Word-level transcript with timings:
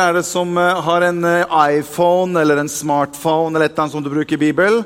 er 0.00 0.16
det 0.16 0.22
som 0.26 0.56
eh, 0.58 0.82
har 0.86 1.04
en 1.06 1.24
eh, 1.24 1.54
iPhone 1.78 2.40
eller 2.40 2.56
en 2.62 2.68
smartphone 2.68 3.56
eller 3.56 3.66
et 3.66 3.72
eller 3.72 3.82
annet 3.82 3.92
som 3.92 4.02
du 4.04 4.10
bruker 4.10 4.36
i 4.36 4.38
Bibel? 4.46 4.82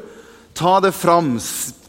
Ta 0.54 0.80
det 0.80 0.92
fram. 0.92 1.36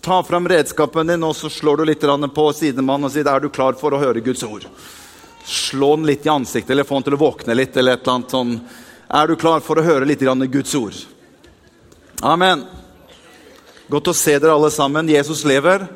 Ta 0.01 0.23
fram 0.23 0.47
redskapen 0.47 1.07
din, 1.07 1.23
og 1.23 1.35
så 1.35 1.49
slår 1.49 1.77
du 1.77 1.85
litt 1.89 2.05
på 2.35 2.45
sidemannen 2.53 3.09
og 3.09 3.11
sier 3.11 3.27
er 3.27 3.39
du 3.39 3.49
klar 3.49 3.73
for 3.79 3.93
å 3.93 3.99
høre 3.99 4.23
Guds 4.23 4.43
ord. 4.43 4.67
Slå 5.45 5.95
den 5.95 6.05
litt 6.05 6.25
i 6.25 6.29
ansiktet 6.29 6.71
eller 6.71 6.87
få 6.87 6.99
den 6.99 7.09
til 7.09 7.17
å 7.17 7.23
våkne 7.23 7.55
litt. 7.55 7.77
eller 7.77 7.93
et 7.93 8.01
eller 8.03 8.13
annet 8.13 8.31
sånn. 8.31 8.59
Er 9.09 9.27
du 9.27 9.35
klar 9.35 9.59
for 9.59 9.79
å 9.79 9.83
høre 9.83 10.05
litt 10.05 10.21
Guds 10.21 10.75
ord? 10.75 10.93
Amen. 12.21 12.65
Godt 13.89 14.07
å 14.07 14.13
se 14.13 14.37
dere 14.37 14.53
alle 14.53 14.71
sammen. 14.71 15.09
Jesus 15.09 15.43
lever. 15.43 15.87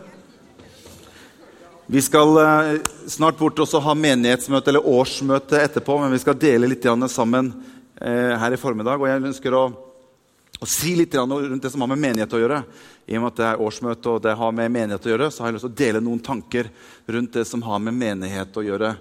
Vi 1.85 2.01
skal 2.01 2.37
eh, 2.37 2.79
snart 3.07 3.37
bort 3.37 3.59
også 3.59 3.81
ha 3.83 3.93
menighetsmøte 3.97 4.71
eller 4.71 4.85
årsmøte 4.87 5.59
etterpå, 5.59 5.97
men 5.99 6.13
vi 6.13 6.21
skal 6.21 6.37
dele 6.39 6.69
litt 6.71 6.85
sammen 7.11 7.49
eh, 7.99 8.35
her 8.39 8.55
i 8.55 8.59
formiddag. 8.59 9.01
Og 9.01 9.09
jeg 9.09 9.19
ønsker 9.19 9.55
å, 9.57 9.63
å 10.63 10.69
si 10.69 10.93
litt 10.95 11.15
rundt 11.19 11.63
det 11.63 11.71
som 11.73 11.83
har 11.83 11.91
med 11.91 11.99
menighet 11.99 12.33
å 12.33 12.39
gjøre. 12.39 12.61
I 13.03 13.17
og 13.17 13.25
med 13.25 13.33
at 13.33 13.41
det 13.41 13.47
er 13.49 13.63
årsmøte 13.65 14.13
og 14.13 14.21
det 14.23 14.35
har 14.39 14.55
med 14.55 14.71
menighet 14.71 15.09
å 15.09 15.11
gjøre, 15.11 15.27
så 15.27 15.43
har 15.43 15.51
jeg 15.51 15.57
lyst 15.57 15.67
til 15.67 15.73
å 15.73 15.81
dele 15.81 16.03
noen 16.05 16.23
tanker 16.23 16.69
rundt 17.11 17.35
det 17.35 17.43
som 17.49 17.65
har 17.67 17.83
med 17.83 17.99
menighet 17.99 18.55
å 18.55 18.63
gjøre. 18.63 18.93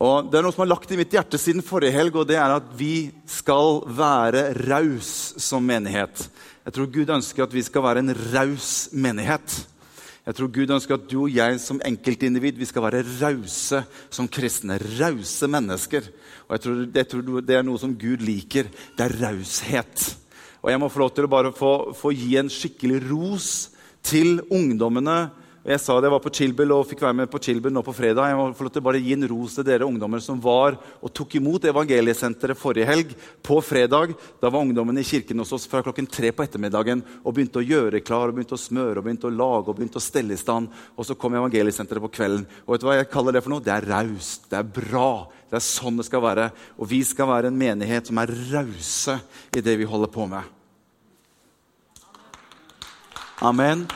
Og 0.00 0.30
Det 0.32 0.38
er 0.38 0.46
noe 0.46 0.54
som 0.56 0.64
har 0.64 0.70
lagt 0.72 0.94
i 0.94 0.96
mitt 0.96 1.12
hjerte 1.12 1.36
siden 1.36 1.60
forrige 1.60 1.92
helg, 1.92 2.16
og 2.16 2.30
det 2.30 2.38
er 2.40 2.54
at 2.54 2.70
vi 2.78 3.10
skal 3.28 3.82
være 3.92 4.46
raus 4.70 5.34
som 5.36 5.60
menighet. 5.68 6.24
Jeg 6.64 6.78
tror 6.78 6.88
Gud 6.96 7.12
ønsker 7.12 7.44
at 7.44 7.52
vi 7.52 7.66
skal 7.66 7.84
være 7.84 8.00
en 8.00 8.16
raus 8.32 8.88
menighet. 8.96 9.58
Jeg 10.22 10.36
tror 10.38 10.50
Gud 10.54 10.70
ønsker 10.70 10.94
at 10.94 11.06
du 11.10 11.16
og 11.24 11.32
jeg 11.34 11.56
som 11.58 11.80
enkeltindivid 11.82 12.54
vi 12.60 12.66
skal 12.68 12.84
være 12.84 13.02
rause 13.18 13.80
som 14.06 14.28
kristne. 14.30 14.76
Rause 15.00 15.48
mennesker. 15.50 16.06
Og 16.46 16.54
jeg 16.54 16.62
tror, 16.62 16.82
jeg 16.94 17.08
tror 17.10 17.40
det 17.42 17.56
er 17.58 17.64
noe 17.66 17.80
som 17.82 17.96
Gud 17.98 18.22
liker. 18.22 18.70
Det 18.70 19.02
er 19.02 19.16
raushet. 19.24 20.04
Og 20.62 20.70
jeg 20.70 20.78
må 20.78 20.90
få 20.94 21.02
lov 21.02 21.10
til 21.16 21.26
å 21.26 21.32
bare 21.32 21.50
få, 21.56 21.72
få 21.98 22.12
gi 22.14 22.36
en 22.38 22.50
skikkelig 22.52 23.00
ros 23.08 23.48
til 24.06 24.38
ungdommene. 24.46 25.32
Jeg 25.62 25.78
sa 25.78 25.94
det, 25.94 26.08
jeg 26.08 26.12
var 26.16 26.22
på 26.24 26.30
Chilbel 26.34 26.72
og 26.74 26.88
fikk 26.90 27.04
være 27.04 27.14
med 27.20 27.28
på 27.30 27.38
Chilbel 27.38 27.70
nå 27.70 27.84
på 27.86 27.92
fredag. 27.94 28.32
Jeg 28.32 28.34
må 28.34 28.48
få 28.58 28.64
lov 28.66 28.72
til 28.74 28.82
å 28.82 28.86
bare 28.88 28.98
gi 28.98 29.12
en 29.14 29.28
ros 29.30 29.54
til 29.54 29.66
dere 29.68 29.86
ungdommer 29.86 30.18
som 30.18 30.40
var 30.42 30.74
og 30.98 31.12
tok 31.14 31.36
imot 31.38 31.68
Evangeliesenteret 31.70 32.58
forrige 32.58 32.88
helg. 32.88 33.12
På 33.46 33.60
fredag 33.62 34.16
da 34.42 34.50
var 34.50 34.66
ungdommene 34.66 35.04
i 35.04 35.06
kirken 35.06 35.38
hos 35.38 35.54
oss 35.54 35.68
fra 35.70 35.84
klokken 35.86 36.10
tre 36.10 36.32
på 36.34 36.42
ettermiddagen 36.42 37.04
og 37.22 37.36
begynte 37.36 37.62
å 37.62 37.64
gjøre 37.68 38.02
klar, 38.02 38.26
og 38.26 38.40
begynte 38.40 38.58
å 38.58 38.64
smøre 38.64 38.98
og 38.98 39.06
begynte 39.06 39.30
å 39.30 39.34
lage 39.38 39.70
og 39.70 39.78
begynte 39.78 40.02
å 40.02 40.04
stelle 40.08 40.34
i 40.34 40.42
stand. 40.42 40.66
Og 40.98 41.06
så 41.06 41.14
kom 41.14 41.38
Evangeliesenteret 41.38 42.02
på 42.08 42.14
kvelden. 42.18 42.48
Og 42.66 42.74
vet 42.74 42.82
du 42.82 42.90
hva 42.90 42.98
jeg 42.98 43.12
kaller 43.14 43.38
det 43.38 43.46
for 43.46 43.54
noe? 43.54 43.62
Det 43.62 43.76
er 43.78 43.90
raust. 43.94 44.50
Det 44.50 44.58
er 44.58 44.76
bra. 44.82 45.08
Det 45.46 45.60
er 45.62 45.68
sånn 45.70 46.02
det 46.02 46.10
skal 46.10 46.26
være. 46.26 46.50
Og 46.74 46.90
vi 46.90 47.04
skal 47.06 47.30
være 47.30 47.54
en 47.54 47.66
menighet 47.66 48.10
som 48.10 48.18
er 48.18 48.34
rause 48.50 49.20
i 49.54 49.62
det 49.62 49.78
vi 49.78 49.86
holder 49.86 50.10
på 50.10 50.26
med. 50.26 50.42
Amen. 53.46 53.86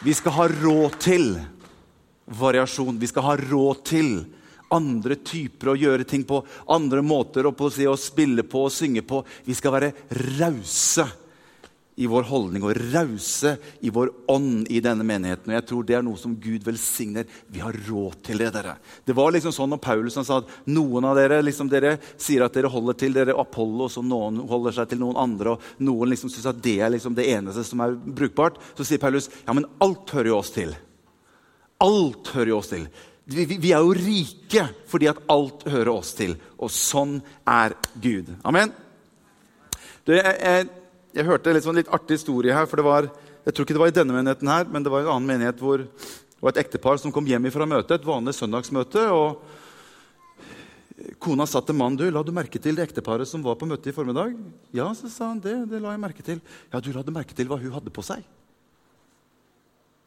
Vi 0.00 0.14
skal 0.16 0.32
ha 0.32 0.46
råd 0.48 0.94
til 1.02 1.34
variasjon. 2.24 2.98
Vi 3.00 3.08
skal 3.10 3.26
ha 3.26 3.34
råd 3.36 3.82
til 3.84 4.12
andre 4.72 5.16
typer 5.26 5.72
å 5.72 5.78
gjøre 5.78 6.06
ting 6.08 6.22
på, 6.24 6.38
andre 6.70 7.02
måter 7.02 7.48
å, 7.48 7.52
si, 7.74 7.84
å 7.90 7.98
spille 7.98 8.44
på 8.46 8.64
og 8.68 8.72
synge 8.72 9.02
på. 9.04 9.20
Vi 9.44 9.56
skal 9.58 9.74
være 9.74 9.90
rause 10.38 11.08
i 12.00 12.06
vår 12.08 12.28
holdning 12.30 12.64
og 12.64 12.78
rause 12.94 13.56
i 13.84 13.90
vår 13.92 14.10
ånd 14.30 14.70
i 14.72 14.80
denne 14.84 15.04
menigheten. 15.06 15.50
Og 15.50 15.56
jeg 15.56 15.66
tror 15.68 15.86
det 15.86 15.96
er 15.98 16.04
noe 16.06 16.20
som 16.20 16.36
Gud 16.40 16.64
velsigner. 16.64 17.26
Vi 17.50 17.60
har 17.60 17.76
råd 17.88 18.20
til 18.24 18.40
det, 18.40 18.52
dere. 18.54 18.76
Det 19.04 19.16
var 19.16 19.34
liksom 19.34 19.52
sånn 19.54 19.72
når 19.74 19.82
Paulus 19.84 20.16
sa 20.16 20.38
at 20.40 20.54
noen 20.70 21.08
av 21.10 21.18
dere 21.18 21.42
liksom 21.44 21.68
dere 21.72 21.96
sier 22.14 22.46
at 22.46 22.56
dere 22.56 22.70
holder 22.72 22.96
til 23.00 23.16
dere 23.16 23.36
Apollos, 23.40 23.98
og 24.00 24.06
noen 24.08 24.40
holder 24.48 24.78
seg 24.78 24.92
til 24.92 25.02
noen 25.02 25.18
andre, 25.20 25.56
og 25.56 25.84
noen 25.84 26.14
liksom 26.14 26.32
syns 26.32 26.48
at 26.52 26.62
det 26.64 26.78
er 26.80 26.94
liksom 26.94 27.16
det 27.18 27.28
eneste 27.34 27.66
som 27.68 27.84
er 27.84 27.98
brukbart. 27.98 28.60
Så 28.78 28.86
sier 28.86 29.02
Paulus 29.02 29.28
ja, 29.42 29.56
men 29.56 29.68
alt 29.84 30.14
hører 30.16 30.32
jo 30.32 30.40
oss 30.40 30.54
til. 30.56 30.74
Alt 31.80 32.34
hører 32.36 32.54
jo 32.54 32.60
oss 32.62 32.72
til. 32.72 32.88
Vi, 33.30 33.44
vi, 33.44 33.60
vi 33.62 33.74
er 33.76 33.84
jo 33.84 33.94
rike 33.94 34.66
fordi 34.90 35.08
at 35.10 35.20
alt 35.30 35.66
hører 35.68 35.92
oss 35.92 36.14
til. 36.18 36.38
Og 36.58 36.72
sånn 36.72 37.18
er 37.44 37.76
Gud. 38.00 38.32
Amen. 38.48 38.72
Du, 40.06 40.14
jeg, 40.16 40.32
jeg, 40.40 40.68
jeg 41.14 41.26
hørte 41.26 41.50
en 41.50 41.76
litt, 41.76 41.90
artig 41.90 42.18
historie 42.18 42.54
her. 42.54 42.66
for 42.66 42.82
var, 42.82 43.10
Jeg 43.44 43.54
tror 43.54 43.64
ikke 43.64 43.74
det 43.74 43.80
var 43.80 43.88
i 43.88 43.98
denne 43.98 44.12
menigheten, 44.12 44.48
her, 44.48 44.64
men 44.64 44.82
det 44.82 44.92
var 44.92 45.00
en 45.00 45.14
annen 45.16 45.26
menighet 45.26 45.58
hvor 45.58 45.78
det 45.78 46.42
var 46.42 46.52
et 46.52 46.64
ektepar 46.64 46.98
som 46.98 47.12
kom 47.12 47.26
hjem 47.26 47.50
fra 47.50 47.66
møtet, 47.66 48.00
et 48.00 48.06
vanlig 48.06 48.34
søndagsmøte. 48.34 49.10
og 49.10 49.40
Kona 51.18 51.46
sa 51.48 51.62
til 51.64 51.76
mannen 51.76 51.96
du, 51.96 52.04
la 52.12 52.22
du 52.22 52.32
merke 52.32 52.60
til 52.60 52.76
det 52.76 52.84
ekteparet 52.84 53.28
som 53.28 53.42
var 53.42 53.56
på 53.56 53.68
møtet 53.68 53.92
i 53.92 53.96
formiddag. 53.96 54.34
Ja, 54.76 54.90
så 54.94 55.08
sa 55.08 55.30
han 55.30 55.40
det. 55.40 55.56
det 55.70 55.80
la 55.80 55.94
jeg 55.94 56.02
merke 56.02 56.22
til. 56.22 56.40
Ja, 56.72 56.80
du 56.80 56.92
la 56.92 57.02
du 57.02 57.12
merke 57.14 57.36
til 57.36 57.48
hva 57.48 57.58
hun 57.60 57.72
hadde 57.72 57.92
på 57.92 58.04
seg? 58.04 58.24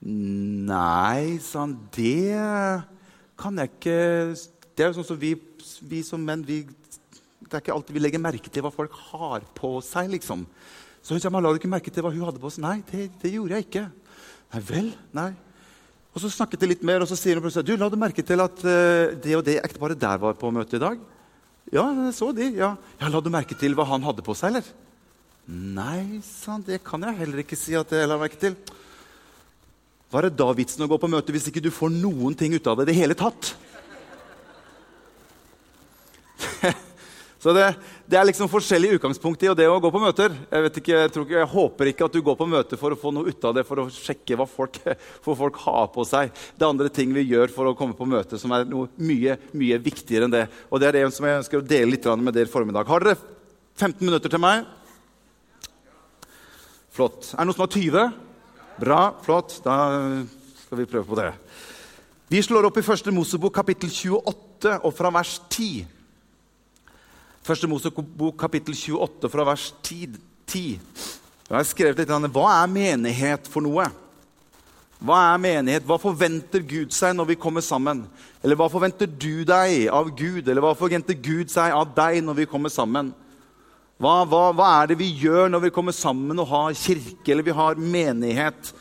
Nei, 0.03 1.39
sa 1.41 1.65
han. 1.65 1.77
Det 1.95 2.83
kan 3.39 3.57
jeg 3.57 3.71
ikke 3.71 3.99
Det 4.73 4.83
er 4.83 4.89
jo 4.91 4.97
sånn 4.99 5.09
som 5.13 5.19
vi, 5.19 5.33
vi 5.89 6.01
som 6.05 6.21
menn 6.21 6.43
vi, 6.45 6.63
Det 7.39 7.53
er 7.53 7.61
ikke 7.61 7.73
alltid 7.73 7.95
vi 7.95 8.01
legger 8.01 8.21
merke 8.21 8.49
til 8.49 8.65
hva 8.65 8.73
folk 8.73 8.93
har 9.13 9.45
på 9.57 9.79
seg. 9.85 10.11
liksom. 10.13 10.45
Så 11.03 11.15
hun 11.15 11.19
sa 11.19 11.29
la 11.29 11.51
du 11.51 11.59
ikke 11.59 11.71
merke 11.71 11.91
til 11.91 12.05
hva 12.05 12.11
hun 12.13 12.23
hadde 12.23 12.39
på 12.39 12.51
seg. 12.53 12.63
Nei, 12.63 12.77
det, 12.87 13.09
det 13.19 13.33
gjorde 13.33 13.57
jeg 13.57 13.67
ikke. 13.67 13.87
Nei 14.53 14.61
vel? 14.63 14.93
Nei. 15.15 15.31
Og 16.13 16.21
Så 16.21 16.29
snakket 16.31 16.61
de 16.61 16.69
litt 16.69 16.85
mer, 16.85 17.03
og 17.03 17.09
så 17.09 17.17
sier 17.19 17.35
hun 17.35 17.43
plutselig 17.43 17.67
du, 17.67 17.75
la 17.79 17.89
du 17.89 17.97
merke 17.99 18.23
til 18.23 18.39
at 18.43 18.63
uh, 18.63 19.11
det 19.17 19.33
og 19.35 19.43
det 19.43 19.57
ekteparet 19.63 19.99
der 19.99 20.21
var 20.21 20.37
på 20.39 20.51
møte 20.53 20.77
i 20.77 20.83
dag. 20.83 21.01
Ja, 21.73 21.87
jeg 21.89 22.13
så 22.15 22.29
de. 22.35 22.51
Ja. 22.59 22.75
ja, 23.01 23.09
La 23.09 23.21
du 23.23 23.31
merke 23.33 23.57
til 23.57 23.75
hva 23.75 23.87
han 23.89 24.03
hadde 24.05 24.23
på 24.23 24.35
seg, 24.37 24.53
eller? 24.53 24.67
Nei, 25.49 26.21
sa 26.23 26.53
han, 26.55 26.63
det 26.63 26.83
kan 26.85 27.03
jeg 27.03 27.19
heller 27.19 27.43
ikke 27.43 27.57
si 27.59 27.75
at 27.75 27.91
jeg 27.91 28.07
la 28.07 28.19
merke 28.21 28.39
til. 28.39 28.55
Hva 30.13 30.21
er 30.21 30.29
det 30.29 30.37
da 30.39 30.47
vitsen 30.55 30.85
å 30.85 30.87
gå 30.91 30.99
på 31.01 31.09
møte 31.09 31.33
hvis 31.33 31.49
ikke 31.49 31.63
du 31.65 31.71
får 31.73 31.89
noen 31.97 32.37
ting 32.37 32.53
ut 32.53 32.67
av 32.69 32.77
det 32.79 32.85
i 32.85 32.91
det 32.93 32.99
hele 33.01 33.17
tatt? 33.17 33.55
Så 37.43 37.51
det, 37.51 37.65
det, 38.07 38.15
er 38.15 38.23
liksom 38.29 38.47
forskjellig 38.47 38.93
utgangspunkt 38.95 39.41
i 39.43 39.49
det 39.51 39.65
å 39.67 39.79
gå 39.83 39.89
på 39.91 39.99
møter. 39.99 40.31
Jeg, 40.47 40.69
ikke, 40.69 40.93
jeg, 40.93 41.09
ikke, 41.11 41.35
jeg, 41.35 41.47
håper 41.51 41.89
ikke 41.91 42.05
at 42.07 42.13
du 42.15 42.21
går 42.23 42.37
på 42.39 42.45
møter 42.47 42.79
for 42.79 42.95
å 42.95 42.99
få 42.99 43.11
noe 43.11 43.27
ut 43.27 43.47
av 43.49 43.57
det, 43.57 43.65
for 43.67 43.81
å 43.81 43.89
sjekke 43.91 44.37
hva 44.39 44.45
folk, 44.47 44.77
folk 45.27 45.57
har 45.65 45.89
på 45.91 46.05
seg. 46.07 46.31
Det 46.55 46.63
er 46.63 46.71
andre 46.71 46.91
ting 46.93 47.11
vi 47.11 47.25
gjør 47.27 47.51
for 47.51 47.67
å 47.67 47.73
komme 47.75 47.97
på 47.99 48.07
møter, 48.07 48.39
som 48.39 48.53
er 48.55 48.63
noe 48.69 48.87
mye 48.95 49.35
mye 49.59 49.79
viktigere 49.83 50.29
enn 50.29 50.35
det. 50.37 50.45
Og 50.71 50.79
det 50.79 50.87
er 50.87 50.97
det 51.01 51.09
som 51.11 51.27
jeg 51.27 51.41
ønsker 51.41 51.59
å 51.59 51.65
dele 51.67 51.91
litt 51.91 52.07
med 52.23 52.31
dere 52.37 52.47
i 52.47 52.53
formiddag. 52.53 52.87
Har 52.87 53.03
dere 53.03 53.19
15 53.75 53.99
minutter 54.05 54.31
til 54.31 54.39
meg? 54.39 54.63
Flott. 56.95 57.33
Er 57.33 57.41
det 57.41 57.49
noen 57.49 57.57
som 57.57 57.65
har 57.65 57.73
20? 57.73 58.05
Bra. 58.79 59.01
Flott. 59.25 59.57
Da 59.65 59.75
skal 60.61 60.79
vi 60.79 60.87
prøve 60.87 61.09
på 61.09 61.19
det. 61.19 61.33
Vi 62.31 62.39
slår 62.39 62.69
opp 62.69 62.79
i 62.79 62.85
første 62.87 63.11
Mosebok 63.11 63.51
kapittel 63.59 63.91
28 63.91 64.77
og 64.79 64.95
fra 64.95 65.11
vers 65.11 65.35
10. 65.51 66.02
Første 67.43 67.67
Mosebok 67.67 68.37
kapittel 68.39 68.71
28 68.71 69.27
fra 69.27 69.43
vers 69.43 69.65
10. 69.83 70.13
10. 70.47 70.79
Jeg 71.49 71.57
har 71.57 71.65
skrevet 71.67 71.99
litt 71.99 72.31
Hva 72.31 72.45
er 72.61 72.69
menighet 72.71 73.49
for 73.51 73.65
noe? 73.65 73.89
Hva 75.03 75.17
er 75.33 75.41
menighet? 75.43 75.83
Hva 75.83 75.97
forventer 75.99 76.63
Gud 76.63 76.95
seg 76.95 77.17
når 77.17 77.33
vi 77.33 77.35
kommer 77.35 77.65
sammen? 77.65 78.05
Eller 78.39 78.55
hva 78.55 78.69
forventer 78.71 79.11
du 79.11 79.43
deg 79.43 79.89
av 79.91 80.13
Gud? 80.15 80.47
Eller 80.47 80.63
hva 80.63 80.71
forventer 80.79 81.19
Gud 81.19 81.51
seg 81.51 81.75
av 81.75 81.91
deg 81.97 82.21
når 82.23 82.39
vi 82.39 82.47
kommer 82.47 82.71
sammen? 82.71 83.11
Hva, 83.99 84.21
hva, 84.23 84.45
hva 84.55 84.69
er 84.79 84.93
det 84.93 85.01
vi 85.03 85.11
gjør 85.11 85.51
når 85.51 85.65
vi 85.65 85.75
kommer 85.75 85.95
sammen 85.95 86.39
og 86.39 86.47
har 86.47 86.79
kirke 86.79 87.35
eller 87.35 87.43
vi 87.43 87.59
har 87.59 87.75
menighet? 87.75 88.71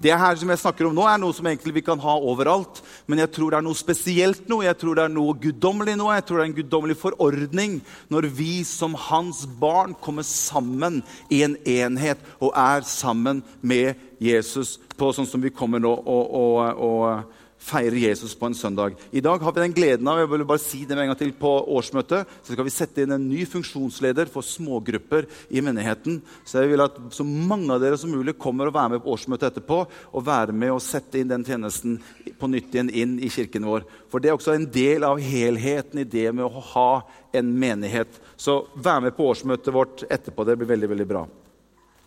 Det 0.00 0.14
her 0.16 0.38
som 0.40 0.48
jeg 0.48 0.60
snakker 0.62 0.88
om 0.88 0.94
nå, 0.96 1.04
er 1.04 1.18
noe 1.20 1.36
som 1.36 1.46
egentlig 1.50 1.74
vi 1.76 1.84
kan 1.84 2.00
ha 2.00 2.14
overalt. 2.16 2.80
Men 3.10 3.20
jeg 3.20 3.32
tror 3.36 3.52
det 3.52 3.58
er 3.60 3.66
noe 3.66 3.76
spesielt 3.76 4.46
noe, 4.48 4.64
jeg 4.64 4.78
tror 4.80 4.96
det 4.96 5.04
er 5.04 5.12
noe 5.12 5.36
guddommelig 5.42 5.96
noe. 6.00 6.14
Jeg 6.16 6.26
tror 6.28 6.40
det 6.40 6.44
er 6.44 6.50
en 6.50 6.58
guddommelig 6.60 6.96
forordning 7.00 7.80
når 8.12 8.30
vi 8.38 8.52
som 8.64 8.96
hans 9.08 9.44
barn 9.60 9.92
kommer 10.00 10.24
sammen 10.26 11.02
i 11.28 11.42
en 11.44 11.58
enhet 11.68 12.22
og 12.40 12.56
er 12.56 12.86
sammen 12.88 13.44
med 13.60 14.00
Jesus 14.20 14.78
på 14.96 15.12
sånn 15.16 15.28
som 15.28 15.44
vi 15.44 15.52
kommer 15.52 15.80
nå 15.80 15.92
og, 15.92 16.34
og, 16.40 16.80
og 16.80 17.39
feirer 17.60 17.96
Jesus 17.96 18.34
på 18.34 18.48
en 18.48 18.54
søndag. 18.54 18.96
I 19.10 19.20
dag 19.20 19.42
har 19.44 19.52
vi 19.52 19.60
den 19.60 19.74
gleden 19.76 20.08
av 20.08 20.18
jeg 20.18 20.30
vil 20.32 20.44
bare 20.48 20.62
si 20.62 20.80
det 20.88 20.96
med 20.96 21.04
en 21.04 21.12
gang 21.12 21.18
til, 21.20 21.32
på 21.36 21.50
årsmøtet, 21.76 22.28
så 22.42 22.54
skal 22.54 22.66
vi 22.66 22.72
sette 22.72 23.04
inn 23.04 23.14
en 23.14 23.28
ny 23.28 23.44
funksjonsleder 23.48 24.30
for 24.32 24.46
smågrupper 24.46 25.28
i 25.52 25.62
menigheten. 25.64 26.20
Så 26.48 26.62
jeg 26.62 26.72
vil 26.72 26.84
at 26.84 26.96
så 27.14 27.26
mange 27.26 27.68
av 27.74 27.82
dere 27.82 28.00
som 28.00 28.12
mulig 28.12 28.38
kommer 28.40 28.70
og 28.70 28.76
være 28.76 28.96
med 28.96 29.04
på 29.04 29.12
årsmøtet 29.14 29.50
etterpå 29.50 29.82
og 29.86 30.26
være 30.26 30.56
med 30.56 30.74
og 30.74 30.82
sette 30.84 31.20
inn 31.20 31.30
den 31.30 31.44
tjenesten 31.46 32.00
på 32.40 32.50
nytt 32.50 32.74
igjen 32.74 32.90
inn 32.90 33.18
i 33.20 33.30
kirken 33.32 33.68
vår. 33.68 33.84
For 34.10 34.22
det 34.22 34.32
er 34.32 34.38
også 34.38 34.56
en 34.56 34.68
del 34.72 35.04
av 35.06 35.20
helheten 35.20 36.02
i 36.02 36.08
det 36.08 36.30
med 36.32 36.48
å 36.48 36.66
ha 36.72 36.90
en 37.36 37.54
menighet. 37.60 38.20
Så 38.40 38.62
vær 38.74 39.04
med 39.04 39.16
på 39.16 39.28
årsmøtet 39.30 39.74
vårt 39.74 40.06
etterpå. 40.08 40.48
Det 40.48 40.56
blir 40.58 40.72
veldig, 40.72 40.94
veldig 40.96 41.10
bra. 41.12 41.26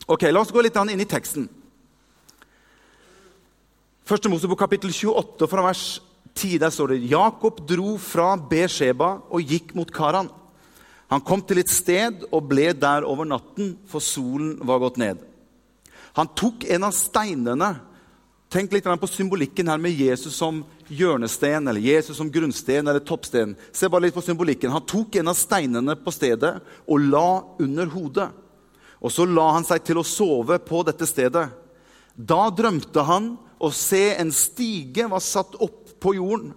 Ok, 0.09 0.25
La 0.33 0.41
oss 0.41 0.51
gå 0.51 0.65
litt 0.65 0.75
inn 0.75 0.99
i 0.99 1.07
teksten. 1.07 1.47
Første 4.03 4.27
Mosebok 4.27 4.59
kapittel 4.59 4.91
28 4.91 5.47
fra 5.47 5.63
vers 5.63 5.83
10 6.35 6.57
der 6.59 6.71
står 6.75 6.91
det 6.91 7.05
Jakob 7.07 7.61
dro 7.63 7.93
fra 8.01 8.33
Besheba 8.35 9.13
og 9.31 9.47
gikk 9.47 9.71
mot 9.77 9.91
Karan. 9.95 10.27
Han 11.07 11.23
kom 11.23 11.39
til 11.45 11.61
et 11.61 11.71
sted 11.71 12.25
og 12.27 12.49
ble 12.49 12.73
der 12.75 13.07
over 13.07 13.23
natten, 13.29 13.77
for 13.87 14.03
solen 14.03 14.57
var 14.65 14.81
gått 14.83 14.99
ned. 14.99 15.21
Han 16.19 16.27
tok 16.35 16.67
en 16.67 16.89
av 16.89 16.95
steinene 16.97 17.73
Tenk 18.53 18.69
litt 18.69 18.85
på 18.85 19.07
symbolikken 19.09 19.65
her 19.71 19.79
med 19.81 19.97
Jesus 19.97 20.35
som 20.37 20.59
hjørnesten, 20.85 21.65
eller 21.65 21.81
Jesus 21.81 22.19
som 22.19 22.27
grunnsten 22.29 22.85
eller 22.85 23.01
toppsten. 23.01 23.55
Se 23.73 23.89
bare 23.89 24.05
litt 24.05 24.13
på 24.13 24.21
symbolikken. 24.21 24.69
Han 24.69 24.85
tok 24.85 25.15
en 25.17 25.31
av 25.31 25.39
steinene 25.39 25.95
på 25.97 26.13
stedet 26.13 26.51
og 26.85 27.07
la 27.07 27.41
under 27.57 27.89
hodet. 27.89 28.27
Og 29.01 29.09
så 29.09 29.25
la 29.25 29.47
han 29.55 29.65
seg 29.65 29.81
til 29.87 29.97
å 29.97 30.05
sove 30.05 30.59
på 30.61 30.83
dette 30.85 31.07
stedet. 31.09 31.47
Da 32.13 32.43
drømte 32.53 33.07
han 33.09 33.31
å 33.63 33.71
se 33.71 34.11
en 34.19 34.31
stige 34.35 35.07
var 35.09 35.23
satt 35.23 35.55
opp 35.63 35.93
på 36.03 36.17
jorden, 36.17 36.51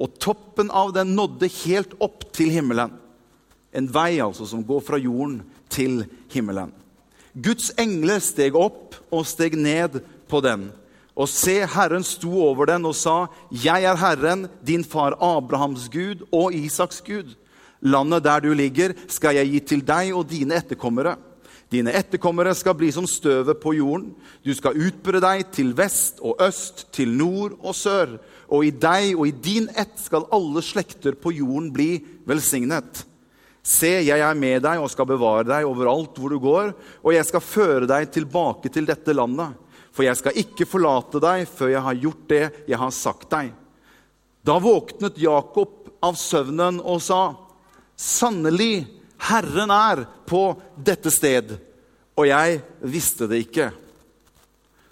og 0.00 0.16
toppen 0.20 0.70
av 0.72 0.94
den 0.96 1.14
nådde 1.16 1.48
helt 1.64 1.94
opp 2.04 2.24
til 2.36 2.50
himmelen. 2.52 2.94
En 3.76 3.88
vei 3.92 4.16
altså 4.24 4.46
som 4.48 4.64
går 4.64 4.82
fra 4.84 5.00
jorden 5.00 5.42
til 5.72 6.04
himmelen. 6.32 6.72
Guds 7.36 7.68
engler 7.76 8.22
steg 8.24 8.56
opp 8.56 8.96
og 9.12 9.26
steg 9.28 9.56
ned 9.60 10.00
på 10.28 10.40
den. 10.44 10.70
Og 11.16 11.28
se, 11.32 11.58
Herren 11.68 12.04
sto 12.04 12.32
over 12.44 12.68
den 12.68 12.84
og 12.84 12.94
sa, 12.96 13.28
'Jeg 13.52 13.84
er 13.84 13.96
Herren, 13.96 14.48
din 14.66 14.84
far 14.84 15.16
Abrahams 15.20 15.88
Gud 15.88 16.24
og 16.32 16.54
Isaks 16.54 17.00
Gud.' 17.00 17.36
'Landet 17.82 18.24
der 18.24 18.40
du 18.40 18.52
ligger, 18.54 18.92
skal 19.08 19.34
jeg 19.36 19.50
gi 19.50 19.60
til 19.60 19.80
deg 19.80 20.14
og 20.14 20.28
dine 20.30 20.54
etterkommere.' 20.54 21.16
'Dine 21.70 21.90
etterkommere 21.98 22.54
skal 22.54 22.76
bli 22.78 22.92
som 22.94 23.06
støvet 23.06 23.58
på 23.60 23.74
jorden.' 23.74 24.14
'Du 24.44 24.54
skal 24.54 24.78
utbre 24.78 25.20
deg 25.20 25.50
til 25.50 25.74
vest 25.74 26.22
og 26.22 26.38
øst, 26.40 26.86
til 26.92 27.10
nord 27.10 27.58
og 27.60 27.74
sør.' 27.74 28.18
'Og 28.48 28.64
i 28.64 28.70
deg 28.70 29.18
og 29.18 29.26
i 29.26 29.34
din 29.34 29.68
ett 29.74 29.98
skal 29.98 30.28
alle 30.30 30.62
slekter 30.62 31.12
på 31.18 31.34
jorden 31.34 31.72
bli 31.72 32.04
velsignet.' 32.26 33.04
Se, 33.66 33.88
jeg 34.06 34.20
er 34.20 34.34
med 34.34 34.62
deg 34.62 34.78
og 34.78 34.90
skal 34.90 35.06
bevare 35.10 35.42
deg 35.42 35.66
overalt 35.66 36.14
hvor 36.14 36.30
du 36.30 36.38
går, 36.38 36.70
og 37.02 37.12
jeg 37.12 37.26
skal 37.26 37.42
føre 37.42 37.86
deg 37.86 38.12
tilbake 38.14 38.70
til 38.70 38.86
dette 38.86 39.10
landet 39.10 39.56
for 39.96 40.04
jeg 40.04 40.18
skal 40.20 40.36
ikke 40.36 40.68
forlate 40.68 41.20
deg 41.24 41.46
før 41.48 41.72
jeg 41.72 41.84
har 41.86 42.02
gjort 42.02 42.28
det 42.28 42.42
jeg 42.68 42.80
har 42.80 42.92
sagt 42.92 43.30
deg. 43.32 43.54
Da 44.44 44.58
våknet 44.60 45.16
Jakob 45.18 45.88
av 46.04 46.18
søvnen 46.20 46.82
og 46.84 47.00
sa, 47.02 47.22
Sannelig, 47.96 48.84
Herren 49.28 49.72
er 49.72 50.04
på 50.28 50.42
dette 50.76 51.10
sted, 51.12 51.56
og 52.16 52.28
jeg 52.28 52.60
visste 52.84 53.28
det 53.30 53.42
ikke. 53.46 53.70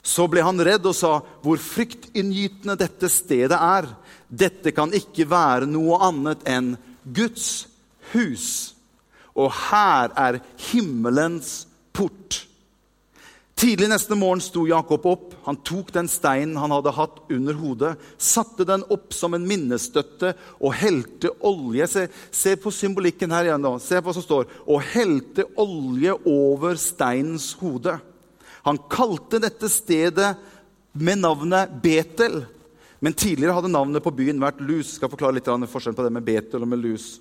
Så 0.05 0.27
ble 0.29 0.45
han 0.45 0.61
redd 0.61 0.85
og 0.85 0.97
sa, 0.97 1.19
Hvor 1.41 1.61
fryktinngytende 1.61 2.77
dette 2.77 3.09
stedet 3.09 3.57
er. 3.57 3.89
Dette 4.29 4.73
kan 4.77 4.93
ikke 4.93 5.25
være 5.31 5.69
noe 5.71 5.97
annet 6.05 6.45
enn 6.49 6.75
Guds 7.05 7.67
hus. 8.13 8.75
Og 9.35 9.49
her 9.71 10.13
er 10.13 10.43
himmelens 10.71 11.65
port. 11.97 12.45
Tidlig 13.55 13.87
neste 13.87 14.17
morgen 14.19 14.43
sto 14.43 14.65
Jakob 14.67 15.05
opp. 15.07 15.35
Han 15.45 15.57
tok 15.63 15.93
den 15.95 16.09
steinen 16.11 16.57
han 16.59 16.73
hadde 16.75 16.95
hatt 16.97 17.21
under 17.31 17.55
hodet, 17.55 17.93
satte 18.19 18.67
den 18.67 18.83
opp 18.91 19.15
som 19.15 19.37
en 19.37 19.47
minnestøtte 19.47 20.33
og 20.59 20.75
helte 20.81 21.31
olje. 21.47 21.87
Se, 21.91 22.09
se 22.35 22.57
på 22.59 22.73
symbolikken 22.75 23.31
her 23.35 23.47
igjen. 23.47 23.63
da. 23.63 23.77
Se 23.79 24.01
på 24.01 24.11
hva 24.11 24.17
som 24.17 24.27
står. 24.27 24.51
Og 24.67 24.83
helte 24.95 25.47
olje 25.63 26.17
over 26.27 26.81
steinens 26.83 27.53
hode. 27.61 27.95
Han 28.67 28.81
kalte 28.91 29.39
dette 29.45 29.71
stedet 29.71 30.35
med 30.99 31.23
navnet 31.23 31.79
Betel. 31.83 32.43
Men 33.05 33.15
tidligere 33.15 33.55
hadde 33.55 33.71
navnet 33.71 34.03
på 34.03 34.15
byen 34.17 34.43
vært 34.43 34.63
Lus. 34.65 34.95
Jeg 34.95 34.99
skal 34.99 35.13
forklare 35.13 35.39
litt 35.39 35.47
forskjellen 35.47 35.99
på 35.99 36.07
det 36.07 36.15
med 36.17 36.27
Betel 36.27 36.65
og 36.65 36.71
med 36.75 36.83
Lus. 36.83 37.21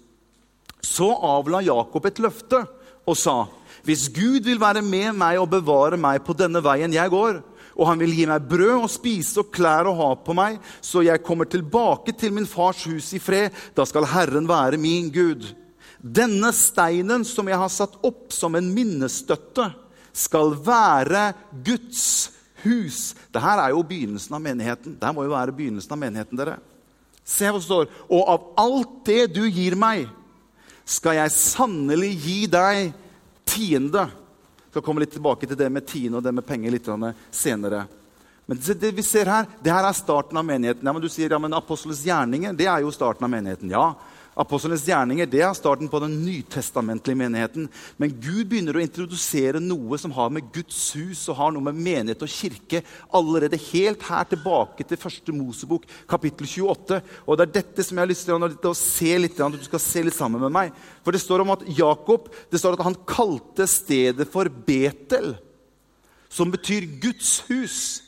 Så 0.81 1.11
avla 1.13 1.61
Jakob 1.61 2.05
et 2.09 2.21
løfte 2.23 2.65
og 3.05 3.17
sa 3.19 3.43
hvis 3.83 4.07
Gud 4.15 4.45
vil 4.47 4.61
være 4.61 4.83
med 4.85 5.17
meg 5.19 5.39
og 5.41 5.49
bevare 5.51 5.99
meg 5.99 6.21
på 6.23 6.35
denne 6.37 6.61
veien 6.63 6.93
jeg 6.93 7.11
går, 7.11 7.41
og 7.73 7.89
han 7.89 7.99
vil 7.99 8.13
gi 8.13 8.27
meg 8.29 8.45
brød 8.47 8.85
å 8.85 8.91
spise 8.91 9.41
og 9.41 9.49
klær 9.53 9.89
å 9.89 9.95
ha 9.97 10.09
på 10.15 10.35
meg, 10.37 10.59
så 10.81 11.01
jeg 11.03 11.23
kommer 11.25 11.49
tilbake 11.49 12.13
til 12.15 12.33
min 12.35 12.47
fars 12.47 12.85
hus 12.87 13.11
i 13.17 13.21
fred, 13.21 13.51
da 13.75 13.85
skal 13.89 14.07
Herren 14.11 14.47
være 14.49 14.79
min 14.81 15.09
Gud. 15.13 15.49
Denne 16.03 16.51
steinen 16.55 17.25
som 17.27 17.47
jeg 17.49 17.59
har 17.59 17.71
satt 17.71 17.97
opp 18.05 18.31
som 18.35 18.55
en 18.59 18.69
minnestøtte, 18.75 19.71
skal 20.13 20.53
være 20.61 21.31
Guds 21.65 22.03
hus. 22.61 23.15
Dette 23.33 23.53
er 23.57 23.71
jo 23.73 23.81
begynnelsen 23.87 24.35
av 24.37 24.43
menigheten. 24.43 24.93
Dette 24.99 25.13
må 25.15 25.25
jo 25.25 25.33
være 25.33 25.55
begynnelsen 25.57 25.95
av 25.95 26.01
menigheten, 26.03 26.37
dere. 26.37 26.59
Se 27.25 27.49
hva 27.49 27.57
det 27.57 27.65
står. 27.65 27.87
Og 28.13 28.29
av 28.29 28.45
alt 28.61 28.99
det 29.09 29.23
du 29.33 29.41
gir 29.47 29.73
meg, 29.79 30.05
skal 30.85 31.17
jeg 31.17 31.33
sannelig 31.33 32.11
gi 32.19 32.39
deg 32.51 32.91
tiende. 33.45 34.07
Jeg 34.63 34.69
skal 34.73 34.85
komme 34.85 35.03
litt 35.03 35.13
tilbake 35.13 35.49
til 35.49 35.59
det 35.59 35.69
med 35.69 35.85
tiende 35.89 36.19
og 36.19 36.25
det 36.25 36.33
med 36.33 36.45
penger 36.47 36.73
litt 36.73 36.89
senere. 37.31 37.85
Men 38.45 38.59
det 38.59 38.91
vi 38.91 39.03
ser 39.05 39.29
her, 39.31 39.45
det 39.63 39.71
her 39.71 39.85
er 39.87 39.95
starten 39.95 40.37
av 40.37 40.45
menigheten. 40.45 40.83
Ja, 40.83 40.93
men 40.93 41.01
Du 41.01 41.09
sier 41.09 41.31
ja, 41.31 41.39
men 41.39 41.53
apostelens 41.53 42.03
gjerninger 42.03 42.55
det 42.57 42.67
er 42.67 42.81
jo 42.83 42.91
starten 42.91 43.23
av 43.23 43.31
menigheten. 43.31 43.71
Ja, 43.71 43.93
Apostlenes 44.39 44.85
gjerninger 44.87 45.27
det 45.29 45.43
er 45.45 45.53
starten 45.53 45.89
på 45.91 45.99
den 46.01 46.15
nytestamentlige 46.25 47.19
menigheten. 47.19 47.67
Men 48.01 48.15
Gud 48.17 48.47
begynner 48.49 48.79
å 48.79 48.81
introdusere 48.81 49.61
noe 49.61 49.99
som 50.01 50.13
har 50.15 50.31
med 50.33 50.49
Guds 50.55 50.79
hus 50.97 51.21
og 51.29 51.37
har 51.37 51.53
noe 51.53 51.67
med 51.67 51.77
menighet 51.77 52.25
og 52.25 52.33
kirke 52.33 52.81
allerede 53.13 53.59
helt 53.69 54.05
her 54.09 54.27
tilbake 54.31 54.87
til 54.89 54.99
første 54.99 55.35
Mosebok, 55.35 55.85
kapittel 56.09 56.49
28. 56.49 57.01
Og 57.27 57.37
Det 57.37 57.47
er 57.47 57.55
dette 57.59 57.85
som 57.85 57.97
jeg 57.97 58.05
har 58.05 58.11
lyst 58.11 58.27
til 58.27 58.71
å 58.71 58.77
se 58.77 59.17
litt, 59.21 59.39
at 59.39 59.57
du 59.57 59.67
skal 59.69 59.83
se 59.83 60.05
litt 60.05 60.17
sammen 60.17 60.41
med 60.41 60.53
meg. 60.53 60.73
For 61.05 61.13
det 61.13 61.21
står 61.21 61.45
om 61.45 61.53
at 61.53 61.65
Jakob 61.77 62.29
det 62.51 62.61
står 62.61 62.77
at 62.77 62.85
han 62.87 62.97
kalte 63.07 63.67
stedet 63.69 64.27
for 64.31 64.49
Betel, 64.49 65.33
som 66.33 66.49
betyr 66.53 66.89
Guds 67.01 67.43
hus. 67.49 68.02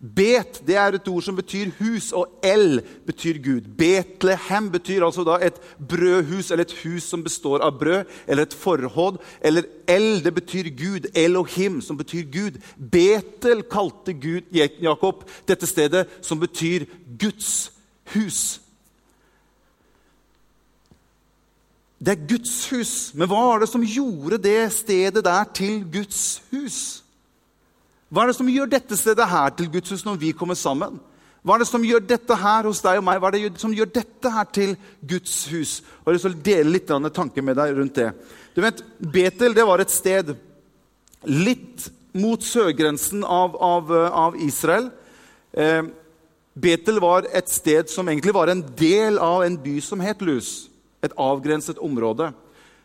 Bet 0.00 0.62
det 0.64 0.78
er 0.80 0.96
et 0.96 1.08
ord 1.12 1.20
som 1.22 1.36
betyr 1.36 1.74
hus, 1.76 2.08
og 2.16 2.40
El 2.42 2.80
betyr 3.04 3.36
Gud. 3.44 3.66
Betlehem 3.76 4.70
betyr 4.72 5.04
altså 5.04 5.26
da 5.28 5.36
et 5.44 5.58
brødhus, 5.76 6.48
eller 6.50 6.64
et 6.64 6.72
hus 6.80 7.04
som 7.04 7.24
består 7.24 7.60
av 7.60 7.76
brød, 7.78 8.08
eller 8.26 8.48
et 8.48 8.56
forhånd. 8.56 9.18
Eller 9.44 9.68
El 9.88 10.24
det 10.24 10.32
betyr 10.34 10.70
Gud. 10.72 11.10
Elohim, 11.14 11.82
som 11.84 12.00
betyr 12.00 12.24
Gud. 12.32 12.56
Betel 12.80 13.60
kalte 13.68 14.16
Gud, 14.16 14.48
Jakob 14.56 15.28
dette 15.48 15.68
stedet, 15.68 16.06
som 16.24 16.40
betyr 16.40 16.88
Guds 17.20 17.72
hus. 18.14 18.60
Det 22.00 22.08
er 22.08 22.26
Guds 22.28 22.70
hus, 22.70 22.94
men 23.12 23.28
hva 23.28 23.42
er 23.50 23.60
det 23.60 23.68
som 23.68 23.84
gjorde 23.84 24.40
det 24.40 24.72
stedet 24.72 25.20
der 25.24 25.44
til 25.52 25.82
Guds 25.92 26.40
hus? 26.48 27.02
Hva 28.10 28.24
er 28.24 28.32
det 28.32 28.38
som 28.40 28.48
gjør 28.50 28.70
dette 28.70 28.96
stedet 28.98 29.26
her 29.30 29.52
til 29.54 29.70
Guds 29.70 29.92
hus 29.94 30.02
når 30.06 30.18
vi 30.18 30.32
kommer 30.34 30.58
sammen? 30.58 30.98
Hva 31.46 31.54
er 31.54 31.62
det 31.62 31.70
som 31.70 31.84
gjør 31.86 32.02
dette 32.04 32.36
her 32.36 32.66
hos 32.68 32.82
deg 32.84 32.98
og 33.00 33.06
meg? 33.06 33.20
Hva 33.22 33.30
er 33.30 33.36
det 33.38 33.62
som 33.62 33.72
gjør 33.72 33.92
dette 33.94 34.32
her 34.34 34.48
til 34.52 34.74
Guds 35.08 35.36
hus? 35.48 35.76
Jeg 36.04 36.18
vil 36.24 36.36
dele 36.44 36.74
litt 36.74 36.90
tanker 36.90 37.46
med 37.46 37.56
deg 37.56 37.78
rundt 37.78 37.96
det. 37.96 38.10
Du 38.52 38.60
vet, 38.60 38.82
Betel 38.98 39.54
det 39.56 39.64
var 39.64 39.80
et 39.80 39.94
sted 39.94 40.34
litt 41.24 41.86
mot 42.18 42.42
sørgrensen 42.42 43.22
av, 43.24 43.54
av, 43.56 43.92
av 43.94 44.36
Israel. 44.42 44.90
Eh, 45.54 45.86
Betel 46.60 46.98
var 47.00 47.28
et 47.30 47.48
sted 47.48 47.88
som 47.88 48.08
egentlig 48.10 48.34
var 48.34 48.50
en 48.50 48.64
del 48.76 49.20
av 49.22 49.46
en 49.46 49.56
by 49.62 49.78
som 49.86 50.02
het 50.02 50.20
Lus. 50.26 50.66
Et 51.00 51.14
avgrenset 51.16 51.78
område. 51.78 52.32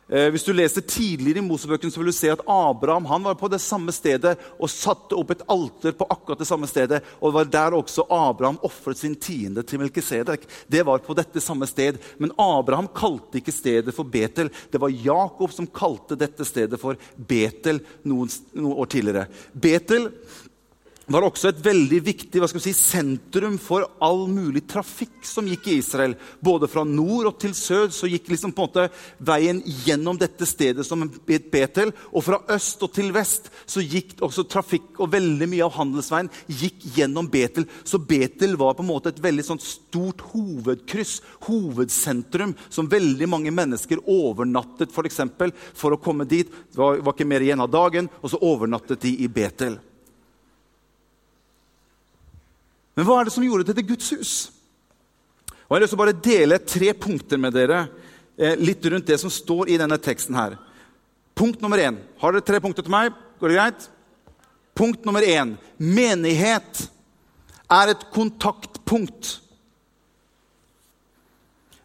Eh, 0.05 0.27
hvis 0.29 0.43
du 0.45 0.51
leser 0.53 0.85
tidligere 0.85 1.41
i 1.41 1.45
Mosebøken, 1.45 1.89
så 1.89 1.97
vil 1.97 2.11
du 2.11 2.13
se 2.13 2.29
at 2.29 2.43
Abraham 2.51 3.07
han 3.09 3.23
var 3.25 3.37
på 3.39 3.49
det 3.49 3.57
samme 3.63 3.93
stedet 3.95 4.35
og 4.61 4.69
satte 4.69 5.17
opp 5.17 5.31
et 5.33 5.41
alter 5.49 5.95
på 5.97 6.05
akkurat 6.13 6.43
det 6.43 6.47
samme 6.49 6.69
stedet. 6.69 6.99
Og 7.17 7.31
det 7.31 7.37
var 7.39 7.49
der 7.55 7.77
også 7.79 8.05
Abraham 8.13 8.59
ofret 8.65 9.01
sin 9.01 9.15
tiende 9.17 9.63
til 9.65 9.81
Melkisedek. 9.81 10.45
Det 10.69 10.83
var 10.85 11.01
på 11.01 11.17
dette 11.17 11.41
samme 11.41 11.65
sted. 11.69 11.97
Men 12.21 12.35
Abraham 12.37 12.91
kalte 12.93 13.41
ikke 13.41 13.55
stedet 13.55 13.95
for 13.97 14.05
Betel. 14.05 14.53
Det 14.69 14.81
var 14.81 14.93
Jakob 14.93 15.55
som 15.55 15.69
kalte 15.73 16.19
dette 16.19 16.45
stedet 16.45 16.79
for 16.81 17.01
Betel 17.17 17.81
noen, 18.05 18.29
noen 18.53 18.77
år 18.77 18.91
tidligere. 18.93 19.25
Betel 19.57 20.11
var 21.13 21.25
også 21.27 21.51
et 21.51 21.59
veldig 21.61 21.99
viktig 22.01 22.41
si, 22.57 22.73
sentrum 22.73 23.59
for 23.61 23.85
all 24.03 24.25
mulig 24.31 24.63
trafikk 24.69 25.25
som 25.27 25.45
gikk 25.49 25.69
i 25.69 25.77
Israel. 25.77 26.15
Både 26.41 26.69
fra 26.71 26.81
nord 26.87 27.29
og 27.29 27.37
til 27.41 27.53
sør 27.57 27.91
så 27.93 28.09
gikk 28.09 28.31
liksom 28.31 28.55
på 28.55 28.65
en 28.65 28.71
måte 28.71 28.85
veien 29.27 29.61
gjennom 29.85 30.17
dette 30.17 30.47
stedet 30.49 30.85
som 30.87 31.05
Betel. 31.27 31.93
Og 32.09 32.25
fra 32.25 32.41
øst 32.55 32.81
og 32.85 32.93
til 32.97 33.13
vest 33.15 33.51
så 33.69 33.83
gikk 33.85 34.17
også 34.25 34.47
trafikk, 34.49 34.91
og 34.97 35.13
veldig 35.13 35.49
mye 35.51 35.65
av 35.67 35.75
handelsveien 35.77 36.31
gikk 36.49 36.89
gjennom 36.97 37.29
Betel. 37.29 37.69
Så 37.85 38.01
Betel 38.01 38.57
var 38.57 38.73
på 38.73 38.85
en 38.85 38.89
måte 38.89 39.13
et 39.13 39.21
veldig 39.21 39.45
sånt 39.45 39.65
stort 39.65 40.25
hovedkryss, 40.33 41.19
hovedsentrum, 41.45 42.55
som 42.69 42.89
veldig 42.89 43.29
mange 43.29 43.53
mennesker 43.53 44.01
overnattet 44.09 44.93
for, 44.93 45.05
eksempel, 45.05 45.53
for 45.77 45.93
å 45.93 46.01
komme 46.01 46.25
dit. 46.29 46.49
Det 46.49 46.81
var, 46.81 46.97
var 47.05 47.13
ikke 47.13 47.29
mer 47.29 47.45
igjen 47.45 47.61
av 47.61 47.73
dagen, 47.73 48.09
og 48.21 48.33
så 48.33 48.41
overnattet 48.41 49.05
de 49.05 49.19
i 49.21 49.29
Betel. 49.29 49.77
Men 52.95 53.07
hva 53.07 53.19
er 53.19 53.27
det 53.27 53.35
som 53.35 53.43
gjorde 53.43 53.67
det 53.67 53.75
til 53.77 53.89
Guds 53.91 54.09
hus? 54.15 54.33
Og 55.65 55.73
Jeg 55.73 55.75
har 55.75 55.83
lyst 55.83 55.93
til 55.95 55.99
å 55.99 56.03
bare 56.03 56.23
dele 56.27 56.61
tre 56.61 56.93
punkter 56.93 57.41
med 57.41 57.55
dere 57.55 57.81
eh, 58.37 58.55
litt 58.59 58.85
rundt 58.85 59.07
det 59.09 59.17
som 59.19 59.33
står 59.33 59.73
i 59.73 59.79
denne 59.81 59.97
teksten. 59.97 60.35
her. 60.37 60.57
Punkt 61.35 61.61
nummer 61.61 61.81
én. 61.81 61.97
Har 62.21 62.31
dere 62.31 62.45
tre 62.45 62.61
punkter 62.63 62.85
til 62.85 62.93
meg? 62.93 63.15
Går 63.41 63.51
det 63.51 63.57
greit? 63.57 63.87
Punkt 64.77 65.07
nummer 65.07 65.25
én. 65.25 65.55
Menighet 65.77 66.85
er 67.71 67.91
et 67.91 68.05
kontaktpunkt. 68.13 69.39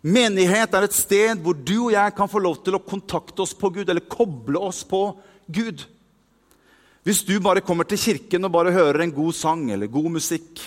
Menighet 0.00 0.74
er 0.76 0.86
et 0.86 0.96
sted 0.96 1.40
hvor 1.42 1.56
du 1.56 1.76
og 1.86 1.94
jeg 1.94 2.14
kan 2.16 2.30
få 2.30 2.40
lov 2.40 2.60
til 2.64 2.76
å 2.76 2.84
kontakte 2.84 3.42
oss 3.44 3.56
på 3.56 3.72
Gud, 3.74 3.88
eller 3.88 4.06
koble 4.08 4.60
oss 4.60 4.84
på 4.88 5.02
Gud. 5.50 5.82
Hvis 7.04 7.24
du 7.24 7.34
bare 7.40 7.64
kommer 7.64 7.88
til 7.88 8.00
kirken 8.00 8.44
og 8.44 8.52
bare 8.54 8.76
hører 8.76 9.04
en 9.04 9.14
god 9.16 9.32
sang 9.36 9.66
eller 9.72 9.90
god 9.92 10.12
musikk 10.20 10.60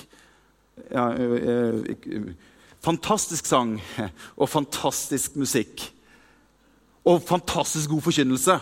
ja, 0.89 1.07
Fantastisk 2.83 3.47
sang 3.47 3.77
og 4.35 4.49
fantastisk 4.51 5.37
musikk. 5.39 5.85
Og 7.07 7.21
fantastisk 7.23 7.91
god 7.93 8.03
forkynnelse. 8.03 8.57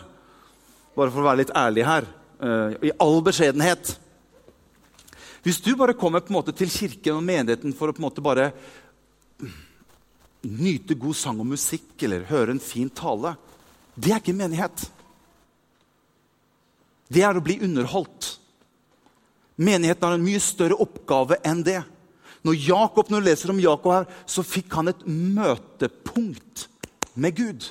Bare 0.94 1.10
for 1.14 1.24
å 1.24 1.26
være 1.26 1.42
litt 1.42 1.54
ærlig 1.58 1.86
her. 1.88 2.08
I 2.86 2.92
all 3.02 3.22
beskjedenhet. 3.26 3.96
Hvis 5.42 5.62
du 5.66 5.74
bare 5.78 5.98
kommer 5.98 6.22
på 6.22 6.30
en 6.30 6.38
måte 6.38 6.54
til 6.54 6.70
kirken 6.70 7.18
og 7.18 7.26
menigheten 7.26 7.74
for 7.74 7.90
å 7.90 7.96
på 7.96 8.02
en 8.02 8.06
måte 8.06 8.22
bare 8.22 8.52
nyte 10.46 10.98
god 10.98 11.18
sang 11.18 11.42
og 11.42 11.50
musikk 11.50 12.02
eller 12.06 12.28
høre 12.30 12.54
en 12.54 12.62
fin 12.62 12.90
tale, 12.94 13.34
det 13.98 14.14
er 14.14 14.22
ikke 14.22 14.38
menighet. 14.38 14.86
Det 17.12 17.26
er 17.26 17.38
å 17.38 17.44
bli 17.44 17.58
underholdt. 17.66 18.36
Menigheten 19.62 20.08
har 20.08 20.18
en 20.18 20.26
mye 20.26 20.42
større 20.42 20.78
oppgave 20.82 21.42
enn 21.46 21.66
det. 21.66 21.82
Når 22.48 22.58
Jakob, 22.58 23.10
når 23.10 23.22
du 23.22 23.28
leser 23.30 23.54
om 23.54 23.62
Jakob 23.62 23.94
her, 23.94 24.10
så 24.26 24.44
fikk 24.46 24.74
han 24.80 24.90
et 24.90 25.06
møtepunkt 25.06 26.68
med 27.14 27.38
Gud. 27.38 27.68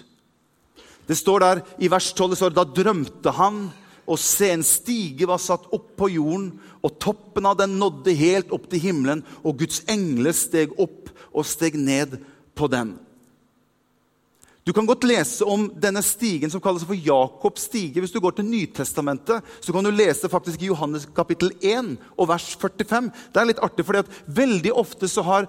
Det 1.11 1.19
står 1.19 1.43
der 1.43 1.63
i 1.83 1.91
vers 1.91 2.13
12 2.15 2.31
det 2.31 2.39
står, 2.39 2.55
da 2.55 2.65
drømte 2.65 3.35
han, 3.35 3.65
og 4.11 4.19
se, 4.19 4.49
en 4.51 4.65
stige 4.67 5.27
var 5.31 5.43
satt 5.43 5.69
opp 5.75 5.93
på 5.99 6.09
jorden, 6.15 6.53
og 6.83 6.97
toppen 7.03 7.47
av 7.47 7.59
den 7.59 7.77
nådde 7.79 8.15
helt 8.19 8.55
opp 8.55 8.69
til 8.71 8.83
himmelen, 8.83 9.25
og 9.43 9.59
Guds 9.61 9.83
engler 9.91 10.35
steg 10.35 10.75
opp 10.81 11.11
og 11.31 11.47
steg 11.47 11.79
ned 11.79 12.19
på 12.59 12.71
den. 12.71 12.95
Du 14.65 14.75
kan 14.77 14.85
godt 14.85 15.07
lese 15.09 15.47
om 15.49 15.71
denne 15.81 16.03
stigen 16.05 16.51
som 16.53 16.61
kalles 16.61 16.85
for 16.85 16.99
Jakobs 16.99 17.65
stige. 17.65 18.03
Hvis 18.03 18.13
du 18.13 18.21
går 18.21 18.35
til 18.37 18.45
Nytestamentet, 18.45 19.41
så 19.65 19.73
kan 19.73 19.87
du 19.87 19.91
lese 19.95 20.29
faktisk 20.29 20.61
i 20.61 20.69
Johannes 20.69 21.07
kapittel 21.17 21.55
1 21.65 21.95
og 22.21 22.29
vers 22.29 22.51
45. 22.61 23.09
Det 23.33 23.41
er 23.41 23.49
litt 23.49 23.63
artig, 23.65 23.87
fordi 23.89 24.03
at 24.05 24.13
veldig 24.37 24.75
ofte 24.83 25.09
så 25.09 25.25
har 25.25 25.49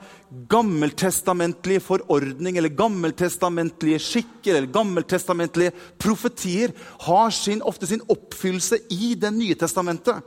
gammeltestamentlige 0.52 1.84
forordning 1.84 2.56
eller 2.56 2.72
gammeltestamentlige 2.72 4.00
skikker 4.00 4.56
eller 4.56 4.72
gammeltestamentlige 4.72 5.76
profetier 6.00 6.72
har 7.04 7.36
sin, 7.36 7.60
ofte 7.68 7.92
sin 7.92 8.06
oppfyllelse 8.08 8.80
i 8.96 9.16
Det 9.20 9.34
nye 9.36 9.60
testamentet. 9.60 10.24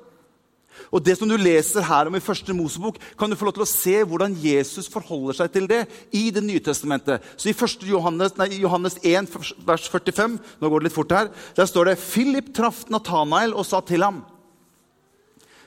Og 0.92 1.02
Det 1.04 1.16
som 1.18 1.28
du 1.28 1.36
leser 1.38 1.84
her 1.84 2.08
om 2.08 2.16
i 2.16 2.22
første 2.22 2.54
Mosebok, 2.56 2.98
kan 3.18 3.30
du 3.30 3.36
få 3.36 3.48
lov 3.48 3.56
til 3.56 3.64
å 3.64 3.70
se 3.70 3.96
hvordan 4.04 4.34
Jesus 4.40 4.88
forholder 4.90 5.38
seg 5.38 5.52
til 5.54 5.68
det 5.70 5.84
i 6.12 6.30
Det 6.34 6.42
nye 6.44 6.62
testamentet. 6.62 7.22
Så 7.36 7.50
I 7.50 7.56
1. 7.56 7.86
Johannes, 7.88 8.36
nei, 8.40 8.50
Johannes 8.60 8.98
1, 9.02 9.30
vers 9.66 9.88
45, 9.90 10.38
nå 10.60 10.70
går 10.70 10.82
det 10.82 10.88
litt 10.88 10.96
fort 10.96 11.14
her, 11.14 11.30
der 11.56 11.70
står 11.70 11.90
det 11.90 12.00
Philip 12.02 12.52
traff 12.54 12.84
Natanael 12.92 13.54
og 13.54 13.66
sa 13.68 13.80
til 13.84 14.04
ham 14.04 14.22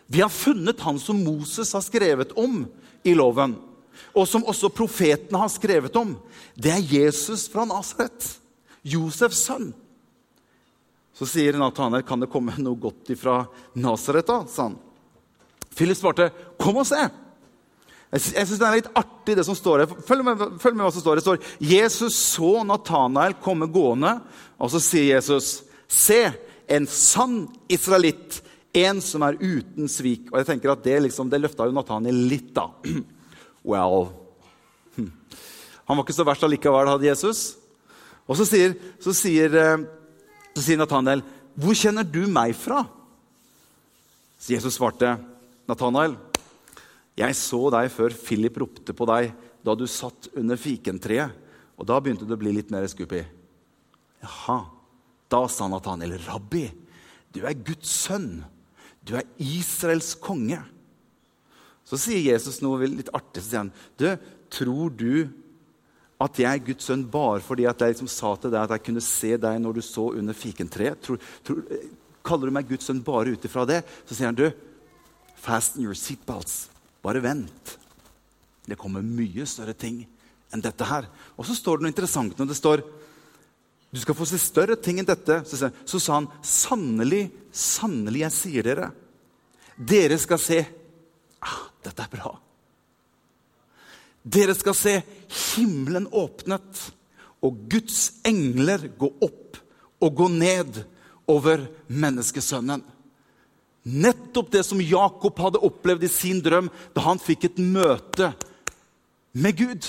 Vi 0.08 0.22
har 0.24 0.32
funnet 0.32 0.84
han 0.86 1.00
som 1.00 1.20
Moses 1.24 1.74
har 1.76 1.84
skrevet 1.84 2.36
om 2.38 2.66
i 3.04 3.16
loven, 3.16 3.58
og 4.16 4.28
som 4.28 4.46
også 4.48 4.72
profetene 4.74 5.40
har 5.40 5.52
skrevet 5.52 5.96
om. 6.00 6.16
Det 6.56 6.72
er 6.72 6.94
Jesus 7.00 7.48
fra 7.52 7.66
Nasaret, 7.68 8.32
Josefs 8.88 9.44
sønn. 9.48 9.72
Så 11.18 11.26
sier 11.26 11.58
Natanael, 11.58 12.06
kan 12.06 12.22
det 12.22 12.30
komme 12.30 12.54
noe 12.62 12.78
godt 12.78 13.10
ifra 13.14 13.42
Nasaret, 13.78 14.28
da? 14.28 14.44
sa 14.46 14.70
han. 14.70 14.78
Philip 15.78 15.98
svarte, 15.98 16.32
'Kom 16.58 16.78
og 16.78 16.86
se'. 16.86 17.10
Jeg 18.12 18.48
syns 18.48 18.60
det 18.60 18.68
er 18.68 18.78
litt 18.80 18.94
artig, 18.96 19.36
det 19.36 19.44
som 19.46 19.56
står 19.56 19.84
her. 19.84 20.02
Følg 20.08 20.24
med, 20.24 20.44
følg 20.64 20.78
med 20.78 20.86
hva 20.86 20.92
som 20.96 21.04
står. 21.04 21.20
Det 21.20 21.26
står 21.26 21.40
Jesus 21.60 22.16
så 22.16 22.64
Natanael 22.64 23.36
komme 23.44 23.68
gående, 23.68 24.22
og 24.58 24.72
så 24.72 24.80
sier 24.80 25.16
Jesus, 25.18 25.64
'Se, 25.88 26.34
en 26.68 26.88
sann 26.88 27.48
israelitt, 27.70 28.42
en 28.74 29.02
som 29.02 29.24
er 29.24 29.38
uten 29.40 29.88
svik.' 29.88 30.32
Og 30.32 30.40
jeg 30.40 30.46
tenker 30.46 30.72
at 30.72 30.84
Det, 30.84 31.02
liksom, 31.02 31.30
det 31.30 31.42
løfta 31.42 31.66
jo 31.66 31.72
Natanael 31.72 32.16
litt, 32.16 32.54
da. 32.54 32.70
Well 33.68 34.08
hm. 34.96 35.12
Han 35.88 35.98
var 35.98 36.04
ikke 36.04 36.14
så 36.14 36.26
verst 36.26 36.44
allikevel, 36.44 36.88
hadde 36.88 37.06
Jesus. 37.06 37.58
Og 38.28 38.38
så 38.38 38.46
sier, 38.46 38.76
så 39.00 39.14
sier, 39.14 39.54
eh, 39.56 39.78
så 40.56 40.62
sier 40.62 40.78
Natanael, 40.78 41.24
'Hvor 41.58 41.76
kjenner 41.76 42.04
du 42.04 42.26
meg 42.28 42.56
fra?' 42.56 42.88
Så 44.40 44.54
Jesus 44.54 44.78
svarte, 44.78 45.18
Nathanael, 45.68 46.16
jeg 47.18 47.36
så 47.38 47.60
deg 47.74 47.90
før 47.92 48.16
Philip 48.16 48.60
ropte 48.62 48.96
på 48.96 49.08
deg 49.10 49.32
da 49.66 49.76
du 49.76 49.86
satt 49.90 50.30
under 50.38 50.60
fikentreet. 50.60 51.34
Og 51.78 51.86
da 51.90 52.00
begynte 52.02 52.26
du 52.26 52.34
å 52.34 52.40
bli 52.40 52.54
litt 52.56 52.72
mer 52.74 52.88
skupi. 52.90 53.22
Jaha. 54.24 54.62
Da 55.28 55.42
sa 55.52 55.68
Nathanael, 55.68 56.16
rabbi, 56.24 56.70
du 57.36 57.42
er 57.44 57.58
Guds 57.60 57.92
sønn. 58.06 58.46
Du 59.04 59.18
er 59.20 59.28
Israels 59.44 60.14
konge. 60.24 60.62
Så 61.88 62.00
sier 62.00 62.24
Jesus 62.24 62.62
noe 62.64 62.88
litt 62.88 63.12
artig. 63.16 63.44
Så 63.44 63.52
sier 63.52 63.66
han, 63.66 63.74
du, 64.00 64.08
tror 64.52 64.94
du 64.96 65.28
at 66.24 66.40
jeg 66.40 66.50
er 66.50 66.64
Guds 66.66 66.88
sønn 66.88 67.04
bare 67.12 67.44
fordi 67.46 67.68
at 67.70 67.84
jeg 67.84 67.94
liksom 67.94 68.10
sa 68.10 68.32
til 68.40 68.54
deg 68.54 68.64
at 68.64 68.74
jeg 68.78 68.86
kunne 68.88 69.04
se 69.04 69.36
deg 69.38 69.60
når 69.62 69.78
du 69.78 69.84
så 69.86 70.08
under 70.18 70.38
fikentreet? 70.38 71.04
Tror, 71.04 71.20
tror, 71.46 71.62
kaller 72.26 72.50
du 72.50 72.56
meg 72.56 72.72
Guds 72.72 72.88
sønn 72.90 73.04
bare 73.06 73.36
ut 73.36 73.46
ifra 73.48 73.68
det? 73.70 73.84
Så 74.08 74.18
sier 74.18 74.32
han, 74.32 74.40
du, 74.40 74.48
Fasten 75.48 75.86
your 75.86 75.96
seatbelts. 75.96 76.68
Bare 77.06 77.24
vent. 77.24 77.78
Det 78.68 78.76
kommer 78.80 79.06
mye 79.06 79.46
større 79.48 79.76
ting 79.78 80.02
enn 80.52 80.64
dette 80.64 80.88
her. 80.88 81.08
Og 81.40 81.48
så 81.48 81.56
står 81.56 81.80
det 81.80 81.88
noe 81.88 81.94
interessant 81.94 82.36
når 82.40 82.50
det 82.52 82.60
står 82.60 82.84
du 83.88 84.02
skal 84.02 84.18
få 84.18 84.26
se 84.28 84.40
større 84.42 84.76
ting 84.76 85.00
enn 85.00 85.08
dette. 85.08 85.40
Så, 85.48 86.00
sa 86.00 86.18
han, 86.18 86.28
sannelig, 86.44 87.30
sannelig, 87.56 88.26
jeg 88.26 88.36
sier 88.36 88.68
dere, 88.68 88.90
dere 89.78 90.18
skal 90.20 90.42
se 90.42 90.60
ah, 91.40 91.64
Dette 91.86 92.04
er 92.04 92.12
bra. 92.12 92.34
Dere 94.28 94.58
skal 94.58 94.76
se 94.76 94.98
himmelen 95.56 96.10
åpnet 96.12 96.82
og 97.46 97.62
Guds 97.72 98.18
engler 98.28 98.90
gå 99.00 99.08
opp 99.24 99.60
og 100.04 100.18
gå 100.20 100.28
ned 100.34 100.82
over 101.32 101.64
menneskesønnen. 101.88 102.84
Nettopp 103.88 104.52
det 104.52 104.66
som 104.68 104.82
Jakob 104.84 105.38
hadde 105.40 105.64
opplevd 105.64 106.04
i 106.04 106.12
sin 106.12 106.42
drøm 106.44 106.68
da 106.96 107.06
han 107.06 107.22
fikk 107.24 107.48
et 107.48 107.62
møte 107.64 108.34
med 109.38 109.56
Gud. 109.56 109.88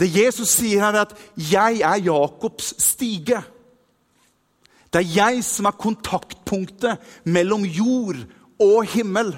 Det 0.00 0.08
Jesus 0.08 0.56
sier 0.56 0.80
her, 0.80 0.94
er 0.94 1.00
at 1.00 1.16
'jeg 1.36 1.80
er 1.80 2.04
Jakobs 2.04 2.74
stige'. 2.78 3.44
Det 4.92 4.98
er 5.00 5.14
jeg 5.14 5.44
som 5.44 5.66
er 5.66 5.70
kontaktpunktet 5.78 6.98
mellom 7.24 7.64
jord 7.64 8.16
og 8.58 8.84
himmel. 8.84 9.36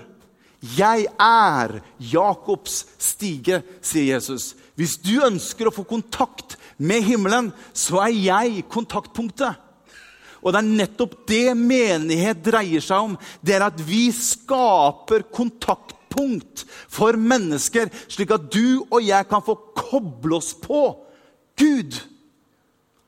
Jeg 0.79 1.07
er 1.21 1.81
Jakobs 1.99 2.87
stige, 2.99 3.63
sier 3.83 4.15
Jesus. 4.15 4.55
Hvis 4.75 4.97
du 4.97 5.21
ønsker 5.27 5.69
å 5.69 5.75
få 5.75 5.83
kontakt 5.83 6.57
med 6.79 7.03
himmelen, 7.03 7.53
så 7.75 8.01
er 8.07 8.15
jeg 8.15 8.65
kontaktpunktet. 8.71 9.59
Og 10.43 10.51
det 10.51 10.59
er 10.59 10.71
nettopp 10.83 11.17
det 11.31 11.55
menighet 11.55 12.43
dreier 12.43 12.83
seg 12.83 13.11
om. 13.11 13.17
Det 13.41 13.55
er 13.55 13.67
at 13.69 13.79
vi 13.87 14.09
skaper 14.15 15.25
kontaktpunkt 15.31 16.65
for 16.91 17.19
mennesker, 17.19 17.93
slik 18.11 18.35
at 18.35 18.49
du 18.51 18.83
og 18.89 18.99
jeg 19.07 19.29
kan 19.31 19.45
få 19.47 19.55
koble 19.79 20.41
oss 20.41 20.51
på 20.59 20.85
Gud. 21.59 22.01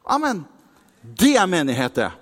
Amen. 0.06 0.44
Det 1.02 1.34
er 1.36 1.50
menighet, 1.50 1.98
det. 1.98 2.12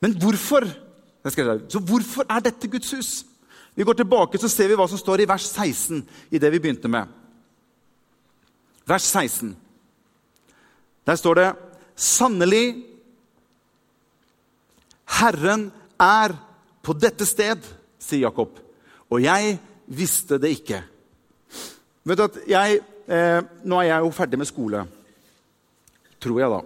Men 0.00 0.14
hvorfor? 0.16 0.64
Så 1.68 1.80
hvorfor 1.84 2.24
er 2.24 2.40
dette 2.40 2.68
Guds 2.70 2.94
hus? 2.96 3.10
Vi 3.74 3.84
går 3.84 3.98
tilbake 3.98 4.38
så 4.40 4.48
ser 4.48 4.70
vi 4.70 4.76
hva 4.78 4.86
som 4.88 4.98
står 4.98 5.22
i 5.22 5.28
vers 5.28 5.44
16 5.50 6.00
i 6.32 6.40
det 6.40 6.48
vi 6.54 6.60
begynte 6.62 6.88
med 6.88 7.19
vers 8.90 9.06
16. 9.06 9.54
Der 11.06 11.18
står 11.18 11.38
det 11.38 11.48
Sannelig, 12.00 12.86
Herren 15.20 15.66
er 16.00 16.32
på 16.80 16.94
dette 16.96 17.26
sted, 17.28 17.60
sier 18.00 18.24
Jakob. 18.24 18.54
Og 19.10 19.20
jeg 19.20 19.58
visste 19.90 20.38
det 20.40 20.54
ikke. 20.54 20.80
Vet 22.06 22.18
du 22.18 22.24
at 22.24 22.38
jeg, 22.48 22.80
eh, 23.10 23.42
Nå 23.64 23.82
er 23.82 23.90
jeg 23.90 24.06
jo 24.06 24.14
ferdig 24.16 24.38
med 24.40 24.48
skole. 24.48 24.86
Tror 26.20 26.40
jeg, 26.40 26.50
da. 26.50 26.60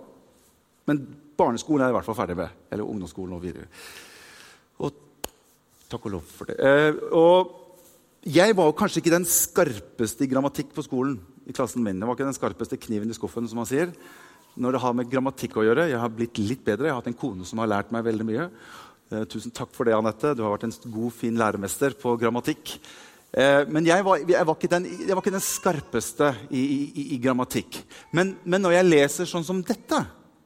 Men 0.86 1.02
barneskolen 1.36 1.82
er 1.82 1.90
jeg 1.90 1.96
i 1.96 1.98
hvert 1.98 2.06
fall 2.06 2.20
ferdig 2.20 2.36
med. 2.36 2.48
Eller 2.70 2.84
ungdomsskolen 2.84 3.34
og 3.34 3.42
videre. 3.42 3.66
Og 4.78 4.92
Takk 5.90 6.06
og 6.06 6.14
lov 6.16 6.22
for 6.26 6.48
det. 6.48 6.56
Eh, 6.58 6.94
og 7.12 7.50
jeg 8.24 8.56
var 8.56 8.72
kanskje 8.72 9.02
ikke 9.02 9.12
den 9.12 9.26
skarpeste 9.28 10.24
i 10.24 10.30
grammatikk 10.30 10.72
på 10.74 10.82
skolen. 10.82 11.18
I 11.46 11.54
klassen 11.56 11.84
min. 11.84 12.00
Jeg 12.00 12.08
var 12.08 12.16
ikke 12.16 12.28
den 12.28 12.36
skarpeste 12.36 12.78
kniven 12.80 13.10
i 13.10 13.16
skuffen, 13.16 13.48
som 13.50 13.60
man 13.60 13.68
sier. 13.68 13.92
Når 14.54 14.76
det 14.76 14.82
har 14.84 14.94
med 14.96 15.10
grammatikk 15.10 15.58
å 15.58 15.66
gjøre. 15.66 15.88
Jeg 15.90 16.00
har 16.00 16.12
blitt 16.14 16.38
litt 16.38 16.64
bedre. 16.66 16.88
Jeg 16.88 16.94
har 16.94 17.02
hatt 17.02 17.10
en 17.10 17.18
kone 17.18 17.46
som 17.48 17.62
har 17.62 17.70
lært 17.70 17.92
meg 17.94 18.06
veldig 18.06 18.26
mye. 18.28 18.48
Eh, 19.10 19.24
tusen 19.30 19.52
takk 19.54 19.74
for 19.74 19.88
det, 19.88 19.96
Anette. 19.96 20.34
Du 20.36 20.44
har 20.44 20.54
vært 20.54 20.68
en 20.68 20.76
god, 20.94 21.12
fin 21.16 21.36
læremester 21.38 21.96
på 21.98 22.14
grammatikk. 22.20 22.76
Eh, 23.34 23.62
men 23.66 23.86
jeg 23.86 24.04
var, 24.06 24.22
jeg, 24.22 24.46
var 24.46 24.66
den, 24.76 24.90
jeg 24.94 25.10
var, 25.10 25.22
ikke 25.24 25.34
den, 25.34 25.46
skarpeste 25.48 26.30
i, 26.50 26.62
i, 26.62 27.06
i 27.16 27.20
grammatikk. 27.22 27.80
Men, 28.14 28.36
men, 28.44 28.62
når 28.62 28.78
jeg 28.78 28.90
leser 28.90 29.30
sånn 29.30 29.46
som 29.46 29.62
dette 29.66 30.04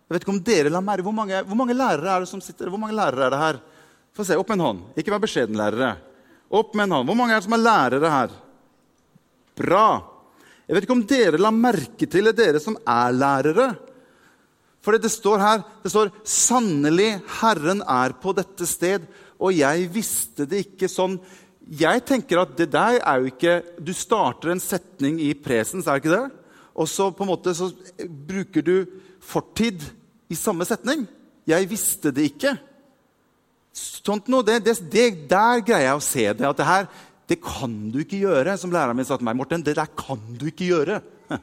jeg 0.09 0.17
vet 0.17 0.25
ikke 0.25 0.33
om 0.33 0.41
dere 0.41 0.71
la 0.73 0.81
merke, 0.81 1.05
hvor, 1.05 1.33
hvor 1.45 1.57
mange 1.59 1.75
lærere 1.77 2.15
er 2.15 2.23
det 2.25 2.31
som 2.31 2.41
sitter, 2.41 2.71
hvor 2.73 2.81
mange 2.81 2.97
lærere 2.97 3.27
er 3.27 3.35
det 3.35 3.41
her? 3.43 3.59
Få 4.17 4.25
se, 4.25 4.39
Opp 4.41 4.49
med 4.49 4.57
en 4.57 4.65
hånd. 4.65 4.79
Ikke 4.97 5.13
vær 5.13 5.21
beskjeden, 5.21 5.59
lærere. 5.61 5.91
Opp 6.49 6.73
med 6.73 6.87
en 6.87 6.95
hånd. 6.97 7.11
Hvor 7.11 7.19
mange 7.19 7.35
er 7.37 7.43
det 7.43 7.45
som 7.45 7.57
er 7.59 7.61
lærere 7.61 8.13
her? 8.15 8.33
Bra. 9.61 9.85
Jeg 10.69 10.77
vet 10.77 10.85
ikke 10.85 10.97
om 10.99 11.07
dere 11.09 11.41
la 11.41 11.51
merke 11.55 12.05
til 12.05 12.29
det, 12.29 12.35
dere 12.37 12.61
som 12.61 12.77
er 12.85 13.15
lærere. 13.17 13.71
For 14.85 14.99
det 15.01 15.11
står 15.11 15.41
her 15.41 15.63
det 15.83 15.91
står, 15.93 16.13
'Sannelig, 16.25 17.23
Herren 17.41 17.81
er 17.83 18.13
på 18.13 18.35
dette 18.37 18.67
sted', 18.69 19.09
og 19.41 19.57
jeg 19.57 19.89
visste 19.95 20.45
det 20.45 20.67
ikke 20.67 20.89
sånn. 20.89 21.19
Jeg 21.69 22.05
tenker 22.05 22.43
at 22.43 22.57
det 22.57 22.71
der 22.73 23.01
er 23.01 23.17
jo 23.21 23.27
ikke 23.29 23.63
Du 23.85 23.93
starter 23.93 24.51
en 24.51 24.61
setning 24.61 25.21
i 25.21 25.35
presens, 25.35 25.87
er 25.87 25.99
det 25.99 26.05
ikke 26.05 26.17
det? 26.17 26.31
Og 26.75 26.89
så 26.89 27.11
på 27.11 27.25
en 27.25 27.33
måte 27.33 27.55
så 27.55 27.73
bruker 27.99 28.63
du 28.63 28.87
fortid 29.21 29.83
i 30.29 30.35
samme 30.35 30.65
setning. 30.65 31.09
'Jeg 31.47 31.71
visste 31.71 32.11
det 32.11 32.33
ikke'. 32.33 32.59
Sånt 33.73 34.29
noe, 34.29 34.43
det, 34.43 34.65
det, 34.65 34.77
det, 34.91 35.29
Der 35.31 35.61
greier 35.61 35.93
jeg 35.93 35.97
å 35.97 36.01
se 36.03 36.33
det. 36.33 36.47
At 36.47 36.57
det 36.57 36.67
her 36.67 36.87
det 37.29 37.41
kan 37.45 37.73
du 37.93 38.01
ikke 38.01 38.23
gjøre, 38.23 38.57
som 38.57 38.73
læreren 38.73 38.97
min 38.97 39.07
sa 39.07 39.19
til 39.19 39.29
meg. 39.29 39.37
Morten, 39.37 39.65
det 39.65 39.77
der 39.77 39.91
kan 39.99 40.21
du 40.41 40.47
ikke 40.49 40.71
gjøre. 40.71 41.01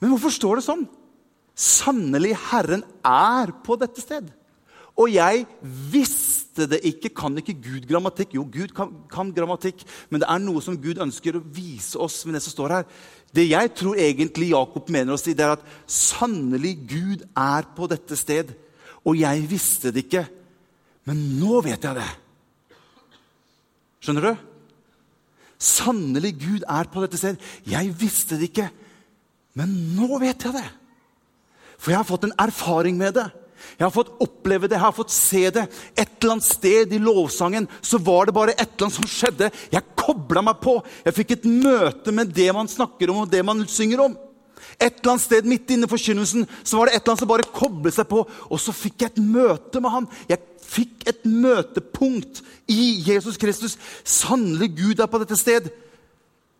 Men 0.00 0.14
hvorfor 0.14 0.32
står 0.34 0.58
det 0.58 0.66
sånn? 0.66 0.86
Sannelig, 1.52 2.32
Herren 2.48 2.82
er 3.04 3.52
på 3.64 3.76
dette 3.80 4.00
sted. 4.02 4.30
Og 4.98 5.12
jeg 5.12 5.44
visste 5.92 6.66
det 6.68 6.80
ikke. 6.88 7.12
Kan 7.16 7.36
ikke 7.40 7.54
Gud 7.60 7.86
grammatikk? 7.88 8.34
Jo, 8.36 8.44
Gud 8.48 8.72
kan, 8.76 8.92
kan, 9.12 9.30
grammatikk, 9.36 9.84
men 10.12 10.20
det 10.20 10.28
er 10.28 10.42
noe 10.42 10.60
som 10.64 10.76
Gud 10.80 11.00
ønsker 11.00 11.38
å 11.38 11.44
vise 11.54 12.00
oss 12.00 12.22
med 12.26 12.36
det 12.36 12.42
som 12.44 12.56
står 12.56 12.76
her. 12.76 12.88
Det 13.32 13.46
jeg 13.46 13.72
tror 13.78 14.00
egentlig 14.00 14.50
Jakob 14.52 14.90
mener 14.92 15.16
å 15.16 15.20
si, 15.20 15.36
det 15.36 15.46
er 15.46 15.54
at 15.56 15.64
sannelig 15.88 16.74
Gud 16.90 17.24
er 17.38 17.68
på 17.76 17.88
dette 17.92 18.18
sted. 18.20 18.52
Og 19.08 19.16
jeg 19.20 19.46
visste 19.48 19.92
det 19.94 20.06
ikke, 20.06 20.26
men 21.08 21.24
nå 21.40 21.62
vet 21.64 21.88
jeg 21.88 21.98
det. 21.98 22.10
Skjønner 24.02 24.26
du? 24.26 24.46
Sannelig 25.62 26.32
Gud 26.42 26.64
er 26.66 26.88
på 26.90 27.04
dette 27.04 27.20
sted. 27.20 27.38
Jeg 27.68 27.92
visste 27.94 28.38
det 28.38 28.50
ikke, 28.50 28.66
men 29.58 29.76
nå 29.94 30.18
vet 30.18 30.42
jeg 30.42 30.56
det. 30.56 30.66
For 31.78 31.92
jeg 31.92 32.00
har 32.00 32.08
fått 32.08 32.26
en 32.26 32.34
erfaring 32.42 32.98
med 32.98 33.14
det. 33.18 33.28
Jeg 33.78 33.84
har 33.86 33.92
fått 33.94 34.10
oppleve 34.22 34.66
det, 34.66 34.74
jeg 34.74 34.82
har 34.82 34.94
fått 34.96 35.14
se 35.14 35.42
det. 35.54 35.64
Et 35.94 36.08
eller 36.18 36.34
annet 36.34 36.46
sted 36.48 36.94
i 36.94 36.98
lovsangen 37.02 37.68
så 37.78 38.00
var 38.02 38.26
det 38.26 38.34
bare 38.34 38.56
et 38.56 38.64
eller 38.64 38.88
annet 38.88 38.98
som 38.98 39.06
skjedde. 39.06 39.50
Jeg 39.70 39.94
kobla 39.98 40.42
meg 40.42 40.58
på. 40.62 40.76
Jeg 41.06 41.16
fikk 41.20 41.36
et 41.36 41.46
møte 41.46 42.14
med 42.14 42.34
det 42.34 42.48
man 42.54 42.70
snakker 42.70 43.12
om, 43.12 43.22
og 43.22 43.30
det 43.30 43.44
man 43.46 43.62
synger 43.70 44.06
om. 44.08 44.18
Et 44.78 44.88
eller 44.90 45.14
annet 45.14 45.24
sted 45.24 45.48
midt 45.48 45.70
inne 45.74 45.88
i 45.88 45.90
forkynnelsen 45.90 46.46
så 46.62 46.78
var 46.78 46.88
det 46.88 46.96
et 46.96 47.02
eller 47.02 47.14
annet 47.14 47.24
som 47.24 47.30
bare 47.30 47.52
koblet 47.54 47.96
seg 47.96 48.08
på. 48.10 48.24
Og 48.50 48.62
så 48.62 48.74
fikk 48.76 49.04
jeg 49.04 49.12
et 49.12 49.22
møte 49.22 49.82
med 49.82 49.94
han. 49.94 50.08
Jeg 50.30 50.42
fikk 50.72 51.06
et 51.10 51.24
møtepunkt 51.28 52.42
i 52.72 53.02
Jesus 53.06 53.38
Kristus. 53.40 53.76
Sannelig 54.04 54.72
Gud 54.78 55.02
er 55.02 55.10
på 55.10 55.20
dette 55.22 55.38
sted. 55.38 55.70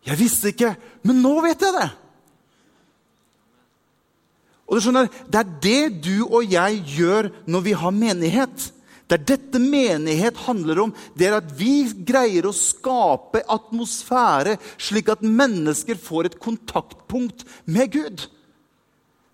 Jeg 0.06 0.18
visste 0.18 0.50
ikke, 0.50 0.74
men 1.06 1.22
nå 1.22 1.36
vet 1.44 1.62
jeg 1.62 1.76
det. 1.78 1.90
Og 4.66 4.78
du 4.78 4.82
skjønner, 4.82 5.08
Det 5.30 5.38
er 5.38 5.50
det 5.62 6.04
du 6.04 6.24
og 6.26 6.46
jeg 6.48 6.82
gjør 6.96 7.28
når 7.46 7.60
vi 7.60 7.72
har 7.72 7.90
menighet. 7.90 8.72
Det 9.12 9.18
er 9.18 9.24
dette 9.28 9.60
menighet 9.60 10.38
handler 10.46 10.86
om. 10.86 10.92
Det 11.12 11.26
er 11.28 11.34
at 11.36 11.50
vi 11.58 11.84
greier 12.08 12.46
å 12.48 12.54
skape 12.56 13.42
atmosfære 13.44 14.54
slik 14.80 15.10
at 15.12 15.20
mennesker 15.20 15.98
får 16.00 16.30
et 16.30 16.38
kontaktpunkt 16.40 17.44
med 17.68 17.92
Gud. 17.92 18.24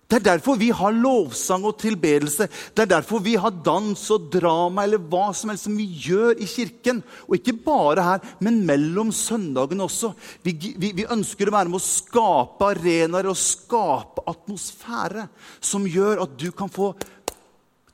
Det 0.09 0.17
er 0.17 0.25
derfor 0.25 0.57
vi 0.59 0.67
har 0.73 0.91
lovsang 0.91 1.63
og 1.69 1.77
tilbedelse. 1.79 2.49
Det 2.75 2.83
er 2.83 2.91
derfor 2.97 3.23
vi 3.23 3.37
har 3.39 3.55
dans 3.63 4.03
og 4.11 4.27
drama 4.33 4.83
eller 4.83 4.99
hva 4.99 5.29
som 5.37 5.53
helst 5.53 5.69
som 5.69 5.79
vi 5.79 5.85
gjør 6.09 6.41
i 6.43 6.49
kirken. 6.49 6.99
Og 7.29 7.37
ikke 7.37 7.55
bare 7.63 8.03
her, 8.03 8.27
men 8.43 8.59
mellom 8.67 9.15
søndagene 9.15 9.87
også. 9.87 10.11
Vi, 10.43 10.57
vi, 10.75 10.91
vi 10.97 11.07
ønsker 11.07 11.47
å 11.47 11.55
være 11.55 11.71
med 11.71 11.79
å 11.79 11.85
skape 11.87 12.73
arenaer 12.73 13.31
og 13.31 13.39
skape 13.39 14.27
atmosfære 14.27 15.29
som 15.61 15.87
gjør 15.87 16.25
at 16.25 16.35
du 16.41 16.49
kan 16.51 16.73
få 16.73 16.91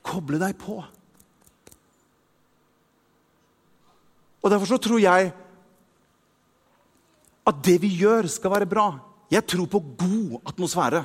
koble 0.02 0.42
deg 0.42 0.58
på. 0.66 0.82
Og 4.46 4.52
Derfor 4.54 4.70
så 4.70 4.78
tror 4.78 5.02
jeg 5.02 5.34
at 7.46 7.62
det 7.66 7.76
vi 7.82 7.92
gjør, 7.98 8.28
skal 8.30 8.54
være 8.54 8.70
bra. 8.70 8.88
Jeg 9.32 9.46
tror 9.46 9.66
på 9.70 9.82
god 9.98 10.40
atmosfære. 10.50 11.04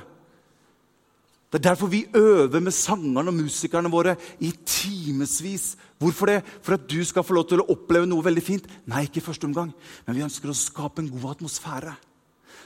Det 1.50 1.59
er 1.59 1.68
derfor 1.70 1.90
vi 1.90 2.07
øver 2.14 2.61
med 2.61 2.72
sangerne 2.72 3.29
og 3.29 3.35
musikerne 3.35 3.90
våre 3.90 4.14
i 4.40 4.53
timevis. 4.64 5.76
Hvorfor 5.98 6.26
det? 6.26 6.44
For 6.62 6.76
at 6.76 6.87
du 6.90 7.00
skal 7.05 7.24
få 7.26 7.35
lov 7.35 7.48
til 7.48 7.61
å 7.61 7.68
oppleve 7.72 8.07
noe 8.07 8.24
veldig 8.24 8.44
fint? 8.44 8.68
Nei, 8.87 9.03
ikke 9.09 9.18
i 9.18 9.24
første 9.24 9.48
omgang. 9.48 9.72
Men 10.07 10.16
vi 10.16 10.24
ønsker 10.24 10.53
å 10.53 10.57
skape 10.57 11.03
en 11.03 11.11
god 11.11 11.35
atmosfære 11.35 11.96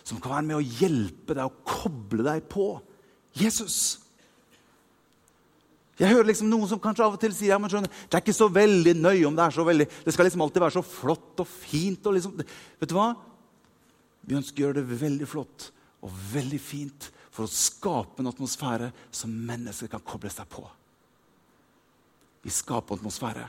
som 0.05 0.21
kan 0.21 0.37
være 0.37 0.49
med 0.51 0.59
å 0.59 0.67
hjelpe 0.83 1.33
deg 1.33 1.49
å 1.49 1.65
koble 1.65 2.27
deg 2.27 2.45
på 2.53 2.75
Jesus. 3.41 4.04
Jeg 5.99 6.11
hører 6.11 6.27
liksom 6.27 6.49
noen 6.51 6.67
som 6.71 6.81
kanskje 6.83 7.05
av 7.07 7.15
og 7.15 7.21
til 7.23 7.35
sier 7.37 7.53
ja, 7.53 7.59
men 7.63 7.71
skjønner, 7.71 7.91
det 8.11 8.19
er 8.19 8.25
ikke 8.25 8.35
så 8.35 8.49
veldig 8.51 8.97
nøye 8.99 9.27
om 9.29 9.37
det 9.37 9.45
er 9.45 9.55
så 9.55 9.67
veldig 9.67 9.87
Det 10.03 10.15
skal 10.15 10.27
liksom 10.27 10.43
alltid 10.43 10.65
være 10.65 10.77
så 10.77 10.83
flott 10.87 11.43
og 11.45 11.51
fint. 11.51 12.09
Og 12.11 12.17
liksom, 12.17 12.35
vet 12.81 12.91
du 12.91 12.97
hva? 12.97 13.13
Vi 14.25 14.39
ønsker 14.39 14.59
å 14.59 14.67
gjøre 14.67 14.81
det 14.81 15.01
veldig 15.05 15.29
flott 15.31 15.69
og 16.05 16.17
veldig 16.33 16.61
fint 16.61 17.11
for 17.35 17.47
å 17.47 17.51
skape 17.51 18.23
en 18.23 18.31
atmosfære 18.31 18.91
som 19.15 19.33
mennesker 19.47 19.91
kan 19.93 20.03
koble 20.07 20.31
seg 20.33 20.49
på. 20.51 20.65
Vi 22.45 22.53
skaper 22.53 22.99
atmosfære. 22.99 23.47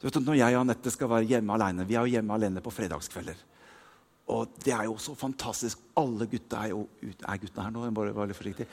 Du 0.00 0.08
vet 0.08 0.18
Når 0.18 0.40
jeg 0.40 0.56
og 0.56 0.64
Anette 0.64 0.90
skal 0.90 1.10
være 1.12 1.28
hjemme 1.30 1.54
alene 1.54 1.84
Vi 1.86 1.94
er 1.94 2.02
jo 2.02 2.16
hjemme 2.16 2.34
alene 2.34 2.62
på 2.64 2.72
fredagskvelder. 2.74 3.38
Og 4.32 4.56
det 4.64 4.72
er 4.74 4.88
jo 4.88 4.96
så 5.02 5.14
fantastisk. 5.18 5.78
Alle 5.98 6.26
gutta 6.30 6.64
er 6.64 6.72
jo 6.72 6.86
ute. 7.02 7.22
Er 7.26 7.40
gutta 7.42 7.66
her 7.66 7.74
nå? 7.74 7.84
Jeg 7.86 7.94
bare 7.94 8.14
var 8.16 8.30
litt 8.30 8.38
forsiktig. 8.38 8.66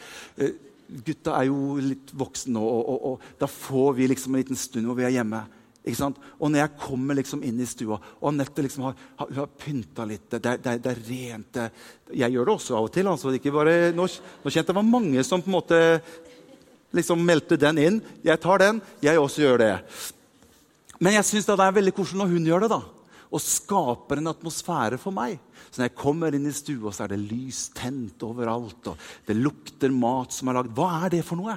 Gutta 0.89 1.35
er 1.37 1.49
jo 1.49 1.77
litt 1.83 2.11
voksne 2.17 2.55
nå, 2.55 2.65
og, 2.65 2.81
og, 2.89 3.01
og, 3.11 3.31
da 3.39 3.49
får 3.49 3.95
vi 3.99 4.07
liksom 4.09 4.33
en 4.33 4.41
liten 4.41 4.59
stund 4.59 4.89
hvor 4.89 4.97
vi 4.97 5.05
er 5.05 5.17
hjemme. 5.19 5.43
Og 5.89 6.49
når 6.49 6.59
jeg 6.59 6.77
kommer 6.81 7.17
liksom 7.17 7.43
inn 7.47 7.61
i 7.63 7.67
stua, 7.69 7.97
og 8.19 8.27
Anette 8.29 8.61
liksom 8.65 8.83
har, 8.89 8.97
har, 9.21 9.31
har 9.37 9.51
pynta 9.57 10.05
litt 10.05 10.27
det, 10.35 10.41
det, 10.59 10.75
det, 10.83 10.91
er 10.91 11.03
rent. 11.07 11.59
Jeg 12.13 12.35
gjør 12.35 12.49
det 12.49 12.55
også 12.55 12.77
av 12.77 12.89
og 12.89 12.93
til. 12.93 13.09
Altså. 13.09 13.33
Bare, 13.55 13.75
nå, 13.95 14.05
nå, 14.05 14.51
kjente 14.51 14.59
jeg 14.59 14.69
det 14.69 14.77
var 14.77 14.89
mange 14.89 15.23
som 15.25 15.41
på 15.41 15.49
en 15.49 15.55
måte 15.55 15.79
liksom 16.95 17.23
meldte 17.25 17.57
den 17.61 17.81
inn. 17.81 17.99
Jeg 18.25 18.41
tar 18.43 18.61
den, 18.61 18.81
jeg 19.01 19.21
også 19.21 19.45
gjør 19.45 19.61
det. 19.63 19.73
Men 20.99 21.15
jeg 21.15 21.29
syns 21.29 21.47
det 21.47 21.57
er 21.57 21.77
veldig 21.79 21.95
koselig 21.95 22.21
når 22.21 22.33
hun 22.35 22.49
gjør 22.51 22.65
det. 22.65 22.71
da, 22.75 22.81
Og 23.31 23.45
skaper 23.45 24.19
en 24.19 24.33
atmosfære 24.33 24.99
for 25.01 25.15
meg. 25.15 25.39
Så 25.69 25.79
når 25.79 25.89
jeg 25.89 25.97
kommer 25.99 26.35
inn 26.35 26.49
i 26.49 26.53
stua, 26.55 26.91
så 26.93 27.05
er 27.05 27.13
det 27.13 27.21
lys 27.29 27.67
tent 27.77 28.23
overalt. 28.25 28.91
og 28.91 28.97
Det 29.25 29.37
lukter 29.37 29.93
mat 29.93 30.33
som 30.33 30.49
er 30.49 30.59
lagd. 30.59 30.73
Hva 30.75 31.05
er 31.05 31.13
det 31.13 31.23
for 31.27 31.39
noe? 31.39 31.55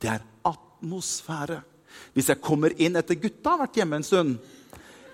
Det 0.00 0.10
er 0.12 0.24
atmosfære. 0.48 1.60
Hvis 2.14 2.30
jeg 2.30 2.42
kommer 2.44 2.74
inn 2.80 2.98
etter 3.00 3.18
gutta 3.20 3.54
har 3.54 3.64
vært 3.64 3.80
hjemme 3.80 4.00
en 4.00 4.06
stund, 4.06 4.36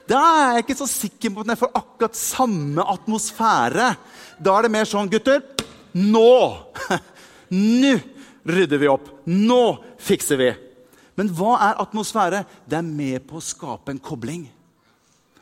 da 0.07 0.21
er 0.23 0.51
jeg 0.57 0.67
ikke 0.67 0.79
så 0.79 0.87
sikker 0.91 1.33
på 1.35 1.43
at 1.43 1.53
jeg 1.53 1.61
får 1.65 1.79
akkurat 1.81 2.19
samme 2.19 2.85
atmosfære. 2.95 3.89
Da 4.39 4.55
er 4.55 4.67
det 4.67 4.75
mer 4.75 4.87
sånn 4.87 5.11
Gutter, 5.11 5.43
nå! 5.99 6.37
Nå 7.57 7.95
rydder 8.47 8.79
vi 8.79 8.91
opp. 8.91 9.09
Nå 9.27 9.63
fikser 10.03 10.39
vi. 10.39 10.51
Men 11.19 11.31
hva 11.35 11.57
er 11.71 11.83
atmosfære? 11.83 12.45
Det 12.69 12.79
er 12.79 12.87
med 12.87 13.25
på 13.27 13.41
å 13.41 13.45
skape 13.45 13.95
en 13.95 14.03
kobling. 14.03 14.45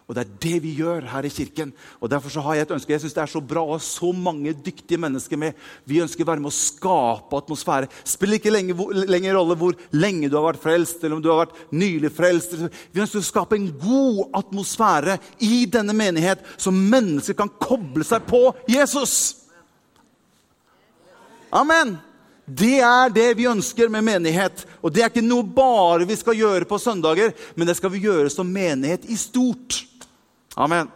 Og 0.04 0.12
det 0.12 0.20
er 0.20 0.32
det 0.42 0.56
vi 0.60 0.74
gjør 0.76 1.06
her 1.08 1.24
i 1.24 1.32
kirken. 1.32 1.70
Og 1.96 2.10
Derfor 2.12 2.28
så 2.28 2.42
har 2.44 2.58
jeg 2.58 2.66
et 2.66 2.72
ønske. 2.76 2.92
Jeg 2.92 3.00
synes 3.00 3.14
Det 3.16 3.22
er 3.22 3.30
så 3.32 3.40
bra 3.40 3.62
å 3.64 3.72
ha 3.72 3.78
så 3.80 4.10
mange 4.12 4.52
dyktige 4.52 5.00
mennesker 5.00 5.40
med. 5.40 5.54
Vi 5.88 6.02
ønsker 6.04 6.26
å 6.26 6.28
være 6.28 6.44
med 6.44 6.52
å 6.52 6.56
skape 6.56 7.38
atmosfære. 7.40 7.88
Spiller 8.04 8.36
ikke 8.36 8.52
lenger 8.52 9.32
rolle 9.32 9.56
hvor 9.56 9.78
lenge 9.96 10.28
du 10.28 10.36
har 10.36 10.50
vært 10.50 10.60
frelst, 10.60 11.00
eller 11.00 11.16
om 11.16 11.22
du 11.24 11.30
har 11.32 11.46
vært 11.46 11.56
nylig 11.72 12.12
frelst. 12.12 12.52
Vi 12.92 13.00
ønsker 13.00 13.22
å 13.22 13.30
skape 13.30 13.56
en 13.56 13.70
god 13.80 14.36
atmosfære 14.42 15.16
i 15.40 15.64
denne 15.72 15.96
menighet, 15.96 16.44
så 16.60 16.74
mennesker 16.74 17.38
kan 17.38 17.52
koble 17.56 18.04
seg 18.04 18.28
på 18.28 18.50
Jesus. 18.68 19.46
Amen. 21.54 21.96
Det 22.44 22.76
er 22.84 23.08
det 23.08 23.30
vi 23.38 23.48
ønsker 23.48 23.88
med 23.88 24.04
menighet. 24.04 24.66
Og 24.84 24.92
det 24.92 25.00
er 25.00 25.08
ikke 25.08 25.24
noe 25.24 25.46
bare 25.48 26.04
vi 26.04 26.16
skal 26.20 26.36
gjøre 26.36 26.68
på 26.68 26.76
søndager, 26.76 27.32
men 27.56 27.68
det 27.68 27.78
skal 27.78 27.92
vi 27.94 28.04
gjøre 28.04 28.28
som 28.28 28.50
menighet 28.52 29.08
i 29.08 29.16
stort. 29.16 29.80
Amen. 30.54 30.90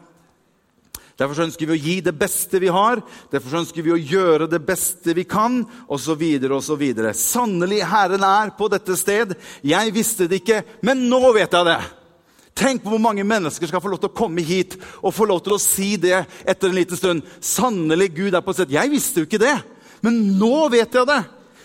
Derfor 1.19 1.43
ønsker 1.43 1.67
vi 1.67 1.75
å 1.75 1.83
gi 1.83 1.97
det 2.07 2.15
beste 2.15 2.61
vi 2.63 2.69
har, 2.71 3.01
derfor 3.33 3.57
ønsker 3.59 3.83
vi 3.83 3.91
å 3.91 3.99
gjøre 3.99 4.47
det 4.47 4.61
beste 4.63 5.17
vi 5.19 5.25
kan, 5.27 5.65
osv. 5.91 6.21
osv. 6.55 6.85
Sannelig, 7.19 7.81
Herren 7.91 8.23
er 8.23 8.53
på 8.55 8.69
dette 8.71 8.95
sted. 9.01 9.35
Jeg 9.67 9.95
visste 9.97 10.29
det 10.31 10.45
ikke, 10.45 10.61
men 10.87 11.09
nå 11.11 11.19
vet 11.35 11.57
jeg 11.59 11.67
det. 11.67 11.81
Tenk 12.59 12.85
på 12.85 12.93
hvor 12.93 13.03
mange 13.03 13.27
mennesker 13.27 13.71
skal 13.71 13.83
få 13.83 13.91
lov 13.91 14.01
til 14.03 14.11
å 14.13 14.19
komme 14.19 14.43
hit 14.47 14.77
og 15.03 15.15
få 15.15 15.27
lov 15.31 15.43
til 15.47 15.57
å 15.57 15.63
si 15.63 15.93
det 15.99 16.21
etter 16.43 16.71
en 16.71 16.79
liten 16.79 16.99
stund. 16.99 17.27
Sannelig, 17.43 18.13
Gud 18.15 18.39
er 18.39 18.47
på 18.47 18.55
sted. 18.55 18.71
Jeg 18.75 18.95
visste 18.95 19.23
jo 19.23 19.29
ikke 19.29 19.43
det, 19.43 19.57
men 20.07 20.23
nå 20.39 20.69
vet 20.71 20.95
jeg 20.95 21.11
det. 21.11 21.21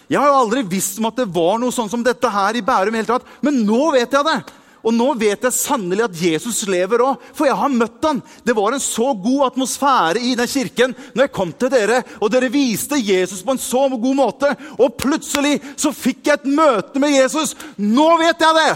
Jeg 0.09 0.21
har 0.21 0.33
jo 0.33 0.41
aldri 0.41 0.65
visst 0.65 0.97
om 0.97 1.07
at 1.09 1.21
det 1.21 1.29
var 1.33 1.61
noe 1.61 1.73
sånn 1.73 1.89
som 1.93 2.01
dette 2.05 2.29
her 2.29 2.57
i 2.57 2.65
Bærum. 2.65 2.97
helt 2.97 3.09
tatt, 3.09 3.29
Men 3.41 3.61
nå 3.65 3.91
vet 3.93 4.11
jeg 4.11 4.25
det. 4.25 4.39
Og 4.83 4.91
nå 4.91 5.13
vet 5.15 5.45
jeg 5.47 5.55
sannelig 5.55 6.03
at 6.03 6.17
Jesus 6.25 6.65
lever 6.67 7.01
òg, 7.05 7.21
for 7.31 7.47
jeg 7.47 7.55
har 7.55 7.71
møtt 7.71 8.03
han. 8.03 8.19
Det 8.43 8.55
var 8.57 8.75
en 8.75 8.83
så 8.83 9.13
god 9.15 9.45
atmosfære 9.47 10.19
i 10.19 10.33
den 10.35 10.49
kirken 10.51 10.95
når 11.13 11.23
jeg 11.23 11.33
kom 11.37 11.53
til 11.55 11.71
dere, 11.71 12.01
og 12.19 12.31
dere 12.33 12.51
viste 12.51 12.99
Jesus 12.99 13.45
på 13.45 13.55
en 13.55 13.63
så 13.63 13.85
god 13.93 14.17
måte. 14.19 14.51
Og 14.75 14.97
plutselig 14.99 15.61
så 15.79 15.93
fikk 15.95 16.27
jeg 16.27 16.41
et 16.41 16.51
møte 16.51 16.99
med 16.99 17.15
Jesus. 17.15 17.55
Nå 17.79 18.09
vet 18.19 18.43
jeg 18.43 18.59
det! 18.59 18.73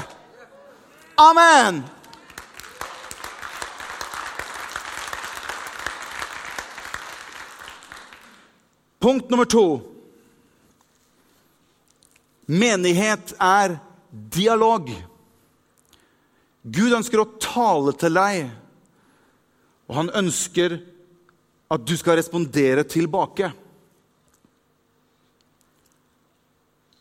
Amen! 1.19 1.83
Punkt 8.99 9.29
nummer 9.29 9.45
to. 9.45 9.65
Menighet 12.47 13.35
er 13.39 13.75
dialog. 14.09 14.89
Gud 16.67 16.91
ønsker 16.97 17.21
å 17.21 17.29
tale 17.39 17.93
til 17.95 18.17
deg, 18.17 18.49
og 19.87 19.95
han 20.01 20.11
ønsker 20.19 20.79
at 21.71 21.83
du 21.87 21.93
skal 21.99 22.17
respondere 22.19 22.83
tilbake. 22.87 23.51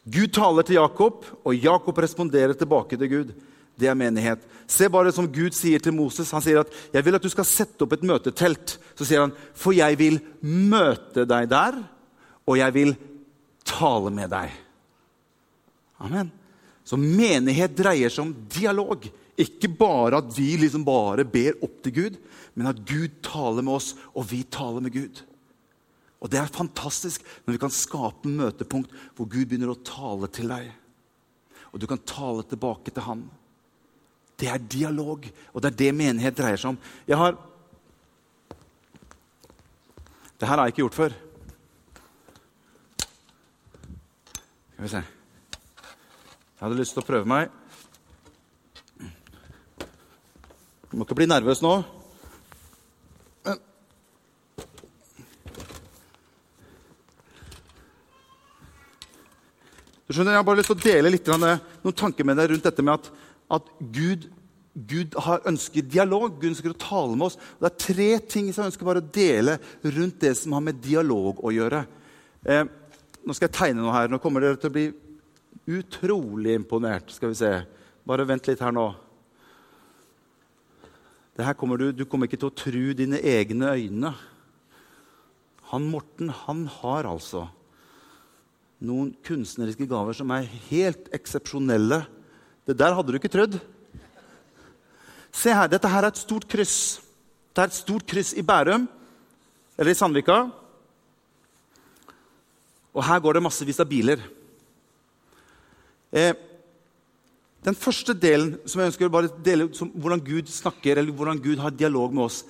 Gud 0.07 0.31
taler 0.35 0.66
til 0.66 0.79
Jakob, 0.79 1.26
og 1.42 1.59
Jakob 1.59 1.98
responderer 1.98 2.55
tilbake 2.55 2.98
til 2.98 3.11
Gud. 3.11 3.33
Det 3.76 3.90
er 3.90 3.98
menighet. 3.98 4.44
Se 4.70 4.88
bare 4.90 5.11
som 5.12 5.26
Gud 5.29 5.55
sier 5.55 5.83
til 5.83 5.94
Moses. 5.94 6.31
Han 6.31 6.42
sier 6.42 6.61
at 6.61 6.70
'jeg 6.92 7.05
vil 7.05 7.14
at 7.14 7.22
du 7.22 7.29
skal 7.29 7.44
sette 7.44 7.83
opp 7.83 7.92
et 7.92 8.07
møtetelt'. 8.07 8.79
Så 8.94 9.05
sier 9.05 9.20
han, 9.20 9.33
'For 9.55 9.72
jeg 9.72 9.98
vil 9.98 10.20
møte 10.42 11.26
deg 11.26 11.48
der, 11.48 11.85
og 12.46 12.57
jeg 12.57 12.74
vil 12.74 12.96
tale 13.64 14.11
med 14.11 14.31
deg'. 14.31 14.50
Amen. 16.00 16.33
Så 16.85 16.96
menighet 16.96 17.76
dreier 17.76 18.09
seg 18.09 18.22
om 18.26 18.35
dialog. 18.48 19.11
Ikke 19.37 19.68
bare 19.68 20.22
at 20.22 20.29
vi 20.33 20.55
liksom 20.57 20.85
bare 20.87 21.27
ber 21.29 21.59
opp 21.64 21.81
til 21.85 21.92
Gud, 21.92 22.20
men 22.57 22.70
at 22.70 22.81
Gud 22.88 23.18
taler 23.25 23.64
med 23.64 23.77
oss, 23.77 23.92
og 24.16 24.31
vi 24.31 24.40
taler 24.49 24.81
med 24.81 24.94
Gud. 24.94 25.20
Og 26.20 26.31
Det 26.33 26.40
er 26.40 26.49
fantastisk 26.51 27.22
når 27.44 27.53
vi 27.53 27.61
kan 27.61 27.75
skape 27.75 28.29
møtepunkt 28.33 28.92
hvor 29.14 29.29
Gud 29.29 29.44
begynner 29.44 29.75
å 29.75 29.83
tale 29.85 30.31
til 30.33 30.49
deg. 30.49 30.70
Og 31.72 31.83
du 31.83 31.87
kan 31.87 32.01
tale 32.09 32.46
tilbake 32.49 32.90
til 32.90 33.05
Han. 33.05 33.27
Det 34.40 34.49
er 34.49 34.59
dialog, 34.59 35.29
og 35.53 35.62
det 35.62 35.70
er 35.70 35.77
det 35.77 35.92
menighet 35.96 36.37
dreier 36.37 36.61
seg 36.61 36.75
om. 36.75 36.81
Jeg 37.09 37.20
har 37.20 37.37
Det 40.37 40.49
her 40.49 40.59
har 40.59 40.66
jeg 40.66 40.75
ikke 40.75 40.83
gjort 40.83 40.94
før. 40.94 41.12
Skal 44.72 44.85
vi 44.85 44.88
se. 44.92 45.01
Jeg 45.01 46.61
hadde 46.61 46.77
lyst 46.77 46.92
til 46.92 47.01
å 47.01 47.07
prøve 47.09 47.29
meg. 47.31 47.49
Du 50.96 51.02
må 51.02 51.04
ikke 51.04 51.18
bli 51.18 51.26
nervøs 51.28 51.59
nå. 51.61 51.70
Du 60.06 60.14
skjønner, 60.14 60.32
Jeg 60.32 60.38
har 60.38 60.46
bare 60.48 60.56
lyst 60.62 60.72
til 60.72 60.78
å 60.78 60.87
dele 60.87 61.12
litt, 61.12 61.28
noen 61.28 62.00
tanker 62.00 62.24
med 62.24 62.40
deg 62.40 62.48
rundt 62.48 62.64
dette 62.64 62.80
med 62.80 62.94
at, 62.96 63.12
at 63.59 63.68
Gud, 63.92 64.24
Gud 64.72 65.20
har 65.20 65.44
ønsket 65.52 65.92
dialog. 65.92 66.40
Gud 66.40 66.54
ønsker 66.54 66.72
å 66.72 66.80
tale 66.80 67.12
med 67.12 67.28
oss. 67.28 67.37
Det 67.61 67.68
er 67.68 67.78
tre 67.85 68.11
ting 68.32 68.48
som 68.48 68.64
jeg 68.64 68.72
ønsker 68.72 68.88
bare 68.88 69.04
å 69.04 69.12
dele 69.20 69.61
rundt 69.85 70.20
det 70.24 70.32
som 70.40 70.56
har 70.56 70.64
med 70.64 70.80
dialog 70.80 71.44
å 71.44 71.52
gjøre. 71.52 71.85
Eh, 72.40 72.64
nå 73.20 73.37
skal 73.37 73.50
jeg 73.50 73.59
tegne 73.61 73.85
noe 73.85 74.00
her. 74.00 74.09
Nå 74.09 74.24
kommer 74.24 74.48
dere 74.48 74.56
til 74.64 74.72
å 74.72 74.78
bli 74.80 74.90
utrolig 75.76 76.56
imponert. 76.56 77.12
Skal 77.12 77.37
vi 77.37 77.42
se. 77.44 77.59
Bare 78.09 78.32
vent 78.32 78.48
litt 78.48 78.64
her 78.64 78.72
nå. 78.72 78.94
Kommer 81.37 81.77
du, 81.77 81.90
du, 81.92 82.07
kommer 82.09 82.31
ikke 82.31 82.38
til 82.40 82.49
å 82.49 82.57
tro 82.57 82.83
dine 82.96 83.18
egne 83.20 83.75
øyne. 83.77 84.12
Han 85.68 85.88
Morten 85.92 86.31
han 86.33 86.62
har 86.79 87.05
altså 87.11 87.42
noen 88.81 89.11
kunstneriske 89.27 89.85
gaver 89.90 90.16
som 90.16 90.33
er 90.33 90.49
helt 90.70 91.11
eksepsjonelle. 91.12 92.07
Det 92.64 92.77
der 92.81 92.96
hadde 92.96 93.12
du 93.12 93.18
ikke 93.20 93.33
trodd. 93.33 93.59
Se 95.29 95.53
her, 95.53 95.68
Dette 95.68 95.90
her 95.92 96.07
er 96.07 96.14
et 96.14 96.22
stort 96.22 96.49
kryss. 96.49 97.03
Det 97.53 97.61
er 97.61 97.68
et 97.68 97.77
stort 97.83 98.09
kryss 98.09 98.33
i 98.33 98.44
Bærum, 98.44 98.88
eller 99.77 99.92
i 99.92 99.99
Sandvika. 99.99 100.38
Og 102.96 103.05
her 103.05 103.20
går 103.20 103.37
det 103.37 103.44
massevis 103.44 103.83
av 103.85 103.92
biler. 103.92 104.25
Eh, 106.16 106.33
den 107.66 107.74
første 107.74 108.14
delen 108.14 108.55
som 108.68 108.81
jeg 108.81 108.92
ønsker 108.92 109.09
å 109.11 109.22
dele, 109.42 109.68
som 109.74 109.90
hvordan 109.90 110.22
Gud 110.22 110.50
snakker, 110.52 111.00
eller 111.00 111.14
hvordan 111.14 111.40
Gud 111.42 111.59
har 111.59 111.74
dialog 111.74 112.12
med 112.14 112.29
oss, 112.29 112.44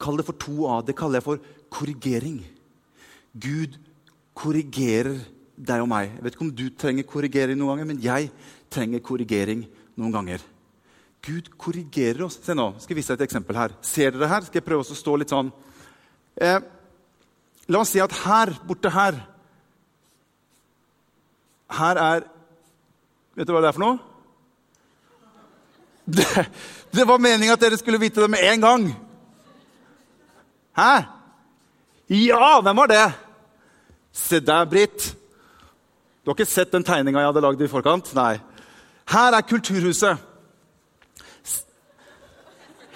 kall 0.00 0.18
det 0.20 0.26
for 0.28 0.36
to 0.36 0.66
a 0.68 0.82
Det 0.84 0.96
kaller 0.96 1.22
jeg 1.22 1.24
for 1.24 1.40
korrigering. 1.72 2.42
Gud 3.32 3.78
korrigerer 4.36 5.22
deg 5.56 5.80
og 5.80 5.88
meg. 5.88 6.10
Jeg 6.12 6.24
vet 6.24 6.36
ikke 6.36 6.44
om 6.44 6.52
du 6.52 6.66
trenger 6.76 7.08
korrigering 7.08 7.56
noen 7.58 7.72
ganger, 7.72 7.88
men 7.88 8.02
jeg 8.02 8.28
trenger 8.68 9.00
korrigering 9.00 9.64
noen 9.96 10.12
ganger. 10.12 10.44
Gud 11.24 11.48
korrigerer 11.56 12.26
oss. 12.26 12.36
Se 12.44 12.52
nå, 12.52 12.74
skal 12.78 12.92
jeg 12.92 13.00
vise 13.00 13.14
deg 13.14 13.22
et 13.22 13.28
eksempel 13.30 13.56
her. 13.56 13.74
Ser 13.80 14.12
dere 14.12 14.28
her? 14.28 14.44
Skal 14.44 14.60
jeg 14.60 14.66
prøve 14.66 14.84
å 14.84 14.98
stå 14.98 15.16
litt 15.16 15.32
sånn 15.32 15.48
eh, 16.36 16.60
La 17.72 17.80
oss 17.80 17.94
si 17.94 18.02
at 18.02 18.12
her 18.26 18.52
borte 18.68 18.90
her 18.92 19.16
Her 21.72 22.00
er 22.02 22.26
Vet 23.34 23.48
du 23.48 23.54
hva 23.54 23.62
det 23.64 23.70
er 23.70 23.76
for 23.76 23.84
noe? 23.84 23.98
Det, 26.04 26.26
det 26.94 27.06
var 27.08 27.22
meninga 27.22 27.56
at 27.56 27.62
dere 27.64 27.78
skulle 27.80 28.00
vite 28.02 28.20
det 28.22 28.30
med 28.30 28.44
en 28.44 28.60
gang. 28.60 28.86
Hæ? 30.76 30.92
Ja, 32.10 32.60
hvem 32.60 32.76
var 32.76 32.86
det? 32.86 33.04
Se 34.12 34.40
der, 34.40 34.64
Britt. 34.64 35.16
Du 36.24 36.30
har 36.30 36.36
ikke 36.38 36.50
sett 36.50 36.72
den 36.72 36.84
tegninga 36.84 37.20
jeg 37.20 37.32
hadde 37.32 37.42
lagd 37.44 37.62
i 37.62 37.68
forkant? 37.68 38.12
Nei. 38.14 38.38
Her 39.10 39.36
er 39.36 39.46
Kulturhuset. 39.48 40.20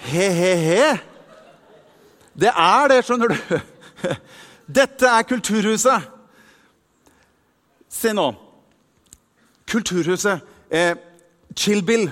He-he-he. 0.09 0.97
Det 2.39 2.51
er 2.55 2.87
det, 2.87 3.03
skjønner 3.05 3.33
du. 3.33 3.59
Dette 4.79 5.09
er 5.09 5.27
Kulturhuset. 5.27 6.07
Se 7.89 8.13
nå. 8.15 8.31
Kulturhuset. 9.69 10.41
Eh, 10.69 10.95
Chillbill 11.55 12.09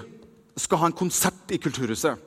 skal 0.57 0.81
ha 0.81 0.89
en 0.89 0.97
konsert 0.97 1.53
i 1.53 1.59
Kulturhuset. 1.61 2.17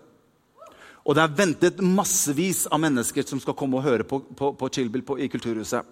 Og 1.07 1.17
det 1.17 1.23
er 1.23 1.37
ventet 1.39 1.81
massevis 1.83 2.67
av 2.71 2.83
mennesker 2.83 3.25
som 3.27 3.41
skal 3.43 3.57
komme 3.59 3.79
og 3.79 3.87
høre 3.87 4.07
på, 4.07 4.21
på, 4.37 4.53
på 4.59 4.69
Chillbill 4.75 5.05
på, 5.07 5.17
i 5.19 5.31
Kulturhuset. 5.33 5.87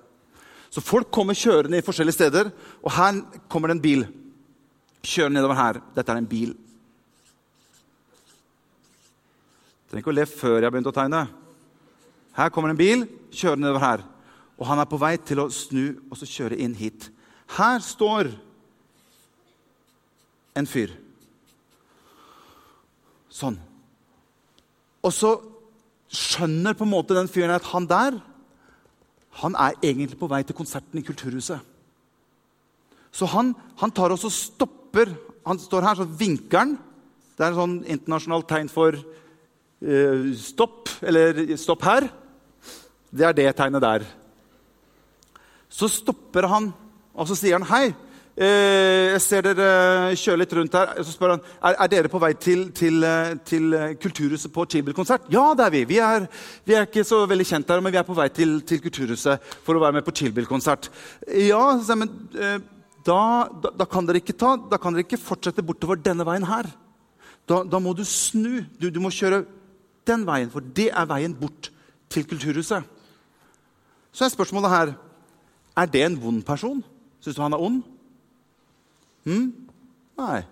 Så 0.69 0.85
folk 0.85 1.09
kommer 1.15 1.39
kjørende 1.39 1.81
i 1.81 1.85
forskjellige 1.85 2.19
steder, 2.19 2.51
og 2.85 2.93
her 2.93 3.23
kommer 3.49 3.71
det 3.71 3.79
en 3.79 3.85
bil. 3.85 4.05
Kjører 5.01 5.33
nedover 5.33 5.57
her. 5.57 5.79
Dette 5.97 6.13
er 6.13 6.21
en 6.21 6.29
bil. 6.29 6.53
Trenger 9.89 10.05
ikke 10.05 10.13
å 10.13 10.19
le 10.19 10.27
før 10.29 10.61
jeg 10.61 10.75
begynte 10.75 10.93
å 10.93 10.99
tegne. 10.99 11.23
Her 12.37 12.53
kommer 12.53 12.75
en 12.75 12.79
bil, 12.79 13.07
kjørende 13.33 13.65
nedover 13.65 13.87
her. 13.87 14.05
Og 14.59 14.69
han 14.69 14.83
er 14.83 14.91
på 14.91 15.01
vei 15.01 15.15
til 15.23 15.41
å 15.41 15.49
snu 15.55 15.97
og 16.11 16.19
så 16.21 16.29
kjøre 16.29 16.59
inn 16.61 16.77
hit. 16.77 17.09
Her 17.57 17.81
står 17.81 18.35
en 20.59 20.69
fyr. 20.69 20.93
Sånn. 23.33 23.59
Og 25.05 25.15
så 25.15 25.37
skjønner 26.09 26.75
på 26.75 26.87
en 26.87 26.93
måte 26.93 27.17
den 27.17 27.31
fyren 27.31 27.55
at 27.55 27.69
han 27.71 27.87
der 27.89 28.19
han 29.39 29.55
er 29.55 29.77
egentlig 29.85 30.19
på 30.19 30.29
vei 30.31 30.41
til 30.43 30.57
konserten 30.57 30.99
i 30.99 31.05
Kulturhuset. 31.07 31.61
Så 33.15 33.29
han, 33.31 33.55
han 33.79 33.93
tar 33.95 34.13
og 34.13 34.21
stopper 34.33 35.15
Han 35.49 35.59
står 35.59 35.81
her, 35.81 35.95
så 35.97 36.05
vinker 36.05 36.59
han. 36.59 36.73
Det 37.33 37.45
er 37.45 37.55
en 37.55 37.57
sånn 37.57 37.77
internasjonalt 37.89 38.45
tegn 38.51 38.69
for 38.69 38.93
uh, 38.93 40.27
stopp, 40.37 40.91
eller 41.01 41.55
stopp 41.57 41.87
her. 41.89 42.05
Det 43.09 43.25
er 43.25 43.37
det 43.37 43.47
tegnet 43.57 43.81
der. 43.81 44.05
Så 45.73 45.89
stopper 45.89 46.51
han 46.53 46.69
Og 47.15 47.31
så 47.31 47.39
sier 47.39 47.57
han 47.57 47.65
hei. 47.71 47.95
Eh, 48.39 49.17
jeg 49.17 49.23
ser 49.25 49.43
dere 49.43 50.15
kjøre 50.15 50.39
litt 50.39 50.53
rundt 50.55 50.77
her. 50.79 50.93
Så 51.03 51.11
spør 51.11 51.33
han 51.35 51.41
er, 51.43 51.75
er 51.75 51.91
dere 51.91 52.11
på 52.13 52.21
vei 52.23 52.31
til, 52.39 52.69
til, 52.71 53.03
eh, 53.03 53.33
til 53.43 53.75
Kulturhuset 53.99 54.53
på 54.55 54.67
Chibel-konsert. 54.71 55.27
Ja, 55.35 55.49
det 55.59 55.65
er 55.67 55.75
vi. 55.75 55.81
Vi 55.91 55.99
er, 55.99 56.29
vi 56.63 56.77
er, 56.79 56.87
ikke 56.87 57.03
så 57.07 57.25
veldig 57.27 57.49
kjent 57.49 57.73
her, 57.75 57.83
men 57.83 57.95
vi 57.95 57.99
er 57.99 58.07
på 58.07 58.15
vei 58.15 58.29
til, 58.31 58.61
til 58.69 58.79
Kulturhuset 58.85 59.43
for 59.67 59.75
å 59.75 59.83
være 59.83 59.99
med 59.99 60.07
på 60.07 60.15
Chibel-konsert. 60.21 60.87
Ja, 61.35 61.65
men 61.99 62.15
eh, 62.39 62.63
da, 63.09 63.19
da, 63.65 63.75
da, 63.83 63.89
kan 63.91 64.07
ta, 64.07 64.55
da, 64.71 64.79
kan 64.79 64.95
dere 64.95 65.09
ikke 65.09 65.19
fortsette 65.19 65.67
bortover 65.67 65.99
denne 65.99 66.27
veien 66.29 66.47
her. 66.47 66.71
Da, 67.49 67.65
da 67.67 67.83
må 67.83 67.97
du 67.97 68.05
snu. 68.07 68.63
Du, 68.79 68.87
du 68.87 69.03
må 69.03 69.11
kjøre 69.11 69.43
den 70.07 70.23
veien, 70.31 70.55
for 70.55 70.63
det 70.63 70.93
er 70.93 71.11
veien 71.11 71.35
bort 71.35 71.73
til 72.07 72.23
Kulturhuset. 72.23 72.87
Så 74.15 74.25
er 74.25 74.35
spørsmålet 74.39 74.77
her 74.79 74.97
er 75.79 75.91
det 75.91 76.07
en 76.07 76.23
vond 76.23 76.43
person. 76.47 76.85
Syns 77.19 77.35
du 77.35 77.43
han 77.43 77.59
er 77.59 77.67
ond? 77.67 77.83
Hm? 79.27 79.51
Nei. 80.19 80.43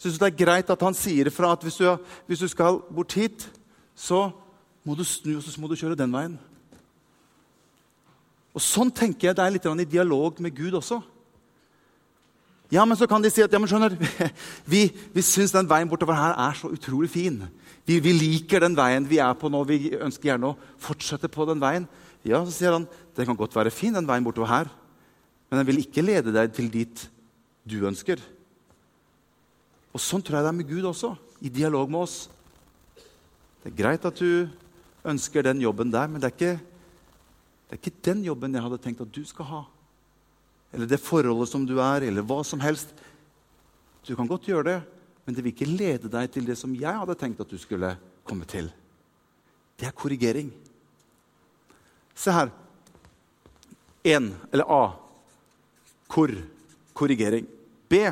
Syns 0.00 0.16
du 0.16 0.22
det 0.24 0.30
er 0.30 0.38
greit 0.44 0.70
at 0.72 0.84
han 0.84 0.96
sier 0.96 1.28
ifra 1.28 1.52
at 1.52 1.64
hvis 1.64 1.76
du, 1.76 1.84
hvis 2.28 2.40
du, 2.40 2.48
skal 2.48 2.80
bort 2.88 3.12
hit, 3.18 3.50
så 3.94 4.30
må 4.84 4.96
du 4.96 5.04
snu 5.04 5.34
og 5.36 5.44
så 5.44 5.60
må 5.60 5.68
du 5.68 5.76
kjøre 5.76 5.98
den 5.98 6.12
veien? 6.14 6.38
Og 8.56 8.64
Sånn 8.64 8.90
tenker 8.90 9.28
jeg 9.28 9.36
det 9.38 9.44
er 9.44 9.52
litt 9.54 9.66
i 9.68 9.92
dialog 9.92 10.40
med 10.40 10.56
Gud 10.56 10.74
også. 10.80 11.02
Ja, 12.70 12.84
men 12.86 12.96
så 12.96 13.06
kan 13.10 13.22
de 13.22 13.30
si 13.34 13.42
at 13.42 13.52
ja, 13.52 13.58
men 13.58 13.68
skjønner, 13.68 13.96
vi, 14.72 14.84
vi 14.88 15.22
syns 15.26 15.52
den 15.52 15.68
veien 15.68 15.90
bortover 15.90 16.14
her 16.14 16.36
er 16.38 16.56
så 16.58 16.70
utrolig 16.70 17.10
fin. 17.10 17.42
Vi, 17.84 17.98
vi, 17.98 18.12
liker 18.14 18.62
den 18.62 18.76
veien 18.78 19.08
vi 19.10 19.18
er 19.18 19.34
på 19.34 19.50
nå. 19.50 19.64
Vi 19.66 19.96
ønsker 19.98 20.30
gjerne 20.30 20.52
å 20.52 20.58
fortsette 20.78 21.28
på 21.32 21.46
den 21.50 21.60
veien. 21.62 21.88
Ja, 22.22 22.44
så 22.44 22.54
sier 22.54 22.76
han 22.76 22.86
det 23.16 23.26
kan 23.26 23.36
godt 23.36 23.56
være 23.56 23.72
fin, 23.74 23.92
den 23.96 24.06
veien 24.08 24.24
bortover 24.24 24.48
her, 24.48 24.70
men 25.50 25.58
den 25.58 25.68
vil 25.68 25.82
ikke 25.82 26.04
lede 26.04 26.32
deg 26.34 26.52
til 26.54 26.70
dit 26.72 27.02
du 27.66 27.80
ønsker. 27.88 28.22
Og 29.90 30.00
Sånn 30.00 30.22
tror 30.22 30.38
jeg 30.38 30.46
det 30.46 30.52
er 30.52 30.58
med 30.60 30.70
Gud 30.70 30.86
også, 30.86 31.12
i 31.42 31.50
dialog 31.50 31.90
med 31.90 32.04
oss. 32.06 32.28
Det 33.60 33.72
er 33.72 33.76
greit 33.82 34.06
at 34.06 34.22
du 34.22 34.48
ønsker 35.10 35.44
den 35.44 35.60
jobben 35.64 35.90
der, 35.92 36.08
men 36.08 36.22
det 36.22 36.30
er 36.30 36.36
ikke, 36.36 36.54
det 37.66 37.76
er 37.76 37.82
ikke 37.82 38.06
den 38.06 38.24
jobben 38.24 38.54
jeg 38.54 38.64
hadde 38.64 38.82
tenkt 38.84 39.02
at 39.04 39.12
du 39.12 39.22
skal 39.26 39.48
ha 39.50 39.62
eller 40.72 40.86
det 40.86 41.00
forholdet 41.02 41.50
som 41.50 41.66
du 41.66 41.78
er, 41.82 42.06
eller 42.06 42.24
hva 42.26 42.40
som 42.46 42.62
helst. 42.62 42.92
Du 44.06 44.14
kan 44.16 44.28
godt 44.30 44.46
gjøre 44.48 44.66
det, 44.68 44.78
men 45.26 45.34
det 45.34 45.44
vil 45.44 45.54
ikke 45.54 45.68
lede 45.68 46.10
deg 46.10 46.30
til 46.32 46.46
det 46.46 46.56
som 46.58 46.74
jeg 46.78 46.94
hadde 47.02 47.18
tenkt 47.18 47.42
at 47.42 47.50
du 47.50 47.58
skulle 47.58 47.96
komme 48.26 48.46
til. 48.48 48.70
Det 49.78 49.88
er 49.88 49.96
korrigering. 49.96 50.52
Se 52.14 52.32
her. 52.34 52.52
En, 54.06 54.30
eller 54.52 54.70
A. 54.70 54.82
Kor. 56.10 56.34
Korrigering. 56.94 57.46
B. 57.88 58.02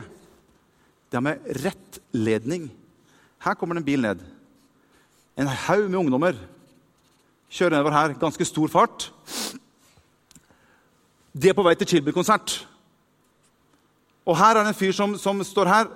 Det 1.08 1.18
er 1.18 1.24
med 1.24 1.50
rettledning. 1.64 2.68
Her 3.42 3.54
kommer 3.58 3.74
det 3.74 3.82
en 3.82 3.90
bil 3.90 4.04
ned. 4.06 4.22
En 5.38 5.50
haug 5.50 5.90
med 5.90 5.98
ungdommer 5.98 6.38
kjører 7.48 7.76
nedover 7.78 7.96
her, 7.96 8.16
ganske 8.20 8.44
stor 8.44 8.68
fart. 8.68 9.08
De 11.32 11.48
er 11.48 11.56
på 11.56 11.64
vei 11.64 11.74
til 11.78 11.88
Chilby-konsert. 11.88 12.58
Og 14.28 14.37
her 14.37 14.56
er 14.56 14.66
det 14.66 14.74
en 14.74 14.76
fyr 14.76 14.92
som, 14.92 15.16
som, 15.16 15.40
står 15.44 15.70
her, 15.70 15.92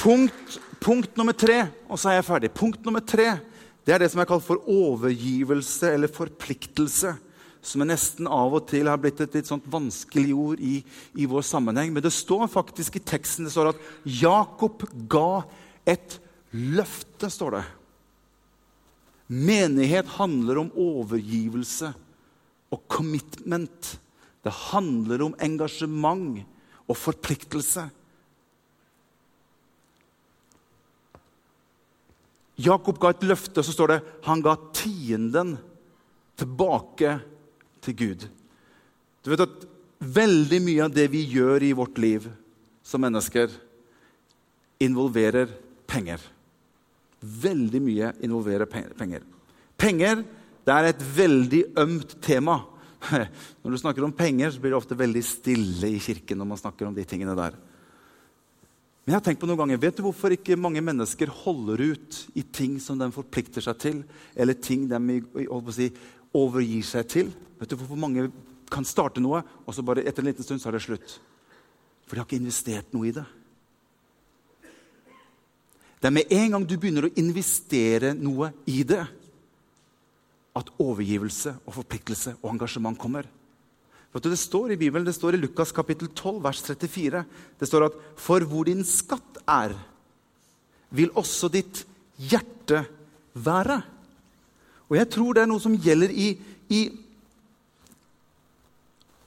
Punkt, 0.06 0.60
punkt 0.80 1.18
nummer 1.18 1.34
tre, 1.34 1.64
og 1.90 1.98
så 1.98 2.12
er 2.12 2.20
jeg 2.20 2.30
ferdig. 2.30 2.54
Punkt 2.54 2.86
nummer 2.86 3.02
tre 3.02 3.34
det 3.86 3.94
er 3.94 4.02
det 4.02 4.10
som 4.10 4.22
er 4.22 4.30
kalt 4.30 4.46
for 4.46 4.66
overgivelse 4.66 5.92
eller 5.94 6.10
forpliktelse. 6.10 7.12
Som 7.66 7.82
er 7.82 7.90
nesten 7.90 8.28
av 8.30 8.54
og 8.54 8.68
til 8.70 8.86
har 8.90 9.00
blitt 9.02 9.24
et 9.24 9.40
litt 9.40 9.50
sånt 9.50 9.66
vanskelig 9.72 10.36
ord 10.38 10.62
i, 10.62 10.78
i 11.18 11.26
vår 11.30 11.46
sammenheng. 11.48 11.90
Men 11.96 12.06
det 12.06 12.14
står 12.14 12.46
faktisk 12.54 13.00
i 13.00 13.04
teksten 13.04 13.48
det 13.48 13.56
står 13.56 13.72
at 13.74 13.82
Jakob 14.06 14.86
ga 15.10 15.42
et 15.90 16.20
løfte. 16.54 17.32
står 17.34 17.58
det. 17.58 17.66
Menighet 19.28 20.14
handler 20.20 20.62
om 20.62 20.74
overgivelse 20.78 21.90
og 22.70 22.86
commitment. 22.88 23.96
Det 24.46 24.54
handler 24.70 25.26
om 25.26 25.38
engasjement 25.42 26.44
og 26.86 26.98
forpliktelse. 27.02 27.88
Jakob 32.62 33.00
ga 33.02 33.12
et 33.12 33.26
løfte, 33.26 33.64
så 33.66 33.74
står 33.74 33.92
det 33.92 34.04
han 34.30 34.44
ga 34.46 34.54
tienden 34.78 35.58
tilbake 36.40 37.18
til 37.86 37.98
Gud. 38.02 38.28
Du 39.26 39.32
vet 39.32 39.46
at 39.46 39.72
Veldig 40.06 40.60
mye 40.64 40.86
av 40.86 40.94
det 40.94 41.08
vi 41.14 41.24
gjør 41.32 41.64
i 41.64 41.76
vårt 41.76 42.00
liv 42.02 42.28
som 42.86 43.02
mennesker, 43.02 43.50
involverer 44.84 45.50
penger. 45.88 46.20
Veldig 47.22 47.82
mye 47.82 48.12
involverer 48.26 48.68
penger. 48.68 49.24
Penger 49.80 50.24
det 50.66 50.74
er 50.74 50.90
et 50.90 51.06
veldig 51.16 51.62
ømt 51.80 52.18
tema. 52.26 52.60
Når 53.64 53.72
du 53.72 53.80
snakker 53.80 54.06
om 54.06 54.14
penger, 54.14 54.52
så 54.52 54.62
blir 54.62 54.74
det 54.74 54.80
ofte 54.80 54.98
veldig 54.98 55.24
stille 55.26 55.94
i 55.94 56.02
kirken. 56.02 56.38
når 56.38 56.50
man 56.52 56.58
snakker 56.58 56.88
om 56.88 56.96
de 56.96 57.06
tingene 57.06 57.38
der. 57.38 57.56
Men 59.06 59.14
jeg 59.14 59.20
har 59.20 59.26
tenkt 59.28 59.42
på 59.42 59.48
noen 59.48 59.62
ganger, 59.62 59.78
Vet 59.78 59.98
du 59.98 60.04
hvorfor 60.08 60.34
ikke 60.34 60.58
mange 60.58 60.82
mennesker 60.82 61.30
holder 61.30 61.94
ut 61.94 62.22
i 62.34 62.42
ting 62.42 62.80
som 62.82 62.98
de 62.98 63.12
forplikter 63.14 63.62
seg 63.62 63.78
til, 63.78 64.04
eller 64.36 64.58
ting 64.58 64.88
de 64.90 65.22
si, 65.72 65.92
overgir 66.36 66.84
seg 66.86 67.08
til? 67.12 67.32
Vet 67.60 67.72
du 67.72 67.78
hvorfor 67.80 68.00
mange 68.00 68.28
kan 68.72 68.88
starte 68.88 69.24
noe, 69.24 69.42
og 69.66 69.76
så 69.76 69.86
bare 69.86 70.04
etter 70.04 70.24
en 70.24 70.32
liten 70.32 70.46
stund 70.46 70.62
så 70.62 70.70
er 70.72 70.78
det 70.78 70.86
slutt? 70.86 71.18
For 72.06 72.16
de 72.16 72.22
har 72.22 72.28
ikke 72.28 72.42
investert 72.42 72.94
noe 72.94 73.10
i 73.10 73.16
det. 73.16 73.26
Det 76.02 76.10
er 76.10 76.14
med 76.14 76.34
en 76.38 76.52
gang 76.54 76.66
du 76.68 76.76
begynner 76.78 77.08
å 77.08 77.16
investere 77.18 78.12
noe 78.14 78.52
i 78.70 78.84
det, 78.86 79.02
at 80.56 80.70
overgivelse 80.80 81.56
og 81.66 81.76
forpliktelse 81.76 82.36
og 82.42 82.52
engasjement 82.54 83.00
kommer. 83.00 83.26
Du, 84.16 84.30
Det 84.30 84.40
står 84.40 84.72
i 84.72 84.78
Bibelen, 84.80 85.06
det 85.06 85.16
står 85.16 85.36
i 85.36 85.42
Lukas 85.42 85.74
kapittel 85.76 86.08
12, 86.08 86.38
vers 86.44 86.62
34. 86.64 87.26
Det 87.60 87.68
står 87.68 87.86
at 87.90 87.98
for 88.16 88.46
hvor 88.48 88.64
din 88.64 88.84
skatt 88.88 89.42
er, 89.44 89.76
vil 90.90 91.12
også 91.12 91.50
ditt 91.52 91.84
hjerte 92.16 92.86
være. 93.34 93.82
Og 94.90 94.98
jeg 95.00 95.10
tror 95.14 95.36
det 95.36 95.44
er 95.44 95.50
noe 95.50 95.64
som 95.64 95.78
gjelder 95.82 96.12
i, 96.14 96.34
i 96.70 96.82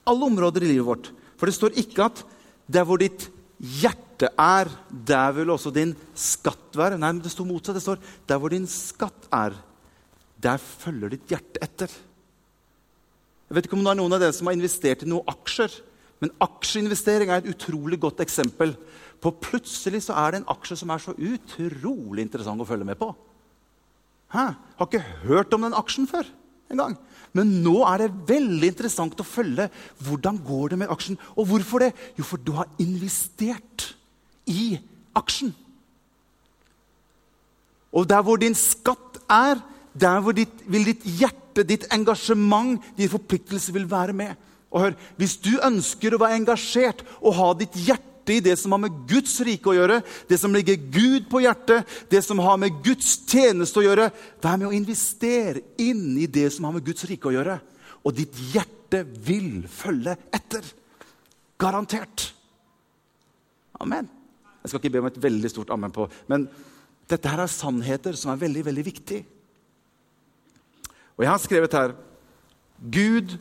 alle 0.08 0.28
områder 0.28 0.64
i 0.64 0.72
livet 0.72 0.86
vårt. 0.86 1.10
For 1.38 1.48
det 1.48 1.56
står 1.56 1.78
ikke 1.82 2.06
at 2.06 2.22
der 2.68 2.86
hvor 2.86 3.00
ditt 3.00 3.28
hjerte 3.58 4.30
er, 4.38 4.70
der 4.90 5.32
vil 5.34 5.50
også 5.54 5.72
din 5.74 5.94
skatt 6.18 6.76
være. 6.78 6.98
Nei, 6.98 7.12
men 7.14 7.24
det 7.24 7.32
står 7.34 7.48
motsatt. 7.48 7.78
Det 7.78 7.84
står 7.84 8.02
der 8.28 8.40
hvor 8.40 8.54
din 8.54 8.68
skatt 8.70 9.28
er, 9.34 9.56
der 10.38 10.62
følger 10.62 11.14
ditt 11.14 11.34
hjerte 11.34 11.62
etter. 11.64 11.90
Jeg 13.48 13.56
vet 13.56 13.66
ikke 13.66 13.78
om 13.78 13.84
det 13.86 13.94
er 13.94 14.00
noen 14.02 14.14
av 14.14 14.22
dere 14.22 14.36
som 14.36 14.50
har 14.50 14.58
investert 14.58 15.02
i 15.02 15.10
noen 15.10 15.26
aksjer. 15.32 15.72
Men 16.22 16.34
aksjeinvestering 16.42 17.30
er 17.30 17.42
et 17.42 17.52
utrolig 17.54 17.98
godt 18.02 18.20
eksempel 18.24 18.74
på 19.22 19.32
plutselig 19.42 20.04
så 20.06 20.16
er 20.20 20.34
det 20.34 20.40
en 20.42 20.52
aksje 20.52 20.76
som 20.78 20.92
er 20.94 21.02
så 21.02 21.14
utrolig 21.14 22.22
interessant 22.22 22.62
å 22.62 22.66
følge 22.68 22.86
med 22.86 22.98
på. 23.00 23.10
Hæ? 24.32 24.46
Har 24.78 24.86
ikke 24.86 25.04
hørt 25.24 25.54
om 25.56 25.64
den 25.64 25.76
aksjen 25.76 26.08
før 26.10 26.26
en 26.68 26.82
gang. 26.82 26.96
Men 27.36 27.58
nå 27.64 27.80
er 27.88 28.02
det 28.02 28.28
veldig 28.28 28.72
interessant 28.72 29.20
å 29.20 29.26
følge 29.26 29.68
hvordan 30.04 30.40
går 30.44 30.72
det 30.72 30.80
med 30.82 30.92
aksjen. 30.92 31.18
Og 31.36 31.48
hvorfor 31.50 31.84
det? 31.84 31.92
Jo, 32.18 32.26
for 32.26 32.40
du 32.40 32.52
har 32.56 32.68
investert 32.82 33.92
i 34.48 34.78
aksjen. 35.16 35.54
Og 37.92 38.08
der 38.08 38.24
hvor 38.24 38.40
din 38.40 38.56
skatt 38.56 39.20
er, 39.32 39.60
der 39.98 40.20
hvor 40.22 40.36
ditt, 40.36 40.60
vil 40.68 40.84
ditt 40.88 41.04
hjerte, 41.04 41.64
ditt 41.66 41.88
engasjement, 41.94 42.78
din 42.96 43.10
forpliktelse 43.10 43.72
vil 43.74 43.88
være 43.90 44.12
med. 44.16 44.36
Og 44.70 44.84
hør, 44.84 44.98
Hvis 45.16 45.38
du 45.40 45.56
ønsker 45.64 46.14
å 46.14 46.20
være 46.20 46.36
engasjert 46.42 47.04
og 47.22 47.34
ha 47.38 47.52
ditt 47.56 47.76
hjerte 47.80 48.04
i 48.34 48.42
det 48.44 48.56
som 48.60 48.74
har 48.74 48.82
med 48.82 48.96
Guds 49.08 49.36
rike 49.46 49.70
å 49.70 49.76
gjøre, 49.76 50.00
det 50.28 50.38
som 50.40 50.54
ligger 50.54 50.78
Gud 50.92 51.28
på 51.30 51.42
hjertet, 51.44 51.88
det 52.10 52.22
som 52.26 52.40
har 52.44 52.58
med 52.60 52.80
Guds 52.84 53.14
tjeneste 53.28 53.80
å 53.80 53.86
gjøre, 53.86 54.10
vær 54.42 54.58
med 54.60 54.68
å 54.70 54.76
investere 54.76 55.64
inn 55.80 56.16
i 56.20 56.28
det 56.30 56.48
som 56.54 56.68
har 56.68 56.76
med 56.76 56.86
Guds 56.86 57.06
rike 57.08 57.30
å 57.30 57.34
gjøre. 57.34 57.58
Og 58.04 58.16
ditt 58.16 58.36
hjerte 58.52 59.04
vil 59.04 59.64
følge 59.70 60.16
etter. 60.34 60.66
Garantert. 61.58 62.28
Amen. 63.82 64.08
Jeg 64.62 64.70
skal 64.70 64.82
ikke 64.82 64.94
be 64.96 65.02
om 65.02 65.10
et 65.10 65.22
veldig 65.22 65.50
stort 65.50 65.70
amen 65.74 65.94
på, 65.94 66.06
men 66.30 66.46
dette 67.08 67.30
her 67.30 67.40
er 67.40 67.50
sannheter 67.50 68.16
som 68.18 68.32
er 68.32 68.40
veldig, 68.42 68.64
veldig 68.66 68.84
viktige. 68.84 69.24
Og 71.16 71.24
jeg 71.24 71.32
har 71.32 71.42
skrevet 71.42 71.74
her 71.74 71.94
Gud 72.78 73.34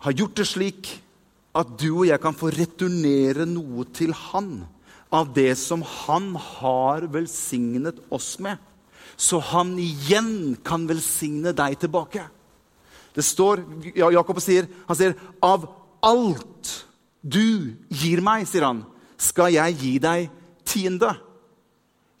har 0.00 0.16
gjort 0.16 0.38
det 0.40 0.46
slik 0.48 0.90
at 1.56 1.70
du 1.80 1.88
og 1.90 2.06
jeg 2.06 2.20
kan 2.22 2.36
få 2.36 2.52
returnere 2.54 3.46
noe 3.48 3.86
til 3.94 4.12
Han 4.30 4.60
av 5.10 5.32
det 5.34 5.56
som 5.58 5.82
Han 5.82 6.34
har 6.38 7.08
velsignet 7.10 7.98
oss 8.14 8.36
med, 8.42 8.58
så 9.16 9.40
Han 9.52 9.74
igjen 9.82 10.56
kan 10.64 10.86
velsigne 10.88 11.54
deg 11.56 11.78
tilbake. 11.82 12.22
Det 13.14 13.24
står, 13.26 13.64
Jakob 13.96 14.38
sier, 14.38 14.68
han 14.86 14.96
sier, 14.96 15.14
'Av 15.42 15.66
alt 16.02 16.86
du 17.26 17.74
gir 17.90 18.20
meg', 18.22 18.46
sier 18.46 18.64
han, 18.64 18.84
'skal 19.18 19.52
jeg 19.52 19.76
gi 19.76 19.98
deg 19.98 20.30
tiende'. 20.64 21.18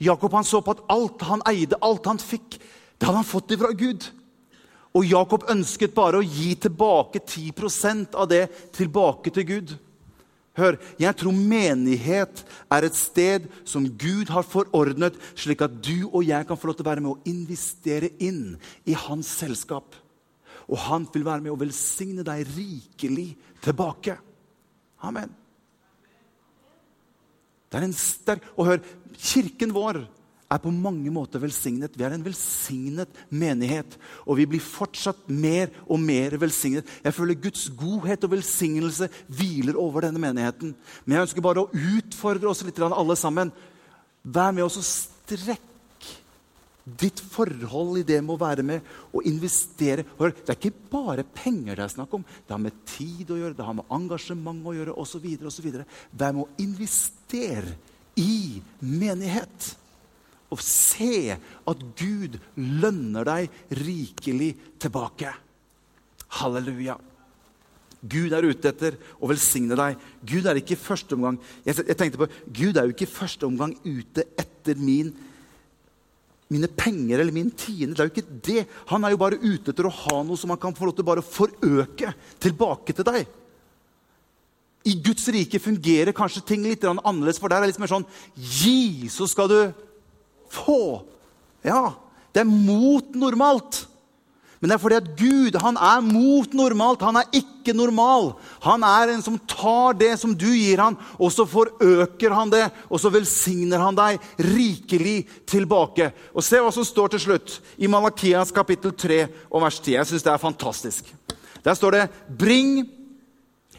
Jakob 0.00 0.32
han 0.32 0.44
så 0.44 0.60
på 0.60 0.72
at 0.72 0.84
alt 0.88 1.22
han 1.22 1.42
eide, 1.46 1.76
alt 1.80 2.06
han 2.06 2.18
fikk, 2.18 2.58
det 2.98 3.06
hadde 3.06 3.16
han 3.16 3.24
fått 3.24 3.52
ifra 3.52 3.72
Gud. 3.72 4.10
Og 4.96 5.06
Jakob 5.06 5.46
ønsket 5.52 5.94
bare 5.94 6.18
å 6.18 6.26
gi 6.26 6.54
tilbake 6.58 7.22
10% 7.22 8.16
av 8.18 8.26
det 8.30 8.46
tilbake 8.74 9.30
til 9.34 9.46
Gud. 9.46 9.74
Hør, 10.58 10.80
jeg 10.98 11.14
tror 11.16 11.36
menighet 11.36 12.42
er 12.74 12.84
et 12.84 12.96
sted 12.98 13.46
som 13.62 13.86
Gud 13.86 14.32
har 14.34 14.42
forordnet, 14.42 15.14
slik 15.38 15.62
at 15.62 15.76
du 15.78 16.08
og 16.10 16.24
jeg 16.26 16.46
kan 16.48 16.58
få 16.58 16.68
lov 16.68 16.80
til 16.80 16.88
å 16.88 16.90
være 16.90 17.04
med 17.04 17.12
å 17.12 17.30
investere 17.30 18.10
inn 18.18 18.56
i 18.82 18.96
hans 18.98 19.30
selskap. 19.40 19.94
Og 20.66 20.78
han 20.88 21.06
vil 21.14 21.26
være 21.26 21.46
med 21.46 21.54
å 21.54 21.60
velsigne 21.60 22.26
deg 22.26 22.50
rikelig 22.50 23.30
tilbake. 23.62 24.18
Amen. 25.06 25.30
Det 27.70 27.78
er 27.78 27.86
en 27.86 27.94
sterk 27.94 28.46
Og 28.58 28.66
hør, 28.66 28.80
kirken 29.14 29.70
vår 29.74 30.02
er 30.50 30.58
på 30.62 30.72
mange 30.74 31.10
måter 31.14 31.42
velsignet. 31.42 31.94
Vi 31.94 32.04
er 32.06 32.16
en 32.16 32.24
velsignet 32.26 33.22
menighet, 33.30 33.94
og 34.26 34.40
vi 34.40 34.48
blir 34.50 34.64
fortsatt 34.64 35.28
mer 35.30 35.70
og 35.86 36.00
mer 36.02 36.34
velsignet. 36.42 36.88
Jeg 37.04 37.14
føler 37.14 37.38
Guds 37.38 37.68
godhet 37.78 38.26
og 38.26 38.34
velsignelse 38.34 39.10
hviler 39.30 39.78
over 39.78 40.08
denne 40.08 40.22
menigheten. 40.22 40.74
Men 41.04 41.16
jeg 41.16 41.28
ønsker 41.28 41.46
bare 41.46 41.64
å 41.64 41.70
utfordre 41.70 42.50
oss 42.50 42.64
litt, 42.66 42.82
alle 42.82 43.18
sammen. 43.18 43.54
Vær 44.22 44.54
med 44.56 44.66
oss 44.66 44.80
og 44.80 44.88
strekk 44.88 45.66
ditt 46.98 47.20
forhold 47.22 48.00
i 48.00 48.06
det 48.06 48.18
med 48.24 48.34
å 48.34 48.40
være 48.40 48.64
med 48.66 48.86
og 49.14 49.26
investere. 49.28 50.02
Det 50.18 50.50
er 50.50 50.58
ikke 50.58 50.88
bare 50.90 51.22
penger 51.22 51.78
det 51.78 51.84
er 51.86 51.94
snakk 51.94 52.16
om. 52.18 52.24
Det 52.24 52.56
har 52.56 52.62
med 52.62 52.80
tid 52.90 53.30
å 53.30 53.38
gjøre, 53.38 53.54
det 53.54 53.66
har 53.68 53.76
med 53.78 53.94
engasjement 53.94 54.66
å 54.66 54.74
gjøre 54.74 54.96
osv. 54.98 55.28
Vær 56.10 56.34
med 56.34 56.42
å 56.42 56.50
investere 56.64 57.76
i 58.18 58.58
menighet 58.82 59.76
og 60.50 60.62
se 60.64 61.36
at 61.36 61.84
Gud 61.98 62.36
lønner 62.58 63.26
deg 63.28 63.78
rikelig 63.78 64.50
tilbake. 64.82 65.30
Halleluja. 66.40 66.96
Gud 68.00 68.32
er 68.32 68.46
ute 68.48 68.70
etter 68.70 68.96
å 69.20 69.28
velsigne 69.28 69.76
deg. 69.76 69.98
Gud 70.24 70.46
er 70.48 70.58
ikke 70.60 70.76
i 70.76 70.80
første 70.80 71.16
omgang 71.16 71.36
jeg, 71.66 71.76
tenkte 71.92 72.22
på, 72.22 72.30
Gud 72.48 72.78
er 72.78 72.88
jo 72.88 72.94
ikke 72.94 73.06
i 73.06 73.12
første 73.12 73.48
omgang 73.48 73.74
ute 73.84 74.24
etter 74.40 74.78
min, 74.80 75.10
mine 76.50 76.70
penger 76.72 77.20
eller 77.20 77.34
min 77.34 77.50
tiende. 77.52 77.94
Det 77.94 78.02
er 78.02 78.08
jo 78.08 78.14
ikke 78.14 78.40
det. 78.48 78.64
Han 78.92 79.04
er 79.04 79.14
jo 79.14 79.20
bare 79.20 79.40
ute 79.42 79.74
etter 79.74 79.86
å 79.86 79.98
ha 80.06 80.22
noe 80.24 80.40
som 80.40 80.54
han 80.54 80.62
kan 80.62 80.74
få 80.76 80.88
lov 80.88 80.96
til 80.96 81.06
bare 81.06 81.26
forøke 81.26 82.14
tilbake 82.40 82.96
til 82.96 83.06
deg. 83.10 83.36
I 84.88 84.96
Guds 85.04 85.28
rike 85.28 85.60
fungerer 85.60 86.16
kanskje 86.16 86.46
ting 86.48 86.64
litt 86.64 86.86
annerledes, 86.88 87.36
for 87.36 87.52
der 87.52 87.60
er 87.60 87.68
det 87.68 87.74
litt 87.74 87.82
mer 87.82 87.92
sånn 87.92 88.08
Gi, 88.32 89.10
så 89.12 89.28
skal 89.28 89.50
du 89.52 89.58
få. 90.50 91.02
Ja, 91.66 91.92
det 92.34 92.44
er 92.44 92.50
mot 92.50 93.14
normalt. 93.14 93.86
Men 94.60 94.68
det 94.68 94.74
er 94.76 94.82
fordi 94.82 94.96
at 94.98 95.12
Gud 95.16 95.56
han 95.62 95.78
er 95.80 96.02
mot 96.04 96.52
normalt. 96.52 97.00
Han 97.00 97.16
er 97.16 97.30
ikke 97.32 97.72
normal. 97.72 98.34
Han 98.60 98.84
er 98.84 99.14
en 99.14 99.22
som 99.24 99.38
tar 99.48 99.96
det 99.96 100.12
som 100.20 100.34
du 100.36 100.50
gir 100.52 100.82
han, 100.82 100.98
og 101.16 101.32
så 101.32 101.46
forøker 101.48 102.34
han 102.36 102.52
det. 102.52 102.66
Og 102.92 103.00
så 103.00 103.12
velsigner 103.12 103.80
han 103.80 103.96
deg 103.96 104.20
rikelig 104.50 105.24
tilbake. 105.48 106.10
Og 106.36 106.44
Se 106.44 106.60
hva 106.60 106.72
som 106.76 106.84
står 106.84 107.14
til 107.14 107.24
slutt 107.24 107.56
i 107.80 107.88
Malakias 107.88 108.52
kapittel 108.52 108.92
3 108.92 109.22
og 109.48 109.64
vers 109.64 109.80
10. 109.80 109.96
Jeg 109.96 110.10
syns 110.12 110.28
det 110.28 110.34
er 110.34 110.44
fantastisk. 110.44 111.08
Der 111.64 111.76
står 111.76 111.96
det 111.96 112.08
Bring 112.28 112.84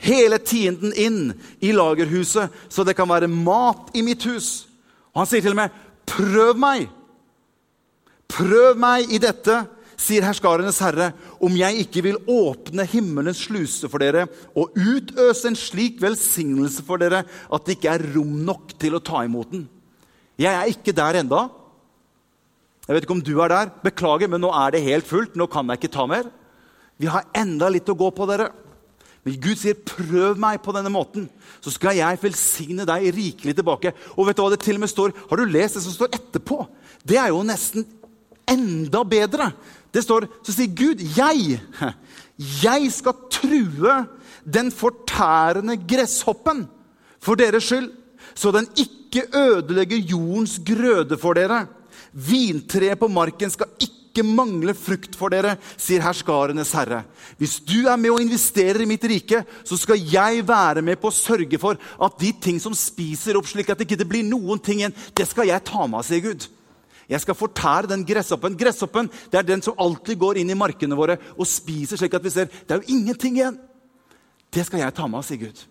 hele 0.01 0.41
tienden 0.41 0.97
inn 0.97 1.21
i 1.61 1.75
lagerhuset, 1.77 2.49
så 2.69 2.81
det 2.81 2.97
kan 2.97 3.09
være 3.09 3.29
mat 3.29 3.93
i 3.93 4.01
mitt 4.01 4.25
hus. 4.25 4.65
Og 5.13 5.21
han 5.21 5.29
sier 5.29 5.45
til 5.45 5.53
og 5.53 5.61
med 5.61 5.77
Prøv 6.09 6.57
meg! 6.59 6.89
Prøv 8.31 8.79
meg 8.79 9.11
i 9.11 9.19
dette, 9.21 9.57
sier 9.99 10.23
herskarenes 10.25 10.79
herre, 10.81 11.11
om 11.43 11.53
jeg 11.57 11.83
ikke 11.83 12.03
vil 12.05 12.19
åpne 12.31 12.85
himmelens 12.89 13.43
sluse 13.45 13.89
for 13.91 14.01
dere 14.01 14.23
og 14.57 14.73
utøse 14.79 15.51
en 15.51 15.57
slik 15.59 15.99
velsignelse 16.01 16.85
for 16.87 17.01
dere 17.01 17.25
at 17.27 17.67
det 17.67 17.77
ikke 17.77 17.91
er 17.93 18.05
rom 18.15 18.39
nok 18.47 18.73
til 18.81 18.97
å 18.97 19.03
ta 19.03 19.25
imot 19.27 19.51
den. 19.53 19.67
Jeg 20.41 20.55
er 20.55 20.71
ikke 20.71 20.95
der 20.95 21.19
enda. 21.21 21.43
Jeg 22.87 22.95
vet 22.95 23.05
ikke 23.05 23.17
om 23.19 23.25
du 23.25 23.35
er 23.43 23.51
der. 23.51 23.73
Beklager, 23.83 24.31
men 24.31 24.41
nå 24.41 24.49
er 24.57 24.73
det 24.73 24.85
helt 24.87 25.05
fullt. 25.07 25.35
Nå 25.37 25.45
kan 25.51 25.69
jeg 25.69 25.81
ikke 25.81 25.93
ta 25.93 26.07
mer. 26.09 26.31
Vi 26.97 27.09
har 27.11 27.27
enda 27.37 27.69
litt 27.69 27.89
å 27.91 27.97
gå 27.97 28.09
på, 28.15 28.25
dere. 28.29 28.49
Men 29.23 29.37
Gud 29.37 29.55
sier, 29.59 29.77
'Prøv 29.77 30.37
meg 30.37 30.61
på 30.61 30.73
denne 30.73 30.89
måten, 30.89 31.29
så 31.61 31.69
skal 31.69 31.95
jeg 31.95 32.19
velsigne 32.21 32.85
deg 32.89 33.11
rikelig 33.13 33.53
tilbake.' 33.55 33.93
Og 34.17 34.25
vet 34.27 34.37
du 34.37 34.41
hva 34.41 34.49
det 34.49 34.63
til 34.65 34.79
og 34.79 34.81
med 34.81 34.89
står? 34.89 35.13
Har 35.29 35.37
du 35.37 35.45
lest 35.45 35.77
det 35.77 35.83
som 35.83 35.93
står 35.93 36.15
etterpå? 36.17 36.65
Det 37.05 37.17
er 37.17 37.29
jo 37.29 37.43
nesten 37.45 37.85
enda 38.49 39.03
bedre. 39.03 39.51
Det 39.93 40.03
står, 40.03 40.27
Så 40.43 40.53
sier 40.53 40.73
Gud, 40.73 40.97
'Jeg, 40.97 41.61
jeg 42.63 42.91
skal 42.91 43.13
true 43.29 44.07
den 44.45 44.71
fortærende 44.71 45.77
gresshoppen 45.77 46.67
for 47.19 47.35
deres 47.35 47.63
skyld', 47.63 47.91
så 48.33 48.51
den 48.51 48.67
ikke 48.75 49.27
ødelegger 49.35 49.97
jordens 49.97 50.59
grøde 50.65 51.17
for 51.17 51.33
dere. 51.33 51.67
Vintreet 52.13 52.99
på 52.99 53.07
marken 53.07 53.49
skal 53.49 53.67
ikke 53.79 54.00
ikke 54.11 54.27
mangle 54.27 54.75
frukt 54.75 55.15
for 55.17 55.31
dere, 55.33 55.55
sier 55.79 56.03
herskarenes 56.03 56.73
herre. 56.75 57.01
Hvis 57.39 57.57
du 57.63 57.87
er 57.87 57.97
med 57.97 58.11
og 58.11 58.21
investerer 58.23 58.83
i 58.83 58.89
mitt 58.89 59.05
rike, 59.07 59.43
så 59.63 59.79
skal 59.79 60.01
jeg 60.11 60.43
være 60.47 60.83
med 60.85 60.99
på 60.99 61.09
å 61.09 61.15
sørge 61.15 61.59
for 61.61 61.79
at 61.79 62.17
de 62.19 62.33
ting 62.43 62.59
som 62.61 62.75
spiser 62.77 63.39
opp, 63.39 63.47
slik 63.47 63.71
at 63.71 63.79
det 63.79 63.87
ikke 63.87 64.09
blir 64.11 64.27
noen 64.27 64.59
ting 64.59 64.83
igjen, 64.83 64.97
det 65.15 65.29
skal 65.31 65.49
jeg 65.49 65.63
ta 65.67 65.87
med 65.87 66.05
sier 66.07 66.23
Gud. 66.27 66.49
Jeg 67.11 67.23
skal 67.25 67.35
fortære 67.35 67.89
den 67.91 68.05
gresshoppen. 68.07 68.55
Gresshoppen 68.55 69.09
det 69.31 69.41
er 69.41 69.47
den 69.47 69.63
som 69.63 69.79
alltid 69.79 70.19
går 70.19 70.39
inn 70.39 70.53
i 70.53 70.59
markene 70.59 70.95
våre 70.95 71.17
og 71.35 71.47
spiser, 71.49 71.99
slik 71.99 72.13
at 72.15 72.23
vi 72.23 72.31
ser 72.31 72.47
det 72.51 72.71
er 72.71 72.79
jo 72.79 72.95
ingenting 72.95 73.39
igjen. 73.39 73.57
Det 74.51 74.63
skal 74.67 74.83
jeg 74.83 74.95
ta 74.95 75.07
med 75.11 75.25
sier 75.27 75.41
Gud. 75.41 75.65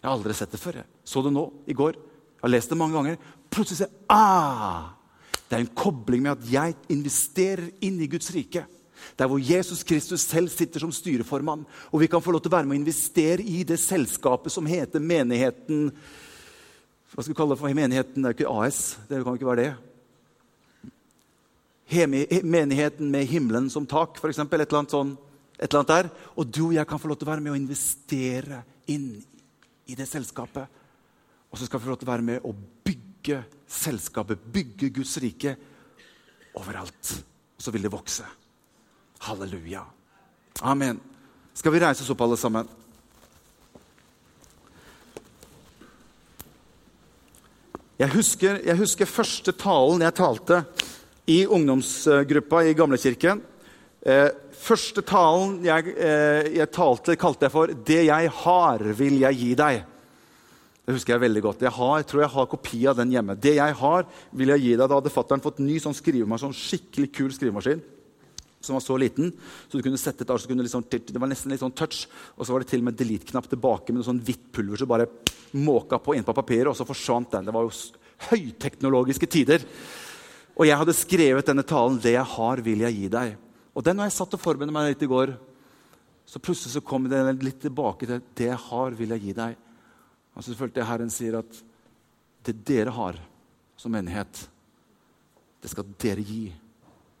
Jeg 0.00 0.08
har 0.08 0.16
aldri 0.16 0.36
sett 0.36 0.52
det 0.52 0.60
før. 0.60 0.82
Jeg 0.82 1.08
så 1.08 1.22
det 1.24 1.32
nå, 1.32 1.46
i 1.68 1.76
går. 1.76 1.96
Jeg 1.96 2.44
har 2.44 2.52
lest 2.52 2.72
det 2.72 2.76
mange 2.80 2.96
ganger. 2.96 3.16
Plutselig 3.52 3.80
ser 3.80 3.88
jeg 3.88 4.12
ah, 4.12 4.92
Det 5.54 5.60
er 5.60 5.68
en 5.68 5.76
kobling 5.78 6.24
med 6.24 6.32
at 6.32 6.46
jeg 6.50 6.74
investerer 6.90 7.68
inn 7.86 8.00
i 8.02 8.08
Guds 8.10 8.26
rike. 8.34 8.64
Der 9.14 9.28
hvor 9.30 9.38
Jesus 9.38 9.84
Kristus 9.86 10.24
selv 10.26 10.50
sitter 10.50 10.82
som 10.82 10.90
styreformann. 10.90 11.62
Og 11.94 12.00
vi 12.02 12.08
kan 12.10 12.22
få 12.22 12.34
lov 12.34 12.42
til 12.42 12.50
å 12.50 12.56
være 12.56 12.66
med 12.66 12.74
å 12.74 12.80
investere 12.80 13.38
i 13.38 13.62
det 13.62 13.78
selskapet 13.78 14.50
som 14.50 14.66
heter 14.66 14.98
menigheten 14.98 15.92
Hva 17.14 17.22
skal 17.22 17.30
vi 17.30 17.36
kalle 17.38 17.54
det 17.54 17.60
for 17.60 17.78
menigheten? 17.78 18.18
Det 18.18 18.26
er 18.26 18.34
jo 18.34 18.38
ikke 18.40 18.56
AS. 18.64 18.80
Det 19.06 19.22
kan 19.22 19.30
jo 19.30 19.38
ikke 19.38 19.50
være 19.52 19.62
det. 19.62 19.74
Menigheten 22.42 23.14
med 23.14 23.30
himmelen 23.30 23.70
som 23.70 23.86
tak, 23.86 24.18
f.eks. 24.18 24.42
Et, 24.42 24.58
eller 24.58 24.80
annet 24.80 24.96
sånn, 24.96 25.14
et 25.54 25.68
eller 25.68 25.84
annet 25.84 25.94
der. 25.94 26.10
Og 26.34 26.50
du 26.50 26.64
og 26.64 26.74
jeg 26.74 26.90
kan 26.90 26.98
få 26.98 27.12
lov 27.12 27.20
til 27.20 27.30
å 27.30 27.34
være 27.36 27.46
med 27.46 27.54
å 27.54 27.60
investere 27.62 28.64
inn 28.90 29.12
i 29.86 29.94
det 29.94 30.10
selskapet. 30.10 30.66
Og 31.46 31.60
så 31.60 31.68
skal 31.68 31.78
vi 31.78 31.86
få 31.86 31.94
lov 31.94 32.02
til 32.02 32.10
å 32.10 32.14
være 32.16 32.26
med 32.32 32.42
å 32.42 32.50
bygge 32.58 33.44
selskapet, 33.68 34.40
bygge 34.52 34.90
Guds 34.94 35.16
rike 35.22 35.56
overalt. 36.54 37.12
Og 37.56 37.62
så 37.62 37.72
vil 37.74 37.86
det 37.86 37.92
vokse. 37.92 38.26
Halleluja. 39.24 39.84
Amen. 40.62 41.00
Skal 41.54 41.72
vi 41.74 41.80
reise 41.82 42.02
oss 42.02 42.10
opp, 42.12 42.24
alle 42.26 42.38
sammen? 42.38 42.68
Jeg 47.94 48.10
husker, 48.10 48.58
jeg 48.66 48.74
husker 48.76 49.06
første 49.06 49.52
talen 49.54 50.02
jeg 50.02 50.16
talte 50.18 50.64
i 51.30 51.44
ungdomsgruppa 51.46 52.64
i 52.66 52.74
Gamlekirken. 52.76 53.38
Eh, 54.04 54.28
første 54.58 55.04
talen 55.06 55.60
jeg, 55.64 55.94
eh, 55.94 56.50
jeg, 56.58 56.70
talte, 56.74 57.16
kalte 57.16 57.46
jeg 57.46 57.52
for 57.54 57.66
'Det 57.66 58.04
jeg 58.04 58.30
har, 58.30 58.78
vil 58.78 59.20
jeg 59.20 59.34
gi 59.38 59.54
deg'. 59.54 59.93
Det 60.84 60.92
husker 60.98 61.14
jeg 61.14 61.22
veldig 61.22 61.42
godt. 61.46 61.62
Jeg, 61.64 61.72
har, 61.72 62.02
tror 62.04 62.20
jeg 62.20 62.32
har 62.34 62.48
kopi 62.52 62.78
av 62.90 62.98
den 62.98 63.12
hjemme. 63.14 63.36
'Det 63.40 63.54
jeg 63.56 63.76
har, 63.80 64.06
vil 64.36 64.52
jeg 64.52 64.60
gi 64.60 64.72
deg'. 64.76 64.88
Da 64.88 64.98
hadde 65.00 65.12
fattern 65.12 65.40
fått 65.40 65.62
ny 65.64 65.78
sånn 65.80 65.96
skrivemaskin, 65.96 66.52
sånn 66.52 66.58
skikkelig 66.60 67.08
kul 67.08 67.30
skrivemaskin. 67.32 67.80
Som 68.60 68.76
var 68.76 68.84
så 68.84 68.96
liten, 69.00 69.32
så 69.68 69.76
du 69.76 69.84
kunne 69.84 70.00
sette 70.00 70.24
et 70.24 70.28
så 70.28 70.48
kunne 70.48 70.64
liksom, 70.64 70.84
Det 70.88 71.20
var 71.20 71.28
nesten 71.28 71.52
litt 71.52 71.60
sånn 71.60 71.72
touch. 71.72 72.06
Og 72.36 72.44
så 72.44 72.52
var 72.52 72.60
det 72.60 72.68
til 72.68 72.80
og 72.80 72.84
med 72.84 72.96
delete-knapp 72.96 73.48
tilbake 73.48 73.92
med 73.92 74.00
noe 74.00 74.08
sånn 74.08 74.20
hvitt 74.20 74.52
pulver 74.52 74.76
som 74.76 74.88
bare 74.88 75.08
måka 75.52 75.98
på 75.98 76.16
inn 76.16 76.24
på 76.24 76.36
papiret, 76.36 76.68
og 76.68 76.76
så 76.76 76.84
forsvant 76.84 77.30
den. 77.32 77.44
Det 77.44 77.52
var 77.52 77.64
jo 77.64 77.72
høyteknologiske 78.30 79.26
tider. 79.26 79.64
Og 80.56 80.68
jeg 80.68 80.76
hadde 80.76 80.92
skrevet 80.92 81.46
denne 81.46 81.64
talen 81.64 81.98
'Det 81.98 82.12
jeg 82.12 82.24
har, 82.24 82.60
vil 82.60 82.80
jeg 82.80 82.94
gi 82.94 83.08
deg'. 83.08 83.36
Og 83.74 83.82
den 83.84 83.96
når 83.96 84.04
jeg 84.04 84.18
satt 84.20 84.34
og 84.34 84.40
forberedte 84.40 84.72
meg 84.72 84.88
litt 84.92 85.02
i 85.02 85.06
går, 85.06 85.36
så 86.26 86.38
plutselig 86.38 86.72
så 86.72 86.84
kom 86.84 87.08
det 87.08 87.42
litt 87.42 87.60
tilbake 87.60 88.06
til 88.06 88.20
'Det 88.34 88.46
jeg 88.52 88.58
har, 88.68 88.90
vil 88.90 89.08
jeg 89.08 89.20
gi 89.20 89.32
deg'. 89.32 89.63
Og 90.34 90.44
selvfølgelig 90.44 90.88
Herren 90.88 91.12
sier 91.12 91.38
at 91.38 91.60
det 92.44 92.56
dere 92.66 92.92
har 92.92 93.18
som 93.78 93.94
menighet, 93.94 94.44
det 95.62 95.70
skal 95.72 95.88
dere 96.00 96.24
gi 96.24 96.48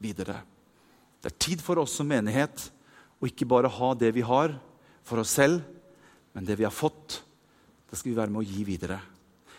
videre. 0.02 0.36
Det 1.22 1.30
er 1.30 1.40
tid 1.40 1.62
for 1.64 1.80
oss 1.80 1.94
som 1.96 2.10
menighet 2.10 2.66
å 3.22 3.28
ikke 3.28 3.48
bare 3.48 3.70
ha 3.72 3.92
det 3.96 4.10
vi 4.16 4.24
har 4.26 4.52
for 5.06 5.22
oss 5.22 5.32
selv, 5.38 5.62
men 6.34 6.44
det 6.44 6.58
vi 6.58 6.66
har 6.66 6.74
fått, 6.74 7.22
det 7.88 7.96
skal 7.96 8.10
vi 8.10 8.18
være 8.18 8.34
med 8.34 8.42
å 8.42 8.48
gi 8.48 8.64
videre. 8.66 8.98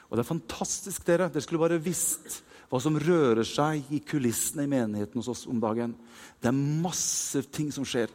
Og 0.10 0.18
det 0.18 0.26
er 0.26 0.30
fantastisk, 0.30 1.06
dere. 1.08 1.32
Dere 1.32 1.42
skulle 1.42 1.64
bare 1.64 1.82
visst 1.82 2.44
hva 2.70 2.82
som 2.82 2.98
rører 3.00 3.46
seg 3.48 3.90
i 3.96 4.02
kulissene 4.06 4.66
i 4.66 4.70
menigheten 4.70 5.22
hos 5.22 5.32
oss 5.32 5.46
om 5.50 5.62
dagen. 5.62 5.96
Det 6.42 6.50
er 6.52 6.66
masse 6.86 7.42
ting 7.54 7.72
som 7.74 7.88
skjer. 7.88 8.12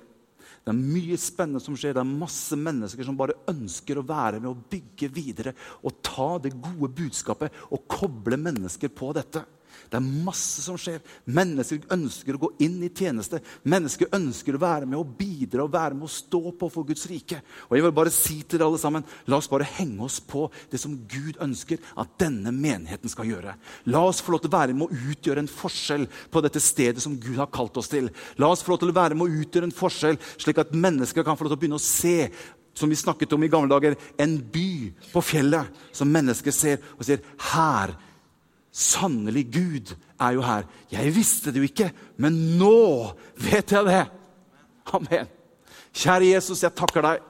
Det 0.60 0.72
er 0.74 0.76
mye 0.76 1.16
spennende 1.20 1.62
som 1.64 1.76
skjer. 1.78 1.94
Det 1.96 2.02
er 2.02 2.18
masse 2.24 2.56
mennesker 2.58 3.06
som 3.06 3.16
bare 3.18 3.38
ønsker 3.50 3.98
å 3.98 4.06
være 4.06 4.42
med 4.42 4.50
og 4.52 4.66
bygge 4.72 5.08
videre 5.14 5.54
og 5.80 6.02
ta 6.04 6.34
det 6.44 6.52
gode 6.56 6.92
budskapet 7.00 7.64
og 7.70 7.86
koble 7.90 8.38
mennesker 8.40 8.92
på 8.92 9.14
dette. 9.16 9.44
Det 9.90 9.98
er 9.98 10.24
masse 10.24 10.62
som 10.62 10.76
skjer. 10.78 11.00
Mennesker 11.34 11.82
ønsker 11.90 12.36
å 12.36 12.42
gå 12.44 12.50
inn 12.62 12.78
i 12.86 12.90
tjeneste. 12.94 13.40
Mennesker 13.66 14.12
ønsker 14.14 14.54
å 14.54 14.62
være 14.62 14.86
med 14.86 15.00
og 15.00 15.16
bidra 15.18 15.64
og 15.64 15.72
være 15.74 15.96
med 15.98 16.06
å 16.06 16.12
stå 16.14 16.40
på 16.60 16.68
for 16.70 16.86
Guds 16.86 17.08
rike. 17.10 17.40
Og 17.68 17.74
jeg 17.76 17.86
vil 17.86 17.94
bare 17.96 18.12
si 18.14 18.38
til 18.44 18.60
dere 18.60 18.68
alle 18.70 18.80
sammen, 18.82 19.06
La 19.26 19.40
oss 19.40 19.50
bare 19.50 19.66
henge 19.78 20.04
oss 20.06 20.20
på 20.22 20.46
det 20.70 20.78
som 20.82 20.94
Gud 21.10 21.40
ønsker 21.42 21.82
at 21.98 22.14
denne 22.22 22.52
menigheten 22.54 23.10
skal 23.10 23.28
gjøre. 23.30 23.56
La 23.90 24.04
oss 24.06 24.22
få 24.22 24.36
lov 24.36 24.44
til 24.44 24.52
å 24.52 24.56
være 24.56 24.76
med 24.78 24.86
å 24.86 25.10
utgjøre 25.10 25.42
en 25.42 25.50
forskjell 25.50 26.06
på 26.30 26.44
dette 26.44 26.62
stedet 26.62 27.02
som 27.02 27.18
Gud 27.20 27.40
har 27.40 27.50
kalt 27.50 27.78
oss 27.80 27.90
til. 27.90 28.12
La 28.38 28.50
oss 28.50 28.62
få 28.62 28.74
lov 28.74 28.84
til 28.84 28.94
å 28.94 28.98
være 29.00 29.18
med 29.18 29.26
å 29.26 29.42
utgjøre 29.42 29.70
en 29.70 29.74
forskjell, 29.74 30.20
slik 30.38 30.62
at 30.62 30.74
mennesker 30.74 31.26
kan 31.26 31.38
få 31.38 31.46
lov 31.46 31.54
til 31.54 31.58
å 31.58 31.62
begynne 31.64 31.80
å 31.80 31.84
se 31.84 32.30
som 32.78 32.88
vi 32.88 32.96
snakket 32.96 33.32
om 33.34 33.42
i 33.44 33.50
gamle 33.50 33.68
dager, 33.68 33.96
en 34.16 34.38
by 34.52 34.92
på 35.12 35.22
fjellet 35.24 35.82
som 35.92 36.10
mennesker 36.10 36.54
ser 36.54 36.78
og 36.96 37.04
sier 37.04 37.24
her 37.50 37.96
Sannelig, 38.70 39.48
Gud 39.50 39.94
er 40.20 40.36
jo 40.36 40.44
her. 40.46 40.66
Jeg 40.92 41.14
visste 41.14 41.50
det 41.50 41.62
jo 41.62 41.66
ikke, 41.66 41.90
men 42.22 42.36
nå 42.60 43.10
vet 43.40 43.74
jeg 43.74 43.86
det. 43.88 44.04
Amen. 44.94 45.30
Kjære 45.90 46.30
Jesus, 46.30 46.62
jeg 46.62 46.76
takker 46.78 47.04
deg. 47.04 47.26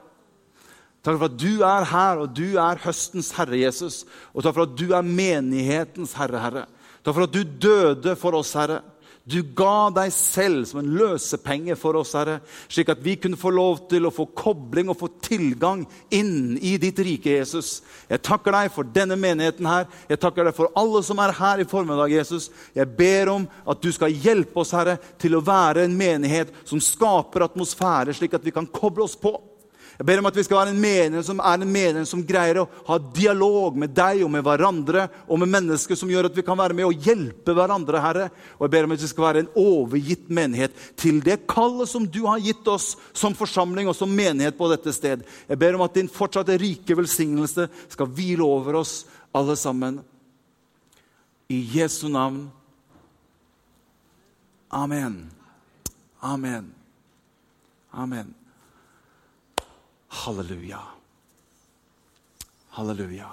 Takk 1.01 1.17
for 1.17 1.25
at 1.31 1.37
du 1.41 1.63
er 1.65 1.87
her, 1.89 2.21
og 2.21 2.35
du 2.37 2.59
er 2.61 2.81
høstens 2.83 3.31
herre, 3.33 3.57
Jesus. 3.57 4.03
Og 4.35 4.45
takk 4.45 4.59
for 4.59 4.67
at 4.67 4.77
du 4.77 4.93
er 4.93 5.05
menighetens 5.05 6.13
herre, 6.19 6.41
Herre. 6.43 6.67
Takk 7.01 7.17
for 7.17 7.25
at 7.25 7.33
du 7.33 7.41
døde 7.41 8.13
for 8.19 8.37
oss, 8.37 8.53
Herre. 8.53 8.83
Du 9.23 9.43
ga 9.53 9.91
deg 9.93 10.09
selv 10.15 10.63
som 10.65 10.79
en 10.81 10.93
løsepenge 10.97 11.75
for 11.77 11.99
oss, 11.99 12.15
Herre, 12.17 12.39
slik 12.71 12.89
at 12.89 13.03
vi 13.05 13.13
kunne 13.21 13.37
få 13.37 13.51
lov 13.53 13.83
til 13.91 14.07
å 14.07 14.13
få 14.13 14.25
kobling 14.33 14.89
og 14.89 14.97
få 14.97 15.11
tilgang 15.21 15.83
inn 16.09 16.57
i 16.57 16.73
ditt 16.81 16.97
rike, 17.05 17.35
Jesus. 17.37 17.83
Jeg 18.09 18.23
takker 18.25 18.57
deg 18.57 18.71
for 18.73 18.89
denne 18.97 19.19
menigheten 19.21 19.69
her. 19.69 19.85
Jeg 20.09 20.23
takker 20.23 20.49
deg 20.49 20.57
for 20.57 20.73
alle 20.79 21.03
som 21.05 21.21
er 21.21 21.35
her 21.37 21.61
i 21.61 21.69
formiddag, 21.69 22.15
Jesus. 22.15 22.49
Jeg 22.73 22.89
ber 22.97 23.35
om 23.35 23.45
at 23.69 23.85
du 23.85 23.91
skal 23.93 24.17
hjelpe 24.25 24.63
oss, 24.63 24.73
Herre, 24.73 24.97
til 25.21 25.37
å 25.37 25.45
være 25.45 25.85
en 25.85 25.95
menighet 25.97 26.49
som 26.65 26.81
skaper 26.81 27.45
atmosfære, 27.45 28.17
slik 28.17 28.33
at 28.39 28.45
vi 28.47 28.55
kan 28.57 28.69
koble 28.73 29.05
oss 29.05 29.19
på. 29.21 29.35
Jeg 29.97 30.07
ber 30.07 30.21
om 30.21 30.27
at 30.29 30.37
vi 30.37 30.43
skal 30.45 30.57
være 30.57 30.73
en 30.73 30.81
menighet 30.81 31.27
som 31.27 31.41
er 31.43 31.61
en 31.61 31.71
menighet 31.71 32.09
som 32.09 32.23
greier 32.25 32.61
å 32.61 32.67
ha 32.87 32.97
dialog 33.13 33.75
med 33.79 33.93
deg 33.95 34.23
og 34.25 34.31
med 34.33 34.45
hverandre 34.45 35.07
og 35.27 35.41
med 35.41 35.51
mennesker 35.51 35.99
som 35.99 36.09
gjør 36.11 36.29
at 36.29 36.37
vi 36.37 36.45
kan 36.47 36.59
være 36.59 36.77
med 36.77 36.87
og 36.87 37.07
hjelpe 37.07 37.55
hverandre, 37.57 38.01
Herre. 38.01 38.29
Og 38.57 38.65
jeg 38.65 38.73
ber 38.75 38.87
om 38.87 38.95
at 38.95 39.03
vi 39.03 39.11
skal 39.11 39.27
være 39.27 39.43
en 39.43 39.51
overgitt 39.61 40.31
menighet 40.31 40.77
til 40.99 41.19
det 41.25 41.41
kallet 41.51 41.91
som 41.91 42.07
du 42.07 42.23
har 42.29 42.41
gitt 42.43 42.67
oss 42.71 42.95
som 43.13 43.37
forsamling 43.37 43.91
og 43.91 43.97
som 43.97 44.11
menighet 44.11 44.57
på 44.57 44.71
dette 44.71 44.95
sted. 44.95 45.25
Jeg 45.49 45.61
ber 45.61 45.77
om 45.77 45.85
at 45.85 45.99
din 45.99 46.11
fortsatte 46.11 46.57
rike 46.61 46.97
velsignelse 46.97 47.67
skal 47.91 48.09
hvile 48.09 48.47
over 48.47 48.81
oss 48.81 49.01
alle 49.35 49.57
sammen. 49.59 50.01
I 51.51 51.61
Jesu 51.75 52.07
navn. 52.07 52.45
Amen. 54.71 55.25
Amen. 56.21 56.71
Amen. 57.91 58.40
Halleluja. 60.21 60.79
Halleluja. 62.77 63.29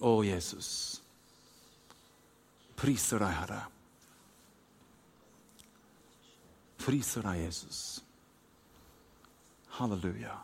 Å, 0.00 0.12
Jesus. 0.26 0.70
Priser 2.80 3.22
deg, 3.22 3.34
Herre. 3.38 3.60
Priser 6.80 7.26
deg, 7.28 7.44
Jesus. 7.44 7.80
Halleluja. 9.78 10.34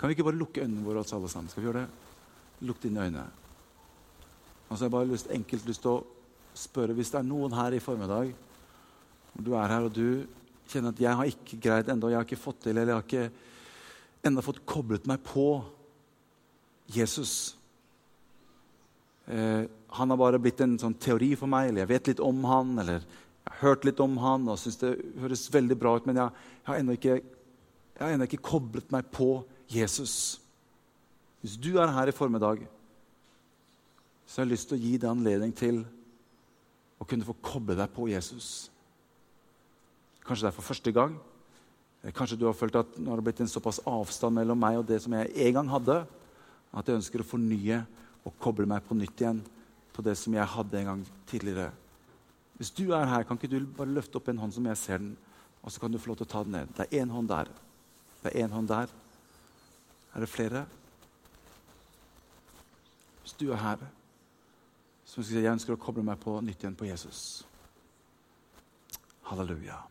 Kan 0.00 0.08
vi 0.08 0.16
ikke 0.16 0.28
bare 0.30 0.40
lukke 0.40 0.64
øynene 0.64 0.86
våre 0.86 1.02
alle 1.02 1.28
sammen? 1.28 1.50
Skal 1.52 1.64
vi 1.64 1.68
gjøre 1.68 1.82
det? 1.84 2.14
Lukk 2.64 2.80
dine 2.82 3.04
øyne. 3.04 3.26
Og 4.68 4.76
så 4.76 4.84
har 4.84 4.88
jeg 4.88 4.94
bare 4.94 5.10
lyst, 5.10 5.32
enkelt 5.34 5.66
lyst 5.68 5.82
til 5.84 5.98
å 5.98 6.06
spørre 6.56 6.94
hvis 6.96 7.10
det 7.12 7.20
er 7.20 7.28
noen 7.28 7.52
her 7.54 7.74
i 7.76 7.82
formiddag 7.82 8.32
og 9.36 9.44
du 9.46 9.54
er 9.54 9.70
her 9.70 9.86
og 9.86 9.94
du 9.94 10.26
kjenner 10.70 10.94
at 10.94 11.02
jeg 11.02 11.18
har 11.18 11.30
ikke 11.30 11.58
greid 11.62 11.90
ennå, 11.92 12.10
jeg 12.10 12.20
har 12.20 12.28
ikke 12.28 12.40
fått 12.40 12.64
til, 12.64 12.76
eller 12.76 12.92
jeg 12.92 12.98
har 12.98 13.06
ikke 13.08 14.28
ennå 14.28 14.44
fått 14.44 14.62
koblet 14.68 15.08
meg 15.08 15.22
på 15.24 15.46
Jesus. 16.90 17.34
Eh, 19.30 19.64
han 19.90 20.10
har 20.10 20.18
bare 20.20 20.40
blitt 20.42 20.60
en 20.62 20.78
sånn 20.78 20.96
teori 21.00 21.32
for 21.38 21.50
meg, 21.50 21.70
eller 21.70 21.84
jeg 21.84 21.92
vet 21.92 22.10
litt 22.12 22.22
om 22.24 22.42
han, 22.46 22.72
eller 22.82 23.00
jeg 23.00 23.52
har 23.52 23.60
hørt 23.64 23.86
litt 23.88 24.02
om 24.02 24.18
han 24.22 24.48
og 24.50 24.58
syns 24.60 24.80
det 24.82 24.92
høres 25.22 25.48
veldig 25.52 25.78
bra 25.78 25.96
ut, 25.98 26.06
men 26.08 26.20
jeg, 26.20 26.42
jeg 26.60 26.68
har 26.70 26.82
ennå 26.82 26.96
ikke, 26.98 27.16
ikke, 28.26 28.44
koblet 28.50 28.92
meg 28.94 29.08
på 29.14 29.32
Jesus. 29.70 30.14
Hvis 31.40 31.56
du 31.56 31.72
er 31.80 31.94
her 31.94 32.10
i 32.10 32.14
formiddag, 32.14 32.66
så 34.26 34.40
har 34.40 34.46
jeg 34.46 34.54
lyst 34.54 34.70
til 34.70 34.78
å 34.78 34.84
gi 34.84 34.92
deg 34.98 35.10
anledning 35.10 35.54
til 35.56 35.82
å 37.00 37.06
kunne 37.08 37.26
få 37.26 37.34
koble 37.42 37.74
deg 37.78 37.90
på 37.94 38.06
Jesus. 38.10 38.68
Kanskje 40.30 40.46
det 40.46 40.52
er 40.52 40.54
for 40.54 40.70
første 40.70 40.90
gang. 40.94 41.14
Kanskje 42.14 42.36
du 42.38 42.44
har 42.46 42.54
følt 42.54 42.76
at 42.78 42.98
nå 43.02 43.10
har 43.10 43.18
det 43.18 43.24
blitt 43.26 43.40
en 43.42 43.50
såpass 43.50 43.80
avstand 43.82 44.36
mellom 44.38 44.60
meg 44.62 44.76
og 44.78 44.84
det 44.86 45.00
som 45.02 45.16
jeg 45.18 45.32
en 45.42 45.56
gang 45.56 45.72
hadde, 45.72 45.96
at 46.70 46.86
jeg 46.86 47.00
ønsker 47.00 47.24
å 47.24 47.26
fornye 47.26 47.80
og 48.22 48.36
koble 48.38 48.68
meg 48.70 48.86
på 48.86 48.94
nytt 48.94 49.24
igjen 49.24 49.40
på 49.90 50.04
det 50.06 50.14
som 50.14 50.38
jeg 50.38 50.52
hadde 50.54 50.78
en 50.78 50.88
gang 50.92 51.02
tidligere. 51.26 51.66
Hvis 52.62 52.70
du 52.78 52.94
er 52.94 53.10
her, 53.10 53.26
kan 53.26 53.42
ikke 53.42 53.50
du 53.50 53.58
bare 53.74 53.90
løfte 53.90 54.22
opp 54.22 54.30
en 54.30 54.38
hånd 54.44 54.54
som 54.54 54.70
jeg 54.70 54.78
ser 54.78 55.02
den, 55.02 55.10
og 55.66 55.74
så 55.74 55.82
kan 55.82 55.90
du 55.90 55.98
få 55.98 56.12
lov 56.12 56.22
til 56.22 56.30
å 56.30 56.32
ta 56.36 56.46
den 56.46 56.54
ned. 56.60 56.72
Det 56.78 56.86
er 56.86 57.02
én 57.02 57.10
hånd 57.10 57.34
der. 57.34 57.50
Det 58.22 58.30
er 58.30 58.46
én 58.46 58.54
hånd 58.54 58.70
der. 58.70 58.96
Er 60.14 60.22
det 60.22 60.30
flere? 60.30 60.66
Hvis 63.26 63.34
du 63.34 63.48
er 63.50 63.64
her, 63.66 63.86
så 65.02 65.24
ønsker 65.24 65.40
jeg, 65.40 65.48
jeg 65.50 65.58
ønsker 65.58 65.74
å 65.74 65.84
koble 65.90 66.06
meg 66.06 66.22
på 66.22 66.38
nytt 66.38 66.62
igjen 66.62 66.78
på 66.78 66.86
Jesus. 66.86 67.40
Halleluja. 69.26 69.89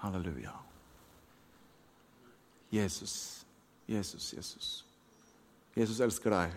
Halleluja. 0.00 0.54
Jesus, 2.70 3.44
Jesus, 3.86 4.32
Jesus. 4.32 4.68
Jesus 5.76 6.00
elsker 6.00 6.32
deg. 6.34 6.56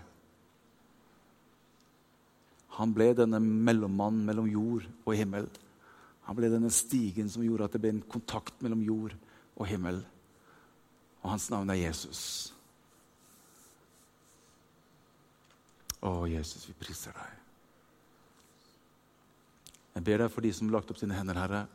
Han 2.77 2.93
ble 2.95 3.11
denne 3.17 3.41
mellommannen 3.41 4.23
mellom 4.25 4.47
jord 4.49 4.87
og 5.03 5.13
himmel. 5.17 5.49
Han 6.25 6.37
ble 6.37 6.49
denne 6.49 6.71
stigen 6.73 7.29
som 7.29 7.43
gjorde 7.45 7.67
at 7.67 7.75
det 7.75 7.83
ble 7.83 7.93
en 7.97 8.05
kontakt 8.09 8.63
mellom 8.63 8.81
jord 8.85 9.13
og 9.57 9.67
himmel. 9.69 10.01
Og 11.21 11.33
hans 11.33 11.49
navn 11.51 11.69
er 11.73 11.81
Jesus. 11.83 12.23
Å, 16.03 16.25
Jesus, 16.27 16.65
vi 16.67 16.75
priser 16.79 17.15
deg. 17.15 17.39
Jeg 19.93 20.05
ber 20.07 20.23
deg 20.23 20.33
for 20.33 20.43
de 20.43 20.51
som 20.55 20.67
har 20.67 20.79
lagt 20.79 20.89
opp 20.91 20.99
sine 20.99 21.15
hender, 21.15 21.37
Herre. 21.37 21.65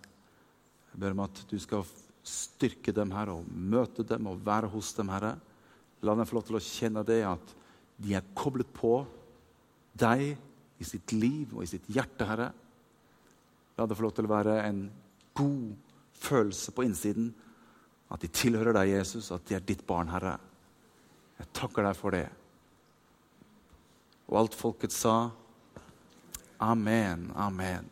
Jeg 0.99 1.05
ber 1.05 1.15
om 1.15 1.21
at 1.29 1.41
du 1.47 1.55
skal 1.63 1.85
styrke 2.27 2.91
dem 2.91 3.13
her 3.15 3.31
og 3.31 3.45
møte 3.47 4.03
dem 4.03 4.27
og 4.27 4.41
være 4.43 4.67
hos 4.73 4.89
dem, 4.97 5.13
Herre. 5.15 5.37
La 6.03 6.11
dem 6.19 6.27
få 6.27 6.35
lov 6.35 6.49
til 6.49 6.57
å 6.59 6.63
kjenne 6.65 7.05
det 7.07 7.21
at 7.23 7.53
de 8.03 8.17
er 8.19 8.25
koblet 8.35 8.67
på 8.75 9.05
deg 9.95 10.33
i 10.83 10.87
sitt 10.87 11.15
liv 11.15 11.53
og 11.55 11.63
i 11.63 11.69
sitt 11.71 11.87
hjerte, 11.95 12.27
Herre. 12.27 12.49
La 13.79 13.87
det 13.87 13.95
få 13.95 14.09
lov 14.09 14.17
til 14.17 14.27
å 14.27 14.33
være 14.33 14.57
en 14.65 14.81
god 15.39 15.69
følelse 16.19 16.75
på 16.75 16.89
innsiden. 16.89 17.29
At 18.11 18.27
de 18.27 18.33
tilhører 18.35 18.75
deg, 18.81 18.97
Jesus, 18.97 19.29
at 19.31 19.47
de 19.47 19.55
er 19.55 19.63
ditt 19.63 19.87
barn, 19.87 20.11
Herre. 20.11 20.35
Jeg 21.39 21.53
takker 21.61 21.87
deg 21.87 22.01
for 22.01 22.19
det. 22.19 22.25
Og 24.27 24.41
alt 24.43 24.59
folket 24.59 24.99
sa 24.99 25.21
Amen, 26.59 27.29
amen. 27.39 27.87